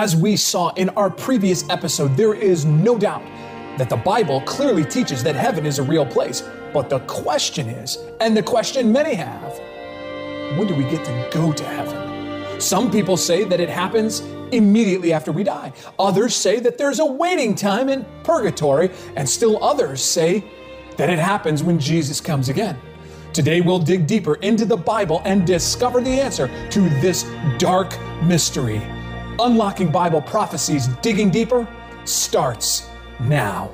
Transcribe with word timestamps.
As 0.00 0.16
we 0.16 0.34
saw 0.34 0.70
in 0.76 0.88
our 0.96 1.10
previous 1.10 1.68
episode, 1.68 2.16
there 2.16 2.32
is 2.32 2.64
no 2.64 2.96
doubt 2.96 3.22
that 3.76 3.90
the 3.90 3.98
Bible 3.98 4.40
clearly 4.46 4.82
teaches 4.82 5.22
that 5.22 5.34
heaven 5.34 5.66
is 5.66 5.78
a 5.78 5.82
real 5.82 6.06
place. 6.06 6.42
But 6.72 6.88
the 6.88 7.00
question 7.00 7.68
is, 7.68 7.98
and 8.18 8.34
the 8.34 8.42
question 8.42 8.90
many 8.90 9.12
have, 9.12 9.58
when 10.56 10.66
do 10.66 10.74
we 10.74 10.84
get 10.84 11.04
to 11.04 11.28
go 11.30 11.52
to 11.52 11.64
heaven? 11.64 12.58
Some 12.58 12.90
people 12.90 13.18
say 13.18 13.44
that 13.44 13.60
it 13.60 13.68
happens 13.68 14.20
immediately 14.52 15.12
after 15.12 15.32
we 15.32 15.44
die. 15.44 15.70
Others 15.98 16.34
say 16.34 16.60
that 16.60 16.78
there's 16.78 17.00
a 17.00 17.04
waiting 17.04 17.54
time 17.54 17.90
in 17.90 18.06
purgatory, 18.22 18.88
and 19.16 19.28
still 19.28 19.62
others 19.62 20.02
say 20.02 20.42
that 20.96 21.10
it 21.10 21.18
happens 21.18 21.62
when 21.62 21.78
Jesus 21.78 22.22
comes 22.22 22.48
again. 22.48 22.78
Today, 23.34 23.60
we'll 23.60 23.78
dig 23.78 24.06
deeper 24.06 24.36
into 24.36 24.64
the 24.64 24.78
Bible 24.78 25.20
and 25.26 25.46
discover 25.46 26.00
the 26.00 26.18
answer 26.22 26.48
to 26.70 26.88
this 27.02 27.30
dark 27.58 27.94
mystery. 28.22 28.80
Unlocking 29.40 29.90
Bible 29.90 30.20
prophecies, 30.20 30.86
digging 31.00 31.30
deeper, 31.30 31.66
starts 32.04 32.86
now. 33.20 33.70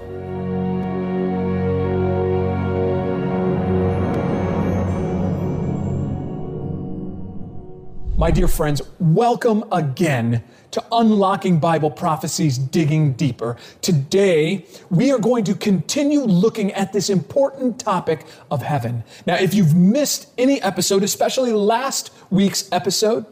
My 8.17 8.31
dear 8.31 8.47
friends, 8.47 8.81
welcome 9.01 9.65
again 9.73 10.45
to 10.71 10.85
Unlocking 10.93 11.59
Bible 11.59 11.91
Prophecies 11.91 12.59
Digging 12.59 13.15
Deeper. 13.15 13.57
Today, 13.83 14.67
we 14.89 15.11
are 15.11 15.19
going 15.19 15.43
to 15.45 15.55
continue 15.55 16.21
looking 16.21 16.73
at 16.75 16.93
this 16.93 17.11
important 17.11 17.81
topic 17.81 18.25
of 18.53 18.63
heaven. 18.63 19.03
Now, 19.27 19.35
if 19.35 19.53
you've 19.53 19.75
missed 19.75 20.29
any 20.39 20.63
episode, 20.63 21.03
especially 21.03 21.53
last 21.53 22.13
week's 22.31 22.71
episode, 22.71 23.27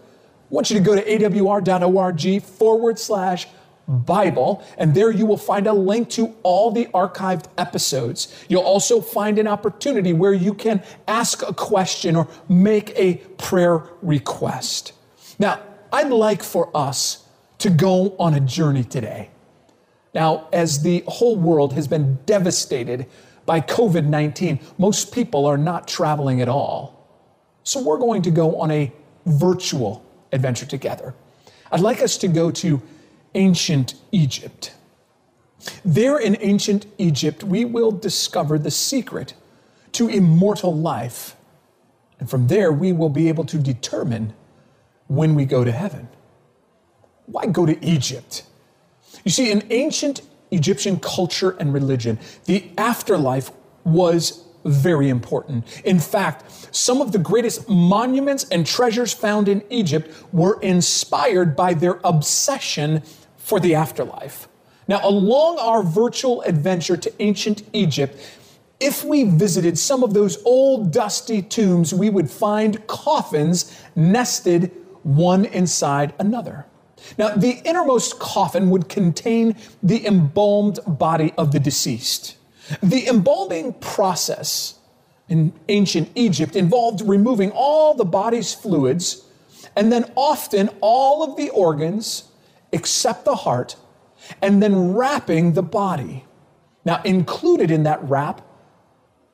want 0.54 0.70
you 0.70 0.78
to 0.78 0.82
go 0.82 0.94
to 0.94 1.02
awr.org 1.02 2.42
forward 2.42 2.98
slash 2.98 3.48
Bible, 3.86 4.64
and 4.78 4.94
there 4.94 5.10
you 5.10 5.26
will 5.26 5.36
find 5.36 5.66
a 5.66 5.72
link 5.72 6.08
to 6.10 6.34
all 6.42 6.70
the 6.70 6.86
archived 6.86 7.46
episodes. 7.58 8.44
You'll 8.48 8.62
also 8.62 9.00
find 9.00 9.38
an 9.38 9.46
opportunity 9.46 10.12
where 10.14 10.32
you 10.32 10.54
can 10.54 10.82
ask 11.06 11.42
a 11.42 11.52
question 11.52 12.16
or 12.16 12.28
make 12.48 12.90
a 12.98 13.16
prayer 13.36 13.82
request. 14.00 14.92
Now, 15.38 15.60
I'd 15.92 16.08
like 16.08 16.42
for 16.42 16.74
us 16.74 17.28
to 17.58 17.68
go 17.68 18.16
on 18.18 18.32
a 18.34 18.40
journey 18.40 18.84
today. 18.84 19.30
Now, 20.14 20.48
as 20.52 20.82
the 20.82 21.04
whole 21.06 21.36
world 21.36 21.74
has 21.74 21.86
been 21.86 22.18
devastated 22.24 23.06
by 23.44 23.60
COVID 23.60 24.06
19, 24.06 24.60
most 24.78 25.12
people 25.12 25.44
are 25.44 25.58
not 25.58 25.86
traveling 25.86 26.40
at 26.40 26.48
all. 26.48 27.06
So, 27.64 27.82
we're 27.82 27.98
going 27.98 28.22
to 28.22 28.30
go 28.30 28.60
on 28.60 28.70
a 28.70 28.92
virtual 29.26 30.04
adventure 30.34 30.66
together. 30.66 31.14
I'd 31.72 31.80
like 31.80 32.02
us 32.02 32.18
to 32.18 32.28
go 32.28 32.50
to 32.50 32.82
ancient 33.34 33.94
Egypt. 34.12 34.74
There 35.84 36.18
in 36.18 36.36
ancient 36.40 36.86
Egypt, 36.98 37.42
we 37.42 37.64
will 37.64 37.90
discover 37.90 38.58
the 38.58 38.70
secret 38.70 39.34
to 39.92 40.08
immortal 40.08 40.74
life. 40.74 41.36
And 42.20 42.28
from 42.28 42.48
there, 42.48 42.70
we 42.70 42.92
will 42.92 43.08
be 43.08 43.28
able 43.28 43.44
to 43.46 43.58
determine 43.58 44.34
when 45.06 45.34
we 45.34 45.44
go 45.44 45.64
to 45.64 45.72
heaven. 45.72 46.08
Why 47.26 47.46
go 47.46 47.64
to 47.64 47.82
Egypt? 47.84 48.44
You 49.24 49.30
see, 49.30 49.50
in 49.50 49.66
ancient 49.70 50.22
Egyptian 50.50 50.98
culture 50.98 51.56
and 51.58 51.72
religion, 51.72 52.18
the 52.44 52.70
afterlife 52.76 53.50
was 53.84 54.43
very 54.64 55.08
important. 55.08 55.64
In 55.84 56.00
fact, 56.00 56.74
some 56.74 57.00
of 57.00 57.12
the 57.12 57.18
greatest 57.18 57.68
monuments 57.68 58.44
and 58.50 58.66
treasures 58.66 59.12
found 59.12 59.48
in 59.48 59.62
Egypt 59.70 60.10
were 60.32 60.60
inspired 60.60 61.54
by 61.54 61.74
their 61.74 62.00
obsession 62.04 63.02
for 63.36 63.60
the 63.60 63.74
afterlife. 63.74 64.48
Now, 64.88 65.00
along 65.02 65.58
our 65.58 65.82
virtual 65.82 66.42
adventure 66.42 66.96
to 66.96 67.12
ancient 67.20 67.62
Egypt, 67.72 68.18
if 68.80 69.04
we 69.04 69.24
visited 69.24 69.78
some 69.78 70.02
of 70.02 70.12
those 70.12 70.42
old 70.44 70.92
dusty 70.92 71.40
tombs, 71.40 71.94
we 71.94 72.10
would 72.10 72.30
find 72.30 72.86
coffins 72.86 73.80
nested 73.96 74.72
one 75.02 75.44
inside 75.46 76.12
another. 76.18 76.66
Now, 77.18 77.34
the 77.34 77.60
innermost 77.64 78.18
coffin 78.18 78.70
would 78.70 78.88
contain 78.88 79.56
the 79.82 80.06
embalmed 80.06 80.80
body 80.86 81.32
of 81.36 81.52
the 81.52 81.60
deceased. 81.60 82.36
The 82.82 83.08
embalming 83.08 83.74
process 83.74 84.78
in 85.28 85.52
ancient 85.68 86.10
Egypt 86.14 86.56
involved 86.56 87.00
removing 87.02 87.50
all 87.50 87.94
the 87.94 88.04
body's 88.04 88.54
fluids 88.54 89.24
and 89.76 89.90
then 89.92 90.10
often 90.14 90.70
all 90.80 91.22
of 91.22 91.36
the 91.36 91.50
organs 91.50 92.24
except 92.72 93.24
the 93.24 93.36
heart, 93.36 93.76
and 94.42 94.62
then 94.62 94.94
wrapping 94.94 95.52
the 95.52 95.62
body. 95.62 96.24
Now, 96.84 97.00
included 97.04 97.70
in 97.70 97.84
that 97.84 98.02
wrap 98.02 98.42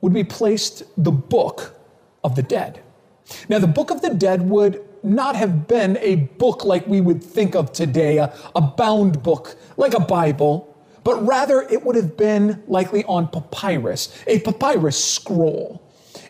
would 0.01 0.13
be 0.13 0.25
placed 0.25 0.85
the 1.03 1.11
book 1.11 1.75
of 2.23 2.37
the 2.37 2.43
dead. 2.43 2.81
Now, 3.49 3.59
the 3.59 3.67
book 3.67 3.91
of 3.91 4.03
the 4.03 4.15
dead 4.15 4.43
would 4.43 4.85
not 5.03 5.37
have 5.37 5.67
been 5.67 5.97
a 6.01 6.17
book 6.17 6.65
like 6.65 6.87
we 6.87 7.01
would 7.01 7.25
think 7.25 7.55
of 7.55 7.73
today, 7.73 8.19
a, 8.19 8.33
a 8.55 8.61
bound 8.61 9.23
book 9.23 9.57
like 9.77 9.95
a 9.95 10.01
Bible, 10.01 10.70
but 11.05 11.27
rather 11.27 11.63
it 11.63 11.85
would 11.85 11.97
have 11.97 12.17
been 12.17 12.63
likely 12.67 13.05
on 13.05 13.29
papyrus, 13.29 14.15
a 14.27 14.41
papyrus 14.41 15.03
scroll. 15.03 15.83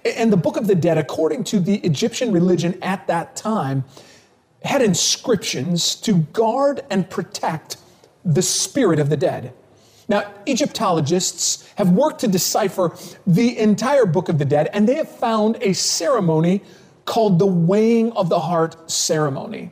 And 0.05 0.33
the 0.33 0.37
book 0.37 0.57
of 0.57 0.67
the 0.67 0.75
dead, 0.75 0.99
according 0.99 1.45
to 1.45 1.61
the 1.61 1.77
Egyptian 1.79 2.33
religion 2.33 2.79
at 2.83 3.07
that 3.07 3.37
time, 3.37 3.85
had 4.65 4.83
inscriptions 4.83 5.95
to 5.97 6.19
guard 6.33 6.83
and 6.91 7.09
protect 7.09 7.77
the 8.25 8.43
spirit 8.43 8.99
of 8.99 9.09
the 9.09 9.17
dead. 9.17 9.53
Now, 10.09 10.33
Egyptologists 10.47 11.69
have 11.77 11.91
worked 11.91 12.21
to 12.21 12.29
decipher 12.29 12.97
the 13.27 13.57
entire 13.59 14.07
Book 14.07 14.29
of 14.29 14.39
the 14.39 14.45
Dead, 14.45 14.69
and 14.73 14.89
they 14.89 14.97
have 14.97 15.09
found 15.09 15.57
a 15.61 15.73
ceremony 15.73 16.63
called 17.05 17.39
the 17.39 17.47
weighing 17.47 18.13
of 18.13 18.29
the 18.29 18.41
heart 18.41 18.91
ceremony. 18.91 19.71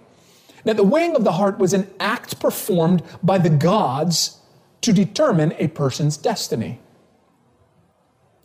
Now, 0.65 0.75
the 0.75 0.85
weighing 0.85 1.17
of 1.17 1.25
the 1.25 1.33
heart 1.33 1.59
was 1.59 1.73
an 1.73 1.91
act 1.99 2.41
performed 2.41 3.03
by 3.23 3.39
the 3.39 3.51
gods 3.51 4.38
to 4.81 4.93
determine 4.93 5.55
a 5.59 5.69
person's 5.69 6.17
destiny. 6.17 6.81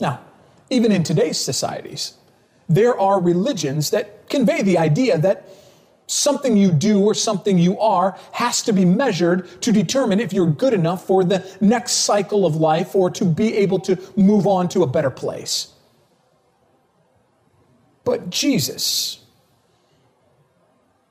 Now, 0.01 0.21
even 0.69 0.91
in 0.91 1.03
today's 1.03 1.37
societies, 1.37 2.15
there 2.67 2.99
are 2.99 3.21
religions 3.21 3.91
that 3.91 4.29
convey 4.29 4.61
the 4.61 4.77
idea 4.77 5.17
that 5.17 5.47
something 6.07 6.57
you 6.57 6.71
do 6.71 7.03
or 7.03 7.13
something 7.13 7.57
you 7.57 7.79
are 7.79 8.17
has 8.33 8.61
to 8.63 8.73
be 8.73 8.85
measured 8.85 9.61
to 9.61 9.71
determine 9.71 10.19
if 10.19 10.33
you're 10.33 10.49
good 10.49 10.73
enough 10.73 11.05
for 11.05 11.23
the 11.23 11.45
next 11.61 11.91
cycle 12.03 12.45
of 12.45 12.55
life 12.55 12.95
or 12.95 13.09
to 13.09 13.25
be 13.25 13.55
able 13.55 13.79
to 13.79 13.97
move 14.15 14.45
on 14.45 14.67
to 14.69 14.83
a 14.83 14.87
better 14.87 15.09
place. 15.09 15.73
But 18.03 18.29
Jesus, 18.29 19.23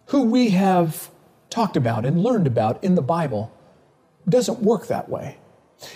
who 0.07 0.25
we 0.25 0.51
have 0.51 1.11
talked 1.49 1.77
about 1.77 2.05
and 2.05 2.23
learned 2.23 2.47
about 2.47 2.83
in 2.85 2.95
the 2.95 3.03
Bible, 3.03 3.51
doesn't 4.29 4.61
work 4.61 4.87
that 4.87 5.09
way. 5.09 5.39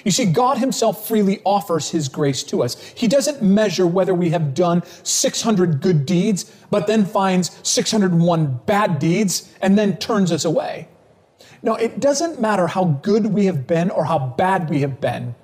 You 0.05 0.11
see, 0.11 0.27
God 0.27 0.59
Himself 0.59 1.07
freely 1.07 1.41
offers 1.45 1.91
His 1.91 2.09
grace 2.09 2.43
to 2.45 2.63
us. 2.63 2.81
He 2.95 3.07
doesn't 3.07 3.43
measure 3.43 3.87
whether 3.87 4.15
we 4.15 4.31
have 4.31 4.55
done 4.55 4.83
600 5.03 5.81
good 5.81 6.07
deeds, 6.07 6.51
but 6.71 6.87
then 6.87 7.05
finds 7.05 7.59
601 7.63 8.61
bad 8.67 8.99
deeds 8.99 9.53
and 9.63 9.79
then 9.79 9.97
turns 9.99 10.33
us 10.33 10.45
away. 10.45 10.89
No, 11.63 11.75
it 11.75 12.01
doesn't 12.01 12.41
matter 12.41 12.67
how 12.67 12.85
good 12.85 13.27
we 13.27 13.47
have 13.47 13.67
been 13.67 13.91
or 13.91 14.05
how 14.05 14.19
bad 14.19 14.69
we 14.71 14.81
have 14.81 15.01
been. 15.01 15.35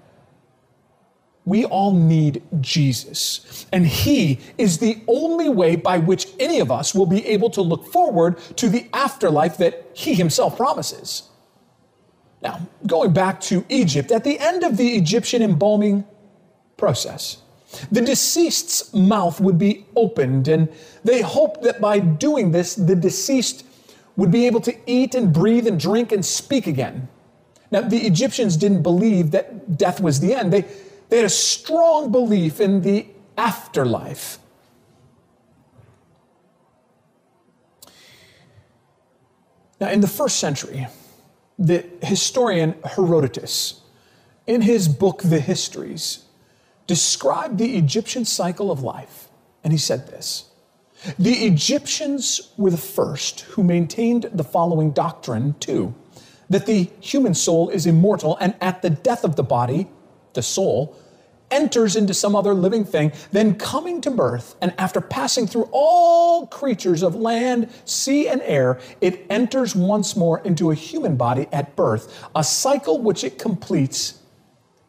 We 1.45 1.65
all 1.65 1.93
need 1.93 2.43
Jesus. 2.61 3.67
And 3.73 3.87
He 3.87 4.39
is 4.59 4.79
the 4.79 5.03
only 5.09 5.49
way 5.49 5.75
by 5.75 5.99
which 5.99 6.29
any 6.39 6.61
of 6.61 6.71
us 6.71 6.95
will 6.95 7.07
be 7.07 7.27
able 7.27 7.51
to 7.51 7.63
look 7.63 7.87
forward 7.87 8.39
to 8.57 8.69
the 8.69 8.87
afterlife 8.93 9.57
that 9.57 9.89
He 9.95 10.15
Himself 10.15 10.57
promises. 10.57 11.25
Now, 12.43 12.61
going 12.87 13.13
back 13.13 13.41
to 13.43 13.65
Egypt, 13.69 14.11
at 14.11 14.25
the 14.25 14.39
end 14.39 14.65
of 14.65 14.77
the 14.77 14.97
Egyptian 14.97 15.43
embalming 15.43 16.05
process, 16.77 17.39
the 17.91 18.01
deceased's 18.01 18.93
mouth 18.93 19.41
would 19.41 19.59
be 19.59 19.87
opened, 19.97 20.49
and 20.49 20.69
they 21.05 21.23
hoped 21.23 21.63
that 21.63 21.81
by 21.81 22.01
doing 22.01 22.51
this, 22.51 22.75
the 22.75 22.97
deceased 22.97 23.65
would 24.17 24.31
be 24.31 24.47
able 24.47 24.61
to 24.61 24.75
eat 24.87 25.15
and 25.15 25.33
breathe 25.33 25.67
and 25.67 25.79
drink 25.81 26.13
and 26.13 26.25
speak 26.27 26.67
again. 26.67 27.09
Now, 27.71 27.81
the 27.81 28.05
Egyptians 28.07 28.57
didn't 28.57 28.83
believe 28.83 29.31
that 29.31 29.79
death 29.79 30.01
was 30.01 30.21
the 30.21 30.35
end. 30.35 30.53
They, 30.53 30.67
they 31.09 31.17
had 31.19 31.27
a 31.27 31.31
strong 31.31 32.13
belief 32.13 32.61
in 32.61 32.83
the 32.83 33.07
afterlife. 33.39 34.39
Now, 39.81 39.91
in 39.91 40.01
the 40.01 40.09
first 40.09 40.39
century, 40.39 40.87
the 41.63 41.87
historian 42.03 42.75
Herodotus, 42.85 43.81
in 44.49 44.63
his 44.63 44.89
book, 44.89 45.23
The 45.23 45.39
Histories, 45.39 46.25
described 46.89 47.59
the 47.59 47.77
Egyptian 47.77 48.25
cycle 48.25 48.73
of 48.73 48.83
life. 48.83 49.29
And 49.63 49.73
he 49.73 49.79
said 49.79 50.09
this 50.09 50.51
The 51.21 51.47
Egyptians 51.47 52.53
were 52.57 52.73
the 52.73 52.77
first 52.77 53.43
who 53.43 53.63
maintained 53.63 54.29
the 54.33 54.43
following 54.43 54.91
doctrine, 54.91 55.55
too 55.61 55.95
that 56.51 56.67
the 56.67 56.91
human 57.01 57.33
soul 57.33 57.71
is 57.71 57.87
immortal 57.87 58.37
and 58.41 58.55
at 58.61 58.83
the 58.83 58.91
death 58.91 59.25
of 59.25 59.37
the 59.37 59.43
body, 59.43 59.89
the 60.35 60.43
soul, 60.43 60.95
enters 61.53 61.95
into 61.95 62.15
some 62.15 62.35
other 62.35 62.55
living 62.55 62.85
thing, 62.85 63.13
then 63.31 63.55
coming 63.55 64.01
to 64.01 64.11
birth, 64.11 64.57
and 64.61 64.75
after 64.79 65.01
passing 65.01 65.47
through 65.47 65.69
all 65.71 66.49
creatures 66.49 67.03
of 67.03 67.15
land, 67.15 67.71
sea, 67.85 68.27
and 68.27 68.43
air, 68.43 68.81
it 69.01 69.25
enters 69.31 69.77
once 69.77 70.17
more 70.17 70.41
into 70.41 70.73
a 70.73 70.75
human 70.75 71.17
body 71.17 71.47
at 71.53 71.77
birth, 71.77 72.29
a 72.35 72.43
cycle 72.43 73.01
which 73.01 73.23
it 73.23 73.39
completes 73.39 74.19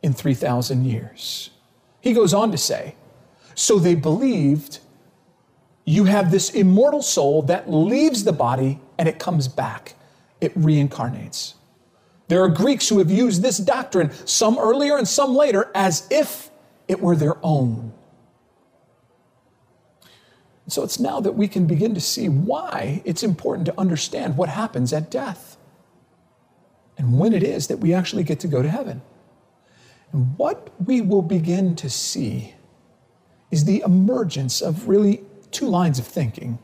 in 0.01 0.13
3,000 0.13 0.85
years. 0.85 1.51
He 2.01 2.13
goes 2.13 2.33
on 2.33 2.51
to 2.51 2.57
say, 2.57 2.95
So 3.55 3.77
they 3.77 3.95
believed 3.95 4.79
you 5.85 6.05
have 6.05 6.31
this 6.31 6.49
immortal 6.49 7.01
soul 7.01 7.41
that 7.43 7.69
leaves 7.69 8.23
the 8.23 8.33
body 8.33 8.79
and 8.97 9.07
it 9.07 9.19
comes 9.19 9.47
back, 9.47 9.95
it 10.39 10.57
reincarnates. 10.57 11.55
There 12.27 12.41
are 12.43 12.49
Greeks 12.49 12.89
who 12.89 12.99
have 12.99 13.11
used 13.11 13.41
this 13.41 13.57
doctrine, 13.57 14.11
some 14.25 14.57
earlier 14.57 14.97
and 14.97 15.07
some 15.07 15.35
later, 15.35 15.69
as 15.75 16.07
if 16.09 16.49
it 16.87 17.01
were 17.01 17.15
their 17.15 17.35
own. 17.43 17.93
So 20.67 20.83
it's 20.83 20.99
now 20.99 21.19
that 21.19 21.33
we 21.33 21.47
can 21.47 21.67
begin 21.67 21.93
to 21.93 22.01
see 22.01 22.29
why 22.29 23.01
it's 23.05 23.23
important 23.23 23.65
to 23.65 23.79
understand 23.79 24.37
what 24.37 24.49
happens 24.49 24.93
at 24.93 25.11
death 25.11 25.57
and 26.97 27.19
when 27.19 27.33
it 27.33 27.43
is 27.43 27.67
that 27.67 27.77
we 27.77 27.93
actually 27.93 28.23
get 28.23 28.39
to 28.41 28.47
go 28.47 28.61
to 28.61 28.69
heaven. 28.69 29.01
And 30.11 30.37
what 30.37 30.69
we 30.85 31.01
will 31.01 31.21
begin 31.21 31.75
to 31.77 31.89
see 31.89 32.53
is 33.51 33.65
the 33.65 33.83
emergence 33.85 34.61
of 34.61 34.87
really 34.87 35.23
two 35.51 35.67
lines 35.67 35.99
of 35.99 36.07
thinking. 36.07 36.59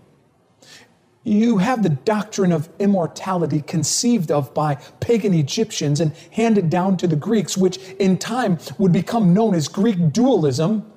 You 1.30 1.60
have 1.60 1.84
the 1.84 1.90
doctrine 1.90 2.52
of 2.52 2.70
immortality 2.80 3.62
conceived 3.62 4.32
of 4.32 4.52
by 4.56 4.76
pagan 5.00 5.32
Egyptians 5.36 6.00
and 6.00 6.12
handed 6.32 6.72
down 6.72 6.98
to 6.98 7.06
the 7.06 7.16
Greeks, 7.16 7.56
which 7.56 7.78
in 8.00 8.18
time 8.18 8.58
would 8.80 8.92
become 8.92 9.32
known 9.32 9.54
as 9.54 9.68
Greek 9.68 10.12
dualism. 10.12 10.92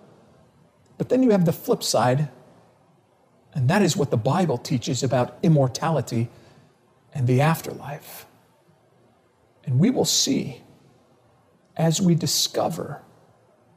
But 0.96 1.10
then 1.10 1.22
you 1.22 1.32
have 1.32 1.44
the 1.44 1.52
flip 1.52 1.82
side, 1.82 2.30
and 3.52 3.68
that 3.68 3.82
is 3.82 3.94
what 3.94 4.10
the 4.10 4.16
Bible 4.16 4.56
teaches 4.56 5.02
about 5.02 5.36
immortality 5.42 6.30
and 7.12 7.26
the 7.26 7.42
afterlife. 7.42 8.24
And 9.64 9.78
we 9.78 9.90
will 9.90 10.06
see 10.06 10.62
as 11.76 12.00
we 12.00 12.14
discover 12.14 13.02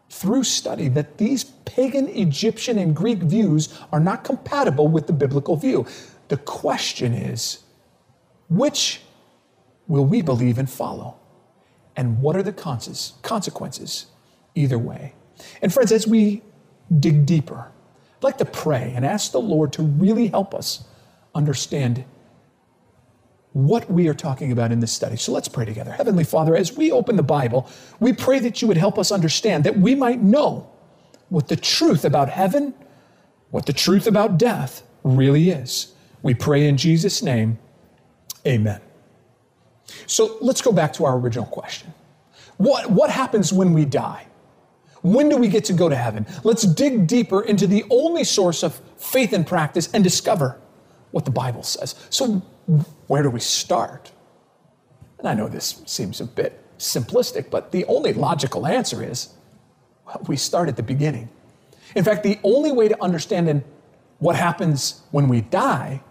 through 0.10 0.46
study 0.46 0.88
that 0.88 1.18
these 1.18 1.44
pagan 1.44 2.08
Egyptian 2.08 2.78
and 2.78 2.96
Greek 2.96 3.20
views 3.20 3.78
are 3.92 4.00
not 4.00 4.24
compatible 4.24 4.88
with 4.88 5.08
the 5.08 5.14
biblical 5.14 5.58
view. 5.58 5.86
The 6.28 6.38
question 6.38 7.14
is 7.14 7.60
which 8.50 9.02
will 9.88 10.06
we 10.06 10.22
believe 10.22 10.58
and 10.58 10.70
follow? 10.70 11.18
And 11.96 12.22
what 12.22 12.36
are 12.36 12.44
the 12.44 12.54
consequences 13.22 14.08
either 14.54 14.78
way? 14.78 15.14
And 15.62 15.74
friends, 15.74 15.92
as 15.92 16.06
we 16.08 16.42
dig 17.00 17.26
deeper, 17.26 17.72
I'd 18.18 18.24
like 18.24 18.38
to 18.40 18.46
pray 18.46 18.94
and 18.96 19.06
ask 19.06 19.32
the 19.32 19.42
Lord 19.42 19.74
to 19.74 19.84
really 19.84 20.28
help 20.28 20.54
us 20.54 20.86
understand 21.34 22.06
what 23.54 23.90
we 23.90 24.10
are 24.10 24.14
talking 24.14 24.52
about 24.52 24.74
in 24.74 24.82
this 24.82 24.92
study. 24.92 25.16
So 25.16 25.32
let's 25.32 25.48
pray 25.48 25.64
together. 25.64 25.92
Heavenly 25.92 26.26
Father, 26.26 26.58
as 26.58 26.76
we 26.76 26.92
open 26.92 27.16
the 27.16 27.24
Bible, 27.24 27.70
we 28.02 28.12
pray 28.12 28.40
that 28.40 28.62
you 28.62 28.68
would 28.68 28.78
help 28.78 29.00
us 29.00 29.12
understand 29.12 29.64
that 29.64 29.78
we 29.78 29.96
might 29.96 30.22
know 30.22 30.70
what 31.30 31.48
the 31.48 31.56
truth 31.56 32.04
about 32.04 32.30
heaven, 32.30 32.74
what 33.52 33.66
the 33.66 33.74
truth 33.74 34.08
about 34.08 34.38
death 34.38 34.84
really 35.04 35.50
is. 35.52 35.94
We 36.26 36.34
pray 36.34 36.68
in 36.68 36.76
Jesus' 36.76 37.22
name. 37.22 37.60
Amen. 38.48 38.82
So 40.08 40.40
let's 40.42 40.60
go 40.60 40.72
back 40.72 40.92
to 40.94 41.06
our 41.06 41.20
original 41.20 41.46
question. 41.46 41.94
What, 42.58 42.90
what 42.90 43.12
happens 43.12 43.54
when 43.54 43.74
we 43.74 43.86
die? 43.86 44.26
When 45.04 45.30
do 45.30 45.38
we 45.38 45.48
get 45.50 45.66
to 45.66 45.74
go 45.74 45.88
to 45.88 45.96
heaven? 45.96 46.26
Let's 46.44 46.64
dig 46.64 47.06
deeper 47.06 47.44
into 47.44 47.68
the 47.68 47.86
only 47.92 48.24
source 48.24 48.64
of 48.64 48.82
faith 48.98 49.34
and 49.34 49.46
practice 49.46 49.88
and 49.94 50.04
discover 50.04 50.60
what 51.12 51.26
the 51.26 51.32
Bible 51.32 51.62
says. 51.62 51.94
So, 52.10 52.42
where 53.06 53.22
do 53.22 53.30
we 53.30 53.40
start? 53.40 54.12
And 55.20 55.28
I 55.28 55.36
know 55.36 55.48
this 55.48 55.84
seems 55.86 56.22
a 56.22 56.26
bit 56.26 56.60
simplistic, 56.80 57.52
but 57.52 57.72
the 57.72 57.86
only 57.86 58.14
logical 58.14 58.66
answer 58.66 59.04
is 59.04 59.30
well, 60.08 60.24
we 60.28 60.38
start 60.38 60.70
at 60.70 60.76
the 60.76 60.82
beginning. 60.82 61.30
In 61.96 62.04
fact, 62.04 62.24
the 62.24 62.40
only 62.44 62.72
way 62.72 62.88
to 62.88 63.00
understand 63.00 63.64
what 64.18 64.36
happens 64.36 65.04
when 65.12 65.28
we 65.28 65.42
die, 65.42 66.02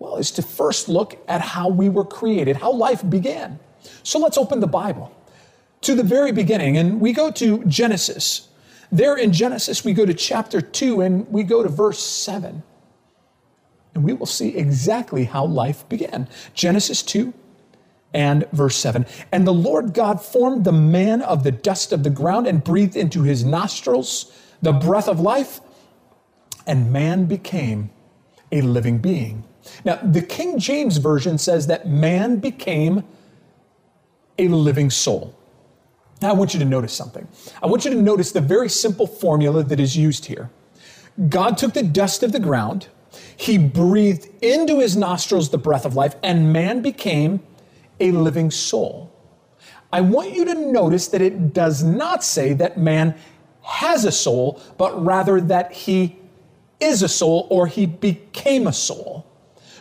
well, 0.00 0.16
is 0.16 0.32
to 0.32 0.42
first 0.42 0.88
look 0.88 1.16
at 1.28 1.40
how 1.40 1.68
we 1.68 1.88
were 1.88 2.04
created, 2.04 2.56
how 2.56 2.72
life 2.72 3.08
began. 3.08 3.60
So 4.02 4.18
let's 4.18 4.36
open 4.36 4.58
the 4.58 4.66
Bible 4.66 5.14
to 5.82 5.94
the 5.94 6.02
very 6.02 6.32
beginning, 6.32 6.76
and 6.76 7.00
we 7.00 7.12
go 7.12 7.30
to 7.30 7.64
Genesis. 7.66 8.48
There 8.90 9.16
in 9.16 9.32
Genesis, 9.32 9.84
we 9.84 9.92
go 9.92 10.04
to 10.04 10.12
chapter 10.12 10.60
2 10.60 11.00
and 11.00 11.28
we 11.28 11.44
go 11.44 11.62
to 11.62 11.68
verse 11.68 12.00
7 12.00 12.64
and 13.94 14.04
we 14.04 14.12
will 14.12 14.26
see 14.26 14.56
exactly 14.56 15.24
how 15.24 15.44
life 15.44 15.88
began. 15.88 16.28
Genesis 16.54 17.02
2 17.02 17.32
and 18.14 18.48
verse 18.52 18.76
7. 18.76 19.06
And 19.32 19.46
the 19.46 19.52
Lord 19.52 19.94
God 19.94 20.22
formed 20.22 20.64
the 20.64 20.72
man 20.72 21.22
of 21.22 21.44
the 21.44 21.52
dust 21.52 21.92
of 21.92 22.02
the 22.02 22.10
ground 22.10 22.46
and 22.46 22.62
breathed 22.62 22.96
into 22.96 23.22
his 23.22 23.44
nostrils 23.44 24.32
the 24.62 24.72
breath 24.72 25.08
of 25.08 25.20
life, 25.20 25.60
and 26.66 26.92
man 26.92 27.24
became 27.24 27.90
a 28.52 28.60
living 28.60 28.98
being. 28.98 29.44
Now, 29.84 29.96
the 29.96 30.22
King 30.22 30.58
James 30.58 30.96
Version 30.98 31.38
says 31.38 31.66
that 31.66 31.86
man 31.88 32.36
became 32.36 33.04
a 34.38 34.48
living 34.48 34.90
soul. 34.90 35.34
Now, 36.22 36.30
I 36.30 36.32
want 36.32 36.52
you 36.52 36.60
to 36.60 36.66
notice 36.66 36.92
something. 36.92 37.26
I 37.62 37.66
want 37.66 37.84
you 37.84 37.90
to 37.92 38.00
notice 38.00 38.32
the 38.32 38.40
very 38.40 38.68
simple 38.68 39.06
formula 39.06 39.62
that 39.64 39.80
is 39.80 39.96
used 39.96 40.26
here. 40.26 40.50
God 41.28 41.58
took 41.58 41.74
the 41.74 41.82
dust 41.82 42.22
of 42.22 42.32
the 42.32 42.40
ground, 42.40 42.88
he 43.36 43.58
breathed 43.58 44.28
into 44.42 44.78
his 44.78 44.96
nostrils 44.96 45.50
the 45.50 45.58
breath 45.58 45.84
of 45.84 45.96
life, 45.96 46.14
and 46.22 46.52
man 46.52 46.82
became 46.82 47.40
a 47.98 48.12
living 48.12 48.50
soul. 48.50 49.10
I 49.92 50.00
want 50.02 50.32
you 50.32 50.44
to 50.44 50.54
notice 50.54 51.08
that 51.08 51.20
it 51.20 51.52
does 51.52 51.82
not 51.82 52.22
say 52.22 52.52
that 52.54 52.78
man 52.78 53.16
has 53.62 54.04
a 54.04 54.12
soul, 54.12 54.60
but 54.78 55.04
rather 55.04 55.40
that 55.40 55.72
he 55.72 56.16
is 56.78 57.02
a 57.02 57.08
soul 57.08 57.46
or 57.50 57.66
he 57.66 57.86
became 57.86 58.66
a 58.66 58.72
soul. 58.72 59.26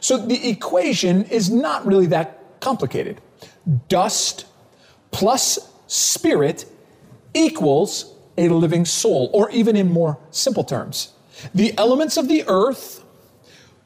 So 0.01 0.17
the 0.17 0.49
equation 0.49 1.23
is 1.25 1.49
not 1.49 1.85
really 1.85 2.07
that 2.07 2.59
complicated. 2.59 3.21
Dust 3.87 4.45
plus 5.11 5.59
spirit 5.87 6.65
equals 7.33 8.15
a 8.37 8.49
living 8.49 8.85
soul, 8.85 9.29
or 9.33 9.49
even 9.51 9.75
in 9.75 9.91
more 9.91 10.17
simple 10.31 10.63
terms, 10.63 11.13
the 11.53 11.77
elements 11.77 12.17
of 12.17 12.27
the 12.27 12.43
earth 12.47 13.03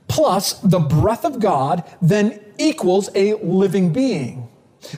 plus 0.07 0.53
the 0.59 0.79
breath 0.79 1.25
of 1.25 1.39
God 1.39 1.83
then 2.01 2.39
equals 2.57 3.09
a 3.15 3.33
living 3.35 3.91
being. 3.91 4.47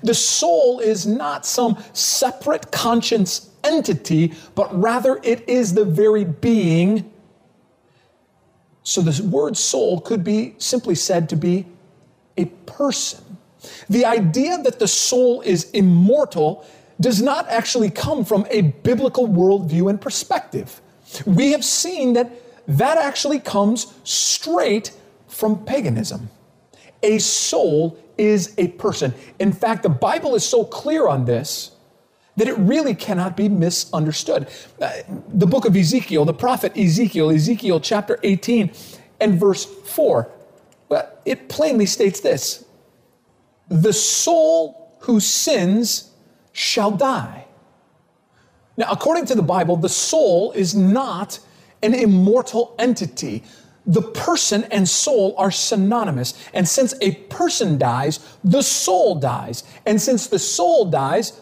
The 0.03 0.13
soul 0.13 0.79
is 0.79 1.05
not 1.05 1.45
some 1.45 1.77
separate 1.93 2.72
conscience 2.72 3.50
entity, 3.63 4.34
but 4.55 4.77
rather 4.77 5.19
it 5.24 5.48
is 5.48 5.74
the 5.74 5.86
very 5.86 6.25
being. 6.25 7.12
So 8.86 9.01
the 9.01 9.27
word 9.27 9.58
soul 9.58 10.00
could 10.00 10.24
be 10.24 10.54
simply 10.60 10.94
said 10.94 11.27
to 11.30 11.36
be 11.36 11.65
a 12.38 12.46
person. 12.46 13.38
The 13.89 14.06
idea 14.06 14.60
that 14.60 14.77
the 14.77 14.88
soul 14.88 15.42
is 15.42 15.72
immortal 15.72 16.63
does 17.01 17.20
not 17.20 17.50
actually 17.50 17.89
come 17.89 18.24
from 18.24 18.46
a 18.51 18.62
biblical 18.62 19.27
worldview 19.27 19.89
and 19.89 20.00
perspective. 20.00 20.82
We 21.25 21.51
have 21.51 21.65
seen 21.65 22.13
that 22.13 22.32
that 22.68 23.00
actually 23.00 23.39
comes 23.39 23.92
straight 24.04 24.92
from 25.27 25.65
paganism. 25.65 26.30
A 27.01 27.18
soul 27.18 27.98
is 28.20 28.54
a 28.60 28.68
person. 28.70 29.15
In 29.39 29.51
fact, 29.51 29.82
the 29.82 29.89
Bible 29.89 30.36
is 30.36 30.46
so 30.46 30.63
clear 30.63 31.08
on 31.08 31.25
this 31.25 31.72
that 32.38 32.48
it 32.48 32.58
really 32.58 32.96
cannot 32.96 33.38
be 33.38 33.50
misunderstood. 33.50 34.48
Uh, 34.82 34.92
the 35.30 35.48
book 35.48 35.65
of 35.65 35.75
Ezekiel, 35.75 36.25
the 36.25 36.34
prophet 36.34 36.77
Ezekiel, 36.77 37.30
Ezekiel 37.30 37.80
chapter 37.80 38.20
18 38.24 38.72
and 39.22 39.39
verse 39.39 39.65
4, 39.65 40.30
well, 40.89 41.12
it 41.25 41.50
plainly 41.50 41.86
states 41.86 42.20
this 42.20 42.65
The 43.70 43.94
soul 43.94 44.98
who 45.01 45.20
sins 45.20 46.12
shall 46.51 46.92
die. 46.92 47.46
Now, 48.77 48.88
according 48.92 49.25
to 49.27 49.36
the 49.36 49.44
Bible, 49.44 49.77
the 49.77 49.89
soul 49.89 50.51
is 50.51 50.75
not 50.75 51.39
an 51.82 51.94
immortal 51.94 52.75
entity. 52.77 53.44
The 53.86 54.01
person 54.01 54.63
and 54.65 54.89
soul 54.89 55.36
are 55.38 55.51
synonymous. 55.51 56.34
And 56.54 56.68
since 56.68 56.94
a 57.01 57.12
person 57.30 57.77
dies, 57.77 58.20
the 58.44 58.63
soul 58.63 59.15
dies. 59.15 59.63
And 59.86 60.01
since 60.01 60.27
the 60.27 60.39
soul 60.39 60.86
dies, 60.86 61.39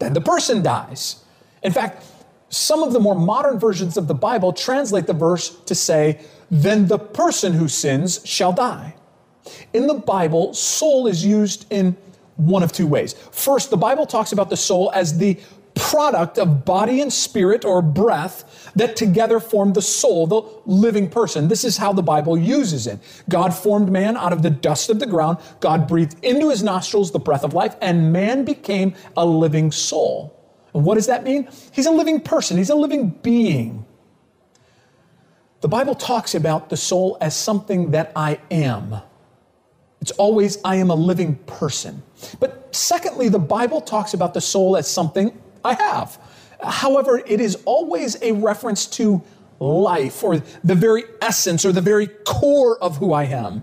then 0.00 0.12
the 0.12 0.20
person 0.20 0.62
dies. 0.62 1.22
In 1.62 1.72
fact, 1.72 2.04
some 2.48 2.82
of 2.82 2.92
the 2.92 2.98
more 2.98 3.14
modern 3.14 3.58
versions 3.58 3.96
of 3.96 4.08
the 4.08 4.14
Bible 4.14 4.52
translate 4.52 5.06
the 5.06 5.12
verse 5.12 5.56
to 5.66 5.74
say, 5.74 6.20
then 6.50 6.88
the 6.88 6.98
person 6.98 7.52
who 7.52 7.68
sins 7.68 8.20
shall 8.24 8.52
die. 8.52 8.94
In 9.72 9.86
the 9.86 9.94
Bible, 9.94 10.52
soul 10.52 11.06
is 11.06 11.24
used 11.24 11.66
in 11.70 11.96
one 12.36 12.62
of 12.62 12.72
two 12.72 12.86
ways. 12.86 13.12
First, 13.12 13.70
the 13.70 13.76
Bible 13.76 14.06
talks 14.06 14.32
about 14.32 14.50
the 14.50 14.56
soul 14.56 14.90
as 14.94 15.16
the 15.16 15.38
product 15.80 16.38
of 16.38 16.64
body 16.64 17.00
and 17.00 17.10
spirit 17.10 17.64
or 17.64 17.80
breath 17.80 18.70
that 18.76 18.96
together 18.96 19.40
form 19.40 19.72
the 19.72 19.82
soul, 19.82 20.26
the 20.26 20.42
living 20.66 21.08
person. 21.08 21.48
This 21.48 21.64
is 21.64 21.78
how 21.78 21.92
the 21.92 22.02
Bible 22.02 22.36
uses 22.38 22.86
it. 22.86 22.98
God 23.28 23.54
formed 23.54 23.90
man 23.90 24.16
out 24.16 24.32
of 24.32 24.42
the 24.42 24.50
dust 24.50 24.90
of 24.90 25.00
the 25.00 25.06
ground. 25.06 25.38
God 25.60 25.88
breathed 25.88 26.22
into 26.22 26.50
his 26.50 26.62
nostrils 26.62 27.10
the 27.10 27.18
breath 27.18 27.44
of 27.44 27.54
life, 27.54 27.76
and 27.80 28.12
man 28.12 28.44
became 28.44 28.94
a 29.16 29.24
living 29.24 29.72
soul. 29.72 30.36
And 30.74 30.84
what 30.84 30.96
does 30.96 31.06
that 31.06 31.24
mean? 31.24 31.48
He's 31.72 31.86
a 31.86 31.90
living 31.90 32.20
person, 32.20 32.58
he's 32.58 32.70
a 32.70 32.74
living 32.74 33.10
being. 33.22 33.86
The 35.62 35.68
Bible 35.68 35.94
talks 35.94 36.34
about 36.34 36.70
the 36.70 36.76
soul 36.76 37.18
as 37.20 37.34
something 37.34 37.90
that 37.90 38.12
I 38.14 38.38
am. 38.50 39.00
It's 40.00 40.12
always, 40.12 40.58
I 40.64 40.76
am 40.76 40.90
a 40.90 40.94
living 40.94 41.36
person. 41.46 42.02
But 42.38 42.74
secondly, 42.74 43.28
the 43.28 43.38
Bible 43.38 43.80
talks 43.80 44.14
about 44.14 44.32
the 44.32 44.40
soul 44.40 44.76
as 44.76 44.88
something 44.88 45.38
I 45.64 45.74
have. 45.74 46.18
However, 46.62 47.22
it 47.26 47.40
is 47.40 47.56
always 47.64 48.20
a 48.22 48.32
reference 48.32 48.86
to 48.86 49.22
life 49.58 50.22
or 50.24 50.38
the 50.64 50.74
very 50.74 51.04
essence 51.20 51.64
or 51.64 51.72
the 51.72 51.80
very 51.80 52.06
core 52.06 52.78
of 52.78 52.96
who 52.96 53.12
I 53.12 53.24
am. 53.24 53.62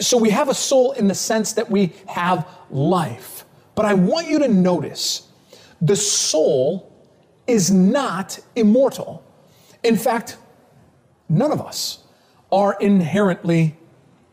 So 0.00 0.16
we 0.18 0.30
have 0.30 0.48
a 0.48 0.54
soul 0.54 0.92
in 0.92 1.08
the 1.08 1.14
sense 1.14 1.54
that 1.54 1.70
we 1.70 1.92
have 2.06 2.46
life. 2.70 3.44
But 3.74 3.86
I 3.86 3.94
want 3.94 4.28
you 4.28 4.38
to 4.40 4.48
notice 4.48 5.28
the 5.80 5.96
soul 5.96 6.92
is 7.46 7.70
not 7.70 8.38
immortal. 8.56 9.22
In 9.82 9.96
fact, 9.96 10.36
none 11.28 11.52
of 11.52 11.60
us 11.60 12.04
are 12.50 12.76
inherently 12.80 13.76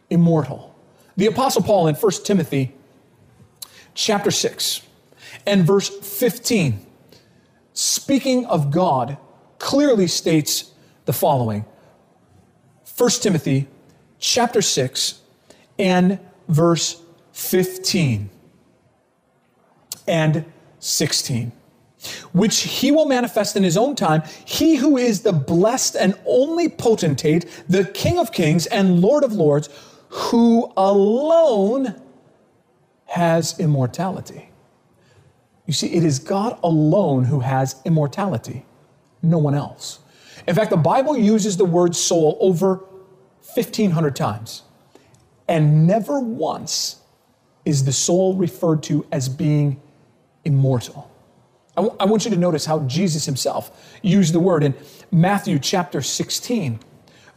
immortal. 0.10 0.76
The 1.18 1.28
apostle 1.28 1.64
Paul 1.64 1.88
in 1.88 1.96
1 1.96 2.12
Timothy 2.24 2.74
chapter 3.94 4.32
6 4.32 4.82
and 5.46 5.66
verse 5.66 5.90
15 5.90 6.85
speaking 7.76 8.46
of 8.48 8.72
God, 8.72 9.18
clearly 9.60 10.08
states 10.08 10.72
the 11.06 11.14
following 11.14 11.66
1 12.98 13.10
Timothy 13.22 13.68
chapter 14.18 14.62
6 14.62 15.22
and 15.78 16.20
verse 16.48 17.02
15 17.34 18.30
and 20.08 20.46
16 20.80 21.52
which 22.34 22.62
he 22.62 22.92
will 22.92 23.08
manifest 23.08 23.56
in 23.56 23.64
his 23.64 23.78
own 23.78 23.96
time, 23.96 24.22
he 24.46 24.76
who 24.76 24.98
is 24.98 25.22
the 25.22 25.34
blessed 25.34 25.96
and 25.96 26.16
only 26.26 26.70
potentate, 26.70 27.46
the 27.68 27.86
King 27.86 28.20
of 28.20 28.32
kings 28.32 28.68
and 28.68 29.02
Lord 29.02 29.24
of 29.24 29.34
lords, 29.34 29.70
who 30.10 30.72
alone 30.78 32.00
has 33.06 33.60
immortality. 33.60 34.50
You 35.66 35.74
see, 35.74 35.88
it 35.94 36.04
is 36.04 36.20
God 36.20 36.60
alone 36.64 37.26
who 37.26 37.42
has 37.42 37.78
immortality, 37.86 38.66
no 39.22 39.38
one 39.38 39.56
else. 39.56 40.00
In 40.48 40.56
fact, 40.56 40.70
the 40.72 40.78
Bible 40.78 41.18
uses 41.18 41.58
the 41.58 41.66
word 41.66 41.96
soul 41.96 42.38
over 42.42 42.78
1,500 43.56 44.16
times, 44.16 44.64
and 45.48 45.88
never 45.88 46.20
once 46.20 47.02
is 47.66 47.86
the 47.86 47.94
soul 47.94 48.36
referred 48.36 48.84
to 48.84 49.06
as 49.12 49.30
being 49.30 49.82
immortal. 50.46 51.12
I, 51.78 51.82
w- 51.82 51.98
I 52.00 52.06
want 52.06 52.26
you 52.26 52.32
to 52.32 52.38
notice 52.38 52.66
how 52.66 52.80
Jesus 52.82 53.26
himself 53.26 53.98
used 54.04 54.34
the 54.34 54.40
word 54.40 54.64
in 54.64 54.76
Matthew 55.12 55.60
chapter 55.60 56.02
16, 56.02 56.80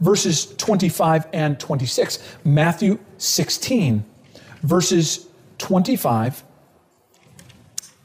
verses 0.01 0.55
25 0.57 1.29
and 1.33 1.59
26. 1.61 2.19
Matthew 2.45 2.99
16, 3.19 4.05
verses 4.63 5.29
25 5.59 6.45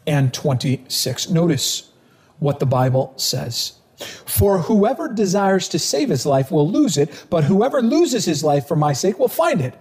and 0.06 0.34
26. 0.34 1.30
Notice 1.30 1.92
what 2.40 2.60
the 2.60 2.66
Bible 2.66 3.14
says. 3.16 3.74
For 3.98 4.60
whoever 4.60 5.08
desires 5.08 5.70
to 5.70 5.80
save 5.80 6.10
his 6.10 6.26
life 6.26 6.52
will 6.52 6.70
lose 6.70 6.98
it, 6.98 7.26
but 7.30 7.46
whoever 7.46 7.82
loses 7.82 8.26
his 8.26 8.44
life 8.44 8.68
for 8.68 8.76
my 8.76 8.94
sake 8.94 9.20
will 9.20 9.28
find 9.28 9.62
it. 9.62 9.76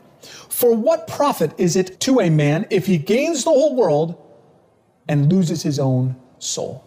For 0.49 0.75
what 0.75 1.09
profit 1.09 1.53
is 1.59 1.77
it 1.77 1.99
to 2.01 2.21
a 2.21 2.31
man 2.31 2.67
if 2.71 2.87
he 2.87 2.99
gains 2.99 3.45
the 3.45 3.51
whole 3.51 3.75
world 3.75 4.17
and 5.09 5.33
loses 5.33 5.63
his 5.63 5.79
own 5.79 6.17
soul? 6.39 6.85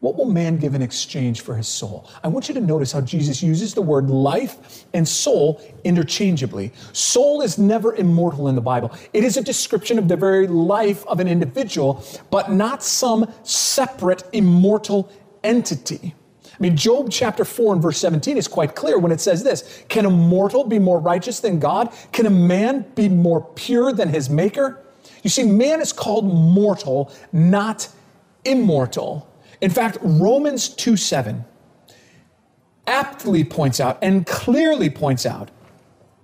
What 0.00 0.14
will 0.16 0.26
man 0.26 0.58
give 0.58 0.76
in 0.76 0.82
exchange 0.82 1.40
for 1.40 1.56
his 1.56 1.66
soul? 1.66 2.08
I 2.22 2.28
want 2.28 2.48
you 2.48 2.54
to 2.54 2.60
notice 2.60 2.92
how 2.92 3.00
Jesus 3.00 3.42
uses 3.42 3.74
the 3.74 3.82
word 3.82 4.08
life 4.08 4.84
and 4.94 5.06
soul 5.06 5.60
interchangeably. 5.82 6.72
Soul 6.92 7.42
is 7.42 7.58
never 7.58 7.96
immortal 7.96 8.46
in 8.46 8.54
the 8.54 8.60
Bible. 8.60 8.92
It 9.12 9.24
is 9.24 9.36
a 9.36 9.42
description 9.42 9.98
of 9.98 10.06
the 10.06 10.16
very 10.16 10.46
life 10.46 11.04
of 11.06 11.18
an 11.18 11.26
individual, 11.26 12.04
but 12.30 12.52
not 12.52 12.84
some 12.84 13.32
separate 13.42 14.22
immortal 14.32 15.10
entity. 15.42 16.14
I 16.44 16.56
mean, 16.60 16.76
Job 16.76 17.08
chapter 17.10 17.44
4 17.44 17.74
and 17.74 17.82
verse 17.82 17.98
17 17.98 18.36
is 18.36 18.46
quite 18.46 18.76
clear 18.76 18.98
when 18.98 19.10
it 19.10 19.20
says 19.20 19.42
this 19.42 19.84
Can 19.88 20.06
a 20.06 20.10
mortal 20.10 20.62
be 20.62 20.78
more 20.78 21.00
righteous 21.00 21.40
than 21.40 21.58
God? 21.58 21.92
Can 22.12 22.26
a 22.26 22.30
man 22.30 22.86
be 22.94 23.08
more 23.08 23.40
pure 23.56 23.92
than 23.92 24.08
his 24.08 24.30
maker? 24.30 24.80
You 25.24 25.30
see, 25.30 25.42
man 25.42 25.80
is 25.80 25.92
called 25.92 26.24
mortal, 26.24 27.12
not 27.32 27.88
immortal. 28.44 29.28
In 29.60 29.70
fact, 29.70 29.98
Romans 30.02 30.68
2 30.68 30.96
7 30.96 31.44
aptly 32.86 33.44
points 33.44 33.80
out 33.80 33.98
and 34.02 34.26
clearly 34.26 34.88
points 34.88 35.26
out 35.26 35.50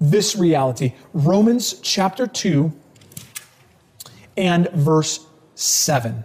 this 0.01 0.37
reality. 0.37 0.95
Romans 1.13 1.75
chapter 1.81 2.27
2 2.27 2.73
and 4.37 4.71
verse 4.71 5.27
7. 5.55 6.25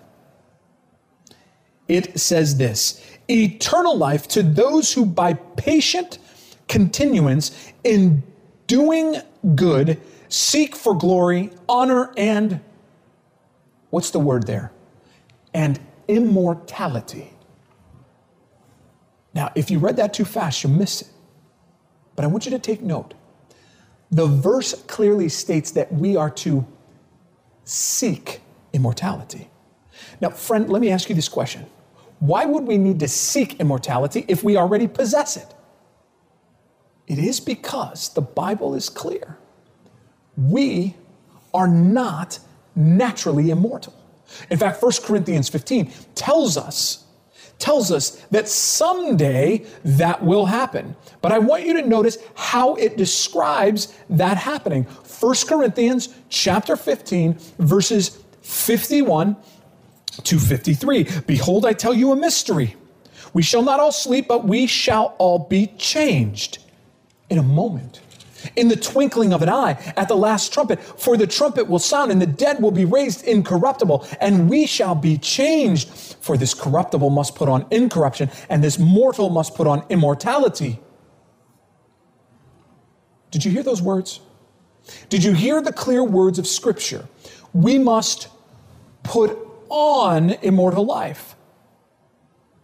It 1.88 2.20
says 2.20 2.58
this 2.58 3.04
eternal 3.30 3.98
life 3.98 4.28
to 4.30 4.44
those 4.44 4.94
who 4.94 5.06
by 5.06 5.34
patient 5.34 6.20
continuance 6.68 7.72
in 7.84 8.24
doing 8.68 9.18
good 9.56 10.00
seek 10.30 10.76
for 10.76 10.96
glory, 10.96 11.50
honor, 11.68 12.14
and 12.16 12.62
what's 13.90 14.12
the 14.12 14.20
word 14.20 14.46
there? 14.46 14.72
And 15.54 15.80
immortality. 16.10 17.32
Now, 19.34 19.52
if 19.56 19.70
you 19.70 19.80
read 19.80 19.96
that 19.98 20.14
too 20.14 20.26
fast, 20.26 20.64
you'll 20.64 20.74
miss 20.74 21.04
it. 21.04 21.08
But 22.16 22.26
I 22.26 22.28
want 22.28 22.46
you 22.46 22.52
to 22.52 22.60
take 22.60 22.82
note. 22.82 23.14
The 24.12 24.26
verse 24.26 24.74
clearly 24.88 25.30
states 25.30 25.72
that 25.72 25.94
we 25.94 26.18
are 26.18 26.32
to 26.32 26.66
seek 27.64 28.42
immortality. 28.74 29.50
Now, 30.20 30.32
friend, 30.32 30.68
let 30.70 30.82
me 30.82 30.90
ask 30.90 31.08
you 31.10 31.16
this 31.16 31.30
question 31.30 31.68
Why 32.20 32.46
would 32.46 32.64
we 32.64 32.78
need 32.78 33.00
to 33.02 33.08
seek 33.08 33.60
immortality 33.60 34.26
if 34.28 34.44
we 34.44 34.58
already 34.58 34.88
possess 34.88 35.38
it? 35.38 35.54
It 37.08 37.20
is 37.20 37.40
because 37.40 38.10
the 38.10 38.22
Bible 38.22 38.74
is 38.74 38.90
clear. 38.90 39.38
We 40.36 40.96
are 41.54 41.68
not 41.68 42.40
naturally 42.76 43.52
immortal. 43.52 43.94
In 44.50 44.58
fact, 44.58 44.82
1 44.82 44.92
Corinthians 45.04 45.50
15 45.50 45.92
tells 46.16 46.58
us 46.58 47.06
tells 47.60 47.92
us 47.92 48.12
that 48.32 48.48
someday 48.48 49.66
that 49.84 50.24
will 50.24 50.46
happen. 50.46 50.96
But 51.22 51.34
I 51.34 51.40
want 51.40 51.66
you 51.66 51.74
to 51.74 51.82
notice 51.86 52.18
how 52.34 52.76
it 52.76 52.96
describes 52.96 53.94
that 54.10 54.38
happening. 54.38 54.84
1 54.84 55.36
Corinthians 55.48 56.16
chapter 56.30 56.78
15 56.78 57.38
verses 57.60 58.18
51 58.42 59.36
to 60.24 60.40
53. 60.40 61.08
Behold, 61.28 61.66
I 61.66 61.74
tell 61.74 61.94
you 61.94 62.12
a 62.12 62.16
mystery. 62.16 62.76
We 63.34 63.44
shall 63.44 63.62
not 63.62 63.80
all 63.80 63.92
sleep, 63.92 64.28
but 64.28 64.46
we 64.46 64.66
shall 64.66 65.16
all 65.20 65.40
be 65.40 65.68
changed 65.78 66.60
in 67.30 67.38
a 67.38 67.44
moment 67.44 68.02
in 68.56 68.68
the 68.68 68.76
twinkling 68.76 69.34
of 69.34 69.42
an 69.42 69.50
eye 69.50 69.72
at 69.96 70.08
the 70.08 70.16
last 70.16 70.54
trumpet. 70.54 70.82
For 70.82 71.18
the 71.18 71.28
trumpet 71.28 71.68
will 71.68 71.80
sound, 71.80 72.12
and 72.12 72.22
the 72.22 72.28
dead 72.28 72.62
will 72.62 72.72
be 72.72 72.86
raised 72.86 73.24
incorruptible, 73.26 74.08
and 74.20 74.50
we 74.50 74.66
shall 74.66 74.96
be 74.96 75.18
changed. 75.18 75.90
For 75.90 76.38
this 76.38 76.54
corruptible 76.54 77.10
must 77.10 77.36
put 77.36 77.50
on 77.50 77.66
incorruption, 77.72 78.30
and 78.50 78.64
this 78.64 78.80
mortal 78.80 79.30
must 79.30 79.56
put 79.56 79.68
on 79.68 79.84
immortality. 79.90 80.80
Did 83.32 83.46
you 83.46 83.52
hear 83.52 83.64
those 83.64 83.82
words? 83.82 84.20
Did 85.10 85.24
you 85.24 85.34
hear 85.34 85.62
the 85.62 85.74
clear 85.74 86.04
words 86.04 86.40
of 86.40 86.48
Scripture? 86.48 87.08
We 87.54 87.78
must 87.78 88.28
put 89.04 89.38
on 89.70 90.32
immortal 90.42 90.86
life. 90.86 91.36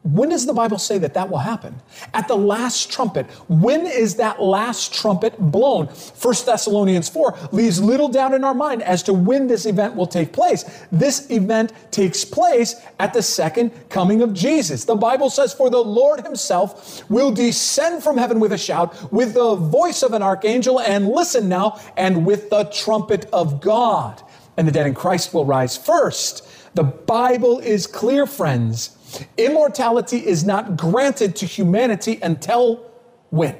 When 0.05 0.29
does 0.29 0.45
the 0.45 0.53
Bible 0.53 0.77
say 0.77 0.99
that 0.99 1.15
that 1.15 1.31
will 1.31 1.39
happen? 1.39 1.81
At 2.13 2.27
the 2.27 2.37
last 2.37 2.91
trumpet. 2.91 3.25
When 3.49 3.87
is 3.87 4.15
that 4.17 4.39
last 4.39 4.93
trumpet 4.93 5.35
blown? 5.39 5.87
1 5.87 6.35
Thessalonians 6.45 7.09
4 7.09 7.49
leaves 7.51 7.81
little 7.81 8.07
doubt 8.07 8.35
in 8.35 8.43
our 8.43 8.53
mind 8.53 8.83
as 8.83 9.01
to 9.03 9.13
when 9.13 9.47
this 9.47 9.65
event 9.65 9.95
will 9.95 10.05
take 10.05 10.31
place. 10.31 10.63
This 10.91 11.31
event 11.31 11.73
takes 11.89 12.23
place 12.23 12.75
at 12.99 13.13
the 13.13 13.23
second 13.23 13.71
coming 13.89 14.21
of 14.21 14.31
Jesus. 14.31 14.85
The 14.85 14.95
Bible 14.95 15.31
says, 15.31 15.55
For 15.55 15.71
the 15.71 15.83
Lord 15.83 16.21
himself 16.21 17.09
will 17.09 17.31
descend 17.31 18.03
from 18.03 18.19
heaven 18.19 18.39
with 18.39 18.53
a 18.53 18.59
shout, 18.59 19.11
with 19.11 19.33
the 19.33 19.55
voice 19.55 20.03
of 20.03 20.13
an 20.13 20.21
archangel, 20.21 20.79
and 20.81 21.07
listen 21.07 21.49
now, 21.49 21.81
and 21.97 22.27
with 22.27 22.51
the 22.51 22.65
trumpet 22.65 23.25
of 23.33 23.59
God 23.59 24.21
and 24.57 24.67
the 24.67 24.71
dead 24.71 24.85
in 24.85 24.93
Christ 24.93 25.33
will 25.33 25.45
rise 25.45 25.75
first. 25.77 26.47
The 26.75 26.83
Bible 26.83 27.59
is 27.59 27.87
clear, 27.87 28.25
friends. 28.25 28.94
Immortality 29.37 30.25
is 30.25 30.43
not 30.43 30.77
granted 30.77 31.35
to 31.37 31.45
humanity 31.45 32.19
until 32.21 32.91
when? 33.29 33.57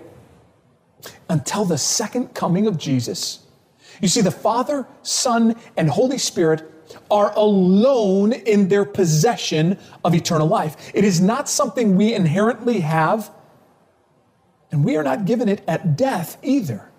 Until 1.30 1.66
the 1.66 1.78
second 1.78 2.34
coming 2.34 2.68
of 2.68 2.78
Jesus. 2.78 3.46
You 4.02 4.08
see, 4.08 4.22
the 4.22 4.32
Father, 4.32 4.88
Son, 5.04 5.56
and 5.78 5.90
Holy 5.90 6.18
Spirit 6.18 6.72
are 7.10 7.34
alone 7.36 8.34
in 8.34 8.68
their 8.68 8.86
possession 8.86 9.78
of 10.04 10.14
eternal 10.14 10.48
life. 10.48 10.92
It 10.94 11.04
is 11.04 11.22
not 11.22 11.50
something 11.50 11.96
we 11.96 12.14
inherently 12.14 12.82
have, 12.82 13.32
and 14.72 14.84
we 14.84 14.98
are 14.98 15.04
not 15.04 15.26
given 15.26 15.50
it 15.50 15.64
at 15.68 15.96
death 15.96 16.38
either. 16.44 16.90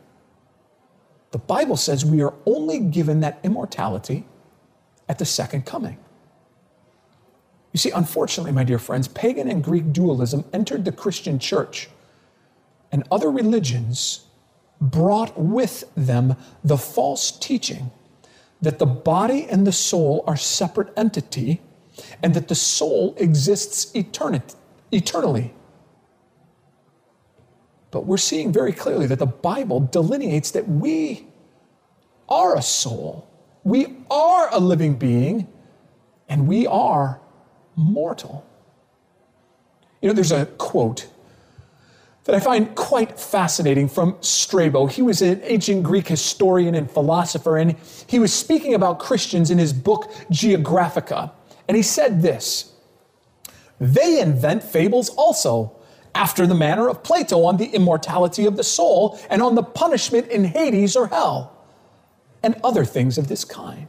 The 1.33 1.39
Bible 1.39 1.77
says 1.77 2.05
we 2.05 2.23
are 2.23 2.35
only 2.47 2.79
given 2.79 3.21
that 3.21 3.39
immortality 3.43 4.25
at 5.09 5.19
the 5.19 5.25
second 5.25 5.67
coming. 5.67 5.99
You 7.77 7.79
see, 7.79 7.91
unfortunately, 7.91 8.53
my 8.53 8.65
dear 8.65 8.79
friends, 8.79 9.07
pagan 9.07 9.51
and 9.51 9.63
Greek 9.63 9.93
dualism 9.93 10.47
entered 10.51 10.87
the 10.87 10.93
Christian 10.93 11.39
church, 11.39 11.91
and 12.91 13.05
other 13.11 13.31
religions 13.31 14.25
brought 14.81 15.39
with 15.39 15.85
them 15.95 16.37
the 16.65 16.79
false 16.79 17.31
teaching 17.31 17.91
that 18.63 18.79
the 18.79 18.87
body 18.87 19.47
and 19.51 19.67
the 19.67 19.73
soul 19.73 20.25
are 20.27 20.39
separate 20.39 20.91
entity 20.97 21.61
and 22.23 22.33
that 22.33 22.49
the 22.49 22.55
soul 22.55 23.15
exists 23.19 23.95
eternally. 23.95 25.53
But 27.91 28.07
we're 28.07 28.17
seeing 28.17 28.55
very 28.55 28.73
clearly 28.73 29.07
that 29.07 29.19
the 29.19 29.27
Bible 29.27 29.81
delineates 29.81 30.51
that 30.53 30.67
we 30.67 31.27
are 32.27 32.57
a 32.57 32.63
soul, 32.63 33.29
we 33.65 33.99
are 34.11 34.49
a 34.51 34.61
living 34.61 34.95
being, 34.95 35.47
and 36.27 36.49
we 36.49 36.67
are 36.67 37.21
Mm-hmm. 37.79 37.93
mortal. 37.93 38.47
You 40.01 40.09
know, 40.09 40.15
there's 40.15 40.33
a 40.33 40.47
quote 40.47 41.09
that 42.25 42.35
I 42.35 42.41
find 42.41 42.75
quite 42.75 43.21
fascinating 43.21 43.89
from 43.89 44.17
Strabo. 44.21 44.87
He 44.87 45.03
was 45.03 45.21
an 45.21 45.41
ancient 45.45 45.83
Greek 45.83 46.09
historian 46.09 46.75
and 46.75 46.91
philosopher, 46.91 47.59
and 47.59 47.77
he 48.07 48.19
was 48.19 48.33
speaking 48.33 48.73
about 48.73 48.99
Christians 48.99 49.51
in 49.51 49.59
his 49.59 49.73
book 49.75 50.11
Geographica. 50.31 51.31
And 51.69 51.77
he 51.77 51.83
said 51.83 52.23
this 52.23 52.73
They 53.79 54.21
invent 54.21 54.63
fables 54.63 55.11
also, 55.11 55.77
after 56.15 56.47
the 56.47 56.55
manner 56.55 56.89
of 56.89 57.03
Plato, 57.03 57.45
on 57.45 57.59
the 57.59 57.67
immortality 57.67 58.47
of 58.47 58.57
the 58.57 58.65
soul 58.65 59.19
and 59.29 59.43
on 59.43 59.55
the 59.55 59.63
punishment 59.63 60.29
in 60.29 60.45
Hades 60.45 60.97
or 60.97 61.09
hell, 61.09 61.53
and 62.43 62.59
other 62.65 62.87
things 62.87 63.19
of 63.19 63.29
this 63.29 63.45
kind. 63.45 63.89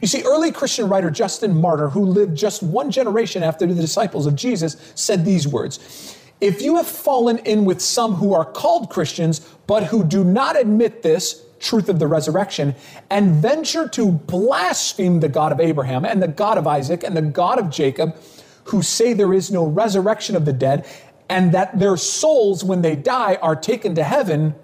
You 0.00 0.08
see, 0.08 0.22
early 0.22 0.52
Christian 0.52 0.88
writer 0.88 1.10
Justin 1.10 1.60
Martyr, 1.60 1.88
who 1.88 2.04
lived 2.04 2.36
just 2.36 2.62
one 2.62 2.90
generation 2.90 3.42
after 3.42 3.66
the 3.66 3.74
disciples 3.74 4.26
of 4.26 4.36
Jesus, 4.36 4.76
said 4.94 5.24
these 5.24 5.46
words 5.48 6.16
if 6.40 6.62
you 6.62 6.76
have 6.76 6.86
fallen 6.86 7.38
in 7.38 7.64
with 7.64 7.80
some 7.80 8.14
who 8.14 8.32
are 8.32 8.44
called 8.44 8.90
Christians, 8.90 9.40
but 9.66 9.84
who 9.84 10.04
do 10.04 10.22
not 10.22 10.58
admit 10.58 11.02
this 11.02 11.44
truth 11.58 11.88
of 11.88 11.98
the 11.98 12.06
resurrection, 12.06 12.74
and 13.10 13.34
venture 13.34 13.88
to 13.88 14.12
blaspheme 14.12 15.18
the 15.18 15.28
God 15.28 15.50
of 15.50 15.58
Abraham 15.58 16.04
and 16.04 16.22
the 16.22 16.28
God 16.28 16.56
of 16.56 16.68
Isaac 16.68 17.02
and 17.02 17.16
the 17.16 17.22
God 17.22 17.58
of 17.58 17.70
Jacob, 17.70 18.16
who 18.64 18.82
say 18.82 19.12
there 19.12 19.34
is 19.34 19.50
no 19.50 19.66
resurrection 19.66 20.36
of 20.36 20.44
the 20.44 20.52
dead, 20.52 20.86
and 21.28 21.52
that 21.52 21.78
their 21.78 21.96
souls, 21.96 22.62
when 22.62 22.82
they 22.82 22.94
die, 22.94 23.34
are 23.42 23.56
taken 23.56 23.96
to 23.96 24.04
heaven, 24.04 24.54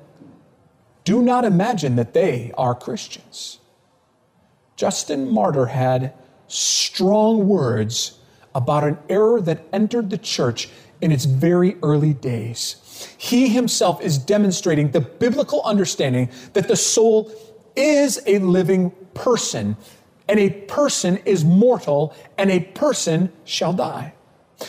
do 1.04 1.20
not 1.20 1.44
imagine 1.44 1.96
that 1.96 2.14
they 2.14 2.52
are 2.56 2.74
Christians. 2.74 3.58
Justin 4.76 5.30
Martyr 5.30 5.66
had 5.66 6.12
strong 6.48 7.48
words 7.48 8.18
about 8.54 8.84
an 8.84 8.98
error 9.08 9.40
that 9.40 9.64
entered 9.72 10.10
the 10.10 10.18
church 10.18 10.68
in 11.00 11.12
its 11.12 11.24
very 11.24 11.76
early 11.82 12.14
days. 12.14 12.76
He 13.18 13.48
himself 13.48 14.00
is 14.00 14.18
demonstrating 14.18 14.90
the 14.90 15.00
biblical 15.00 15.62
understanding 15.62 16.30
that 16.52 16.68
the 16.68 16.76
soul 16.76 17.32
is 17.76 18.20
a 18.26 18.38
living 18.38 18.90
person, 19.14 19.76
and 20.28 20.38
a 20.38 20.50
person 20.50 21.18
is 21.24 21.44
mortal, 21.44 22.14
and 22.38 22.50
a 22.50 22.60
person 22.60 23.32
shall 23.44 23.72
die. 23.72 24.14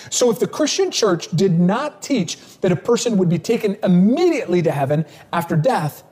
So, 0.09 0.31
if 0.31 0.39
the 0.39 0.47
Christian 0.47 0.91
church 0.91 1.29
did 1.29 1.59
not 1.59 2.01
teach 2.01 2.37
that 2.61 2.71
a 2.71 2.75
person 2.75 3.17
would 3.17 3.29
be 3.29 3.37
taken 3.37 3.77
immediately 3.83 4.61
to 4.63 4.71
heaven 4.71 5.05
after 5.31 5.55
death, 5.55 6.03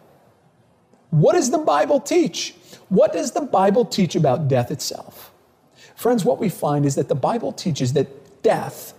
what 1.10 1.34
does 1.34 1.50
the 1.50 1.58
Bible 1.58 2.00
teach? 2.00 2.56
What 2.94 3.12
does 3.12 3.32
the 3.32 3.42
Bible 3.42 3.86
teach 3.86 4.16
about 4.16 4.48
death 4.48 4.70
itself? 4.70 5.32
Friends, 5.96 6.24
what 6.24 6.38
we 6.38 6.48
find 6.48 6.86
is 6.86 6.94
that 6.94 7.10
the 7.10 7.16
Bible 7.16 7.52
teaches 7.52 7.94
that 7.94 8.44
death 8.44 8.94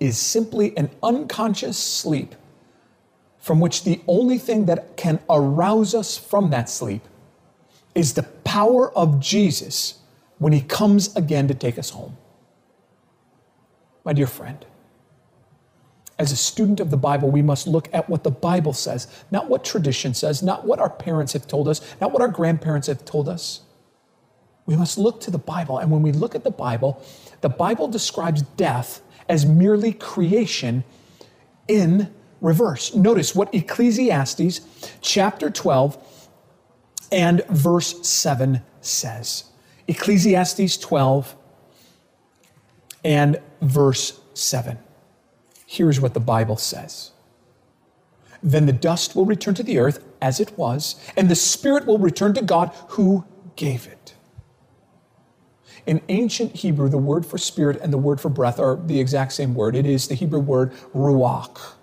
is 0.00 0.16
simply 0.16 0.74
an 0.78 0.88
unconscious 1.02 1.76
sleep 1.76 2.34
from 3.38 3.60
which 3.60 3.84
the 3.84 4.00
only 4.08 4.38
thing 4.38 4.64
that 4.64 4.96
can 4.96 5.20
arouse 5.28 5.94
us 5.94 6.16
from 6.16 6.48
that 6.48 6.70
sleep 6.70 7.02
is 7.94 8.14
the 8.14 8.22
power 8.22 8.96
of 8.96 9.20
Jesus 9.20 9.98
when 10.38 10.54
he 10.54 10.62
comes 10.62 11.14
again 11.16 11.48
to 11.48 11.54
take 11.54 11.78
us 11.78 11.90
home. 11.90 12.16
My 14.04 14.14
dear 14.14 14.26
friend, 14.26 14.64
as 16.18 16.32
a 16.32 16.36
student 16.36 16.80
of 16.80 16.90
the 16.90 16.96
Bible, 16.96 17.30
we 17.30 17.42
must 17.42 17.66
look 17.66 17.88
at 17.92 18.08
what 18.08 18.24
the 18.24 18.30
Bible 18.30 18.72
says, 18.72 19.06
not 19.30 19.48
what 19.48 19.64
tradition 19.64 20.14
says, 20.14 20.42
not 20.42 20.66
what 20.66 20.80
our 20.80 20.90
parents 20.90 21.32
have 21.32 21.46
told 21.46 21.68
us, 21.68 21.80
not 22.00 22.12
what 22.12 22.22
our 22.22 22.28
grandparents 22.28 22.88
have 22.88 23.04
told 23.04 23.28
us. 23.28 23.62
We 24.66 24.76
must 24.76 24.98
look 24.98 25.20
to 25.22 25.30
the 25.30 25.38
Bible. 25.38 25.78
And 25.78 25.90
when 25.90 26.02
we 26.02 26.12
look 26.12 26.34
at 26.34 26.44
the 26.44 26.50
Bible, 26.50 27.02
the 27.40 27.48
Bible 27.48 27.88
describes 27.88 28.42
death 28.42 29.00
as 29.28 29.46
merely 29.46 29.92
creation 29.92 30.84
in 31.68 32.12
reverse. 32.40 32.94
Notice 32.94 33.34
what 33.34 33.54
Ecclesiastes 33.54 34.60
chapter 35.00 35.50
12 35.50 36.04
and 37.12 37.44
verse 37.46 38.06
7 38.06 38.60
says. 38.80 39.44
Ecclesiastes 39.86 40.76
12 40.76 41.36
and 43.04 43.40
verse 43.62 44.20
7. 44.34 44.78
Here's 45.70 46.00
what 46.00 46.14
the 46.14 46.20
Bible 46.20 46.56
says. 46.56 47.10
Then 48.42 48.64
the 48.64 48.72
dust 48.72 49.14
will 49.14 49.26
return 49.26 49.52
to 49.56 49.62
the 49.62 49.78
earth 49.78 50.02
as 50.22 50.40
it 50.40 50.56
was, 50.56 50.96
and 51.14 51.28
the 51.28 51.34
spirit 51.34 51.84
will 51.84 51.98
return 51.98 52.32
to 52.32 52.42
God 52.42 52.72
who 52.92 53.26
gave 53.54 53.86
it. 53.86 54.14
In 55.84 56.00
ancient 56.08 56.56
Hebrew, 56.56 56.88
the 56.88 56.96
word 56.96 57.26
for 57.26 57.36
spirit 57.36 57.78
and 57.82 57.92
the 57.92 57.98
word 57.98 58.18
for 58.18 58.30
breath 58.30 58.58
are 58.58 58.76
the 58.76 58.98
exact 58.98 59.32
same 59.32 59.54
word. 59.54 59.76
It 59.76 59.84
is 59.84 60.08
the 60.08 60.14
Hebrew 60.14 60.40
word 60.40 60.72
ruach. 60.94 61.74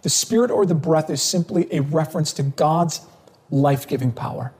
The 0.00 0.08
spirit 0.08 0.50
or 0.50 0.64
the 0.64 0.74
breath 0.74 1.10
is 1.10 1.20
simply 1.20 1.68
a 1.70 1.80
reference 1.80 2.32
to 2.34 2.42
God's 2.42 3.02
life 3.50 3.86
giving 3.86 4.12
power. 4.12 4.54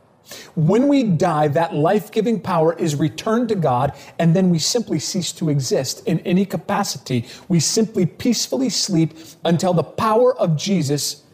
When 0.55 0.89
we 0.89 1.05
die, 1.05 1.49
that 1.49 1.75
life 1.75 2.11
giving 2.11 2.41
power 2.41 2.75
is 2.79 2.97
returned 2.97 3.49
to 3.49 3.55
God, 3.55 3.97
and 4.19 4.35
then 4.35 4.51
we 4.51 4.59
simply 4.59 4.99
cease 4.99 5.33
to 5.33 5.49
exist 5.51 6.07
in 6.07 6.21
any 6.21 6.45
capacity. 6.45 7.27
We 7.49 7.61
simply 7.61 8.07
peacefully 8.07 8.71
sleep 8.71 9.15
until 9.45 9.75
the 9.75 9.83
power 9.83 10.37
of 10.37 10.57
Jesus 10.57 11.25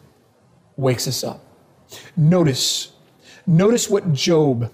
wakes 0.76 1.06
us 1.06 1.22
up. 1.22 1.44
Notice, 2.16 2.92
notice 3.46 3.88
what 3.88 4.12
Job, 4.12 4.72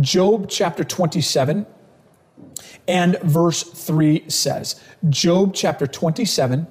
Job 0.00 0.48
chapter 0.48 0.84
27, 0.84 1.66
and 2.86 3.18
verse 3.22 3.62
3 3.62 4.28
says. 4.28 4.80
Job 5.08 5.54
chapter 5.54 5.86
27 5.86 6.66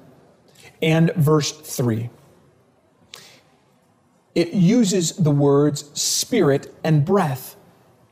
and 0.82 1.12
verse 1.14 1.50
3. 1.50 2.10
It 4.34 4.52
uses 4.52 5.12
the 5.12 5.30
words 5.30 5.90
spirit 5.98 6.74
and 6.82 7.04
breath 7.04 7.56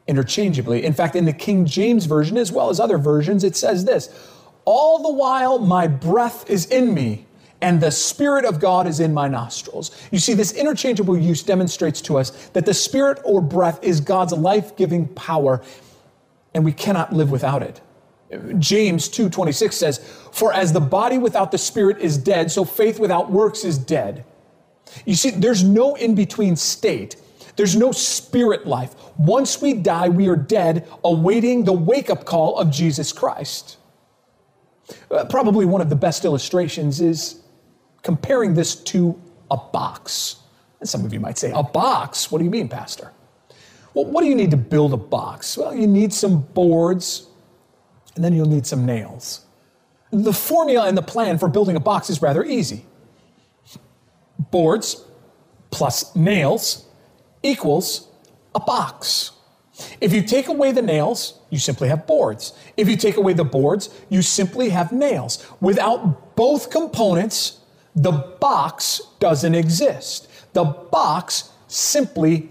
interchangeably. 0.07 0.85
In 0.85 0.93
fact, 0.93 1.17
in 1.17 1.25
the 1.25 1.33
King 1.33 1.65
James 1.65 2.07
Version, 2.07 2.37
as 2.37 2.53
well 2.53 2.71
as 2.71 2.79
other 2.79 2.99
versions, 2.99 3.45
it 3.45 3.57
says 3.57 3.85
this 3.85 4.09
All 4.65 5.03
the 5.03 5.13
while 5.13 5.59
my 5.59 5.87
breath 5.87 6.49
is 6.49 6.67
in 6.67 6.95
me, 6.95 7.27
and 7.61 7.81
the 7.81 7.91
Spirit 7.91 8.45
of 8.45 8.61
God 8.61 8.87
is 8.87 9.01
in 9.01 9.15
my 9.15 9.29
nostrils. 9.29 9.91
You 10.11 10.19
see, 10.19 10.35
this 10.35 10.53
interchangeable 10.53 11.17
use 11.17 11.43
demonstrates 11.43 12.01
to 12.03 12.19
us 12.19 12.31
that 12.49 12.67
the 12.67 12.75
Spirit 12.75 13.21
or 13.25 13.41
breath 13.41 13.83
is 13.83 14.01
God's 14.01 14.33
life 14.33 14.77
giving 14.77 15.09
power, 15.09 15.63
and 16.55 16.65
we 16.65 16.73
cannot 16.73 17.13
live 17.13 17.31
without 17.31 17.63
it. 17.63 17.81
James 18.59 19.09
2:26 19.09 19.77
says, 19.77 20.01
"For 20.31 20.53
as 20.53 20.73
the 20.73 20.81
body 20.81 21.19
without 21.19 21.51
the 21.51 21.59
spirit 21.59 21.99
is 22.01 22.17
dead, 22.17 22.51
so 22.51 22.65
faith 22.65 22.99
without 22.99 23.31
works 23.31 23.63
is 23.63 23.77
dead." 23.77 24.25
You 25.05 25.15
see, 25.15 25.31
there's 25.31 25.65
no 25.65 25.95
in-between 25.95 26.57
state. 26.57 27.17
There's 27.57 27.77
no 27.77 27.93
spirit 27.93 28.67
life. 28.67 28.95
Once 29.19 29.61
we 29.61 29.75
die, 29.75 30.09
we 30.09 30.29
are 30.29 30.37
dead, 30.37 30.89
awaiting 31.05 31.65
the 31.65 31.73
wake-up 31.73 32.25
call 32.25 32.57
of 32.59 32.71
Jesus 32.71 33.13
Christ. 33.13 33.77
Uh, 35.11 35.25
probably 35.27 35.65
one 35.65 35.81
of 35.81 35.89
the 35.89 35.97
best 35.97 36.25
illustrations 36.25 37.01
is 37.01 37.43
comparing 38.03 38.55
this 38.55 38.75
to 38.75 39.21
a 39.51 39.57
box. 39.57 40.37
And 40.81 40.89
some 40.89 41.05
of 41.05 41.13
you 41.13 41.21
might 41.21 41.39
say, 41.39 41.53
"A 41.55 41.63
box? 41.63 42.33
What 42.33 42.39
do 42.39 42.45
you 42.45 42.51
mean, 42.51 42.69
pastor?" 42.69 43.13
Well, 43.95 44.07
what 44.07 44.23
do 44.23 44.29
you 44.29 44.35
need 44.35 44.51
to 44.51 44.57
build 44.57 44.93
a 44.93 44.97
box? 44.97 45.57
Well, 45.57 45.75
you 45.75 45.87
need 45.87 46.13
some 46.13 46.41
boards, 46.41 47.27
and 48.17 48.25
then 48.25 48.33
you'll 48.33 48.49
need 48.49 48.67
some 48.67 48.87
nails. 48.87 49.43
The 50.11 50.33
formula 50.33 50.89
and 50.89 50.97
the 50.97 51.03
plan 51.03 51.39
for 51.39 51.49
building 51.49 51.77
a 51.77 51.81
box 51.81 52.11
is 52.11 52.21
rather 52.21 52.45
easy. 52.45 52.87
Boards 54.53 55.05
plus 55.73 56.15
nails 56.15 56.87
equals 57.43 58.09
a 58.55 58.61
box. 58.61 59.33
If 60.01 60.13
you 60.13 60.23
take 60.23 60.49
away 60.49 60.71
the 60.71 60.83
nails, 60.83 61.41
you 61.51 61.59
simply 61.59 61.89
have 61.89 62.07
boards. 62.07 62.53
If 62.77 62.89
you 62.89 62.97
take 62.97 63.17
away 63.17 63.33
the 63.33 63.45
boards, 63.45 63.89
you 64.11 64.23
simply 64.23 64.69
have 64.69 64.93
nails. 64.93 65.45
Without 65.61 66.37
both 66.37 66.71
components, 66.71 67.59
the 67.97 68.13
box 68.13 69.01
doesn't 69.19 69.55
exist. 69.55 70.29
The 70.53 70.65
box 70.65 71.51
simply 71.67 72.51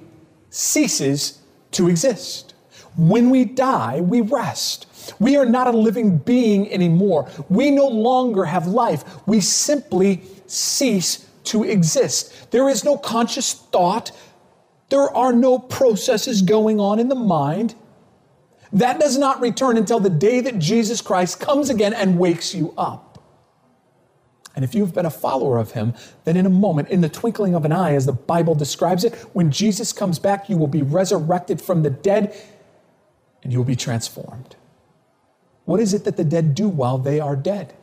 ceases 0.50 1.40
to 1.72 1.88
exist. 1.88 2.54
When 2.98 3.30
we 3.30 3.46
die, 3.46 4.02
we 4.02 4.22
rest. 4.22 4.88
We 5.20 5.38
are 5.38 5.46
not 5.46 5.68
a 5.68 5.72
living 5.72 6.18
being 6.18 6.72
anymore. 6.72 7.30
We 7.50 7.72
no 7.72 7.88
longer 7.88 8.46
have 8.46 8.68
life. 8.68 9.04
We 9.28 9.40
simply 9.40 10.24
cease 10.48 11.28
to 11.46 11.64
exist. 11.64 12.52
There 12.52 12.70
is 12.70 12.84
no 12.84 12.98
conscious 12.98 13.54
thought. 13.54 14.12
There 14.90 15.10
are 15.16 15.34
no 15.34 15.60
processes 15.60 16.42
going 16.42 16.80
on 16.80 17.00
in 17.00 17.08
the 17.08 17.16
mind. 17.16 17.76
That 18.74 19.00
does 19.00 19.18
not 19.18 19.42
return 19.42 19.78
until 19.78 20.00
the 20.00 20.10
day 20.10 20.40
that 20.42 20.60
Jesus 20.60 21.02
Christ 21.02 21.40
comes 21.40 21.70
again 21.70 21.94
and 21.94 22.18
wakes 22.18 22.56
you 22.56 22.74
up. 22.78 23.12
And 24.56 24.66
if 24.66 24.76
you've 24.76 24.94
been 24.94 25.06
a 25.06 25.12
follower 25.12 25.58
of 25.58 25.72
him, 25.72 25.94
then 26.26 26.36
in 26.36 26.46
a 26.46 26.50
moment, 26.50 26.90
in 26.90 27.02
the 27.02 27.10
twinkling 27.10 27.56
of 27.56 27.64
an 27.64 27.72
eye, 27.72 27.94
as 27.94 28.06
the 28.06 28.12
Bible 28.14 28.54
describes 28.54 29.04
it, 29.04 29.16
when 29.34 29.50
Jesus 29.50 29.94
comes 29.94 30.20
back, 30.20 30.50
you 30.50 30.58
will 30.58 30.68
be 30.68 30.82
resurrected 30.82 31.62
from 31.62 31.84
the 31.84 31.90
dead 31.90 32.36
and 33.44 33.52
you 33.52 33.60
will 33.60 33.66
be 33.66 33.76
transformed. 33.76 34.56
What 35.66 35.80
is 35.80 35.94
it 35.94 36.04
that 36.04 36.18
the 36.18 36.24
dead 36.24 36.54
do 36.54 36.68
while 36.68 36.98
they 36.98 37.20
are 37.20 37.36
dead? 37.36 37.74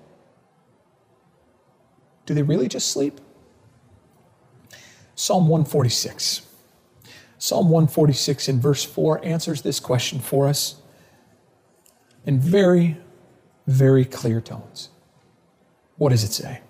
Do 2.27 2.35
they 2.35 2.43
really 2.43 2.69
just 2.69 2.91
sleep? 2.91 3.21
Psalm 5.19 5.49
146. 5.49 6.43
Psalm 7.39 7.71
146 7.71 8.49
in 8.49 8.61
verse 8.61 8.85
4 8.85 9.25
answers 9.25 9.63
this 9.63 9.81
question 9.81 10.21
for 10.21 10.47
us 10.47 10.77
in 12.25 12.39
very, 12.39 12.97
very 13.67 14.05
clear 14.05 14.41
tones. 14.41 14.91
What 15.97 16.11
does 16.11 16.23
it 16.23 16.31
say? 16.31 16.61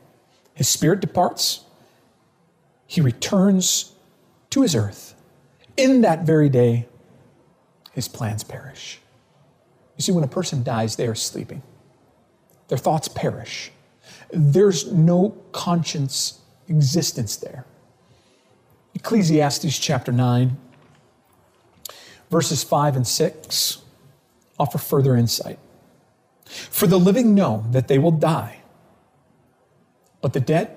His 0.55 0.67
spirit 0.67 1.01
departs, 1.01 1.67
he 2.87 3.03
returns 3.03 3.93
to 4.49 4.63
his 4.63 4.75
earth. 4.75 5.15
In 5.77 6.01
that 6.01 6.25
very 6.25 6.49
day, 6.49 6.89
his 7.93 8.09
plans 8.09 8.45
perish. 8.45 8.99
You 9.99 10.03
see, 10.03 10.13
when 10.13 10.25
a 10.25 10.29
person 10.29 10.63
dies, 10.63 10.97
they 10.97 11.07
are 11.07 11.15
sleeping. 11.15 11.63
Their 12.69 12.79
thoughts 12.79 13.09
perish. 13.09 13.73
There's 14.33 14.91
no 14.91 15.37
conscience 15.53 16.41
existence 16.67 17.37
there. 17.37 17.67
Ecclesiastes 18.99 19.79
chapter 19.79 20.11
9, 20.11 20.57
verses 22.31 22.65
5 22.65 22.97
and 22.97 23.07
6 23.07 23.79
offer 24.59 24.79
further 24.79 25.15
insight. 25.15 25.61
For 26.45 26.89
the 26.89 26.99
living 26.99 27.33
know 27.33 27.65
that 27.71 27.87
they 27.87 27.97
will 27.97 28.11
die, 28.11 28.61
but 30.21 30.33
the 30.33 30.41
dead 30.41 30.77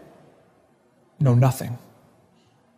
know 1.20 1.34
nothing. 1.34 1.80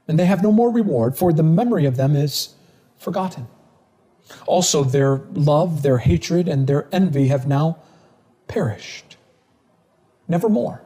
And 0.07 0.17
they 0.17 0.27
have 0.27 0.41
no 0.41 0.53
more 0.53 0.71
reward, 0.71 1.17
for 1.17 1.33
the 1.33 1.43
memory 1.43 1.85
of 1.85 1.97
them 1.97 2.15
is 2.15 2.55
forgotten. 2.97 3.47
Also, 4.47 4.85
their 4.85 5.17
love, 5.33 5.81
their 5.81 5.97
hatred, 5.97 6.47
and 6.47 6.67
their 6.67 6.87
envy 6.93 7.27
have 7.27 7.45
now 7.45 7.79
perished. 8.47 9.17
Nevermore 10.29 10.81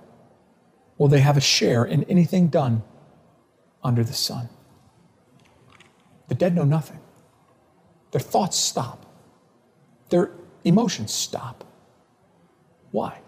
will 0.98 1.10
they 1.10 1.20
have 1.20 1.38
a 1.38 1.42
share 1.42 1.86
in 1.86 2.06
anything 2.06 2.48
done 2.48 2.82
under 3.88 4.04
the 4.04 4.14
sun. 4.14 4.50
The 6.28 6.36
dead 6.36 6.54
know 6.54 6.66
nothing. 6.66 7.00
Their 8.12 8.20
thoughts 8.22 8.58
stop, 8.58 9.06
their 10.10 10.32
emotions 10.64 11.14
stop. 11.14 11.64
Why? 12.92 13.22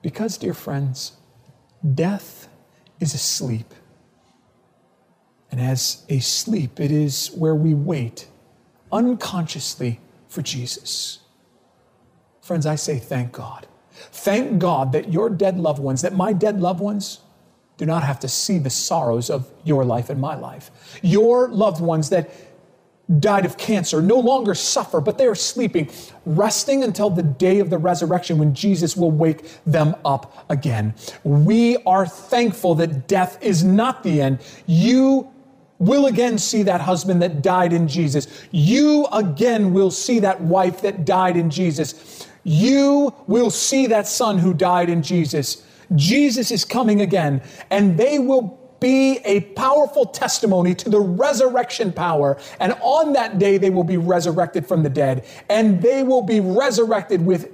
Because, 0.00 0.38
dear 0.38 0.54
friends, 0.54 1.12
death 1.94 2.48
is 2.98 3.14
asleep. 3.14 3.74
And 5.50 5.60
as 5.60 6.04
a 6.08 6.18
sleep, 6.20 6.80
it 6.80 6.90
is 6.90 7.28
where 7.32 7.54
we 7.54 7.74
wait 7.74 8.28
unconsciously 8.90 10.00
for 10.28 10.42
Jesus. 10.42 11.20
Friends, 12.40 12.66
I 12.66 12.74
say 12.74 12.98
thank 12.98 13.32
God. 13.32 13.66
Thank 13.92 14.58
God 14.58 14.92
that 14.92 15.12
your 15.12 15.30
dead 15.30 15.58
loved 15.58 15.78
ones, 15.78 16.02
that 16.02 16.14
my 16.14 16.32
dead 16.32 16.60
loved 16.60 16.80
ones, 16.80 17.20
do 17.82 17.86
not 17.86 18.04
have 18.04 18.20
to 18.20 18.28
see 18.28 18.58
the 18.58 18.70
sorrows 18.70 19.28
of 19.28 19.50
your 19.64 19.84
life 19.84 20.08
and 20.08 20.20
my 20.20 20.36
life. 20.36 20.70
Your 21.02 21.48
loved 21.48 21.80
ones 21.80 22.10
that 22.10 22.30
died 23.18 23.44
of 23.44 23.58
cancer 23.58 24.00
no 24.00 24.20
longer 24.20 24.54
suffer, 24.54 25.00
but 25.00 25.18
they 25.18 25.26
are 25.26 25.34
sleeping, 25.34 25.90
resting 26.24 26.84
until 26.84 27.10
the 27.10 27.24
day 27.24 27.58
of 27.58 27.70
the 27.70 27.78
resurrection 27.78 28.38
when 28.38 28.54
Jesus 28.54 28.96
will 28.96 29.10
wake 29.10 29.48
them 29.66 29.96
up 30.04 30.46
again. 30.48 30.94
We 31.24 31.78
are 31.78 32.06
thankful 32.06 32.76
that 32.76 33.08
death 33.08 33.36
is 33.42 33.64
not 33.64 34.04
the 34.04 34.20
end. 34.20 34.38
You 34.66 35.28
will 35.80 36.06
again 36.06 36.38
see 36.38 36.62
that 36.62 36.82
husband 36.82 37.20
that 37.22 37.42
died 37.42 37.72
in 37.72 37.88
Jesus. 37.88 38.46
You 38.52 39.08
again 39.12 39.74
will 39.74 39.90
see 39.90 40.20
that 40.20 40.40
wife 40.40 40.82
that 40.82 41.04
died 41.04 41.36
in 41.36 41.50
Jesus. 41.50 42.28
You 42.44 43.12
will 43.26 43.50
see 43.50 43.88
that 43.88 44.06
son 44.06 44.38
who 44.38 44.54
died 44.54 44.88
in 44.88 45.02
Jesus. 45.02 45.66
Jesus 45.94 46.50
is 46.50 46.64
coming 46.64 47.00
again, 47.00 47.42
and 47.70 47.96
they 47.98 48.18
will 48.18 48.58
be 48.80 49.18
a 49.24 49.40
powerful 49.54 50.04
testimony 50.04 50.74
to 50.74 50.90
the 50.90 51.00
resurrection 51.00 51.92
power. 51.92 52.36
And 52.58 52.74
on 52.80 53.12
that 53.12 53.38
day, 53.38 53.56
they 53.56 53.70
will 53.70 53.84
be 53.84 53.96
resurrected 53.96 54.66
from 54.66 54.82
the 54.82 54.90
dead, 54.90 55.24
and 55.48 55.80
they 55.80 56.02
will 56.02 56.22
be 56.22 56.40
resurrected 56.40 57.24
with 57.24 57.48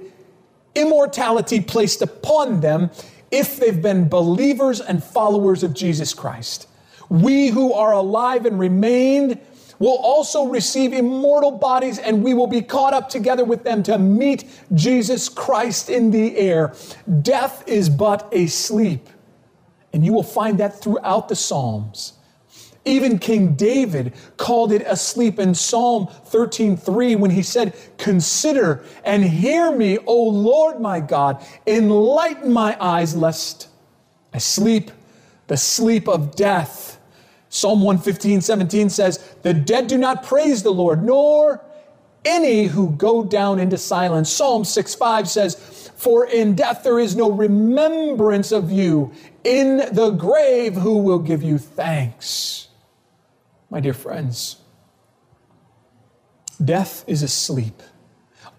immortality 0.75 1.61
placed 1.61 2.01
upon 2.01 2.61
them 2.61 2.89
if 3.31 3.59
they've 3.59 3.81
been 3.81 4.09
believers 4.09 4.81
and 4.81 5.03
followers 5.03 5.61
of 5.61 5.73
Jesus 5.73 6.13
Christ. 6.13 6.67
We 7.09 7.49
who 7.49 7.73
are 7.73 7.91
alive 7.91 8.45
and 8.45 8.59
remained 8.59 9.39
will 9.79 9.97
also 9.97 10.45
receive 10.45 10.93
immortal 10.93 11.51
bodies, 11.51 11.97
and 11.97 12.23
we 12.23 12.33
will 12.33 12.47
be 12.47 12.61
caught 12.61 12.93
up 12.93 13.09
together 13.09 13.45
with 13.45 13.63
them 13.63 13.81
to 13.83 13.97
meet 13.97 14.45
Jesus 14.73 15.29
Christ 15.29 15.89
in 15.89 16.11
the 16.11 16.37
air. 16.37 16.73
Death 17.21 17.63
is 17.65 17.89
but 17.89 18.27
a 18.31 18.47
sleep. 18.47 19.09
And 19.91 20.05
you 20.05 20.13
will 20.13 20.23
find 20.23 20.59
that 20.59 20.79
throughout 20.81 21.29
the 21.29 21.35
Psalms. 21.35 22.13
Even 22.85 23.19
King 23.19 23.55
David 23.55 24.13
called 24.37 24.71
it 24.71 24.83
a 24.85 24.95
sleep 24.95 25.37
in 25.39 25.53
Psalm 25.53 26.07
13:3 26.25 27.15
when 27.15 27.31
he 27.31 27.43
said, 27.43 27.73
"Consider 27.97 28.83
and 29.03 29.23
hear 29.23 29.71
me, 29.71 29.97
O 30.05 30.23
Lord 30.23 30.79
my 30.79 30.99
God, 30.99 31.37
enlighten 31.67 32.51
my 32.51 32.77
eyes 32.79 33.15
lest 33.15 33.67
I 34.33 34.37
sleep 34.37 34.91
the 35.47 35.57
sleep 35.57 36.07
of 36.07 36.35
death." 36.35 36.98
Psalm 37.49 37.81
115, 37.81 38.41
17 38.41 38.89
says, 38.89 39.35
The 39.41 39.53
dead 39.53 39.87
do 39.87 39.97
not 39.97 40.23
praise 40.23 40.63
the 40.63 40.71
Lord, 40.71 41.03
nor 41.03 41.63
any 42.23 42.65
who 42.65 42.91
go 42.91 43.23
down 43.23 43.59
into 43.59 43.77
silence. 43.77 44.31
Psalm 44.31 44.63
6, 44.63 44.95
5 44.95 45.27
says, 45.27 45.91
For 45.95 46.27
in 46.27 46.55
death 46.55 46.83
there 46.83 46.99
is 46.99 47.15
no 47.15 47.31
remembrance 47.31 48.51
of 48.51 48.71
you. 48.71 49.11
In 49.43 49.77
the 49.93 50.11
grave, 50.11 50.75
who 50.75 50.99
will 50.99 51.19
give 51.19 51.41
you 51.41 51.57
thanks? 51.57 52.67
My 53.69 53.79
dear 53.79 53.93
friends, 53.93 54.57
death 56.63 57.03
is 57.07 57.23
asleep 57.23 57.81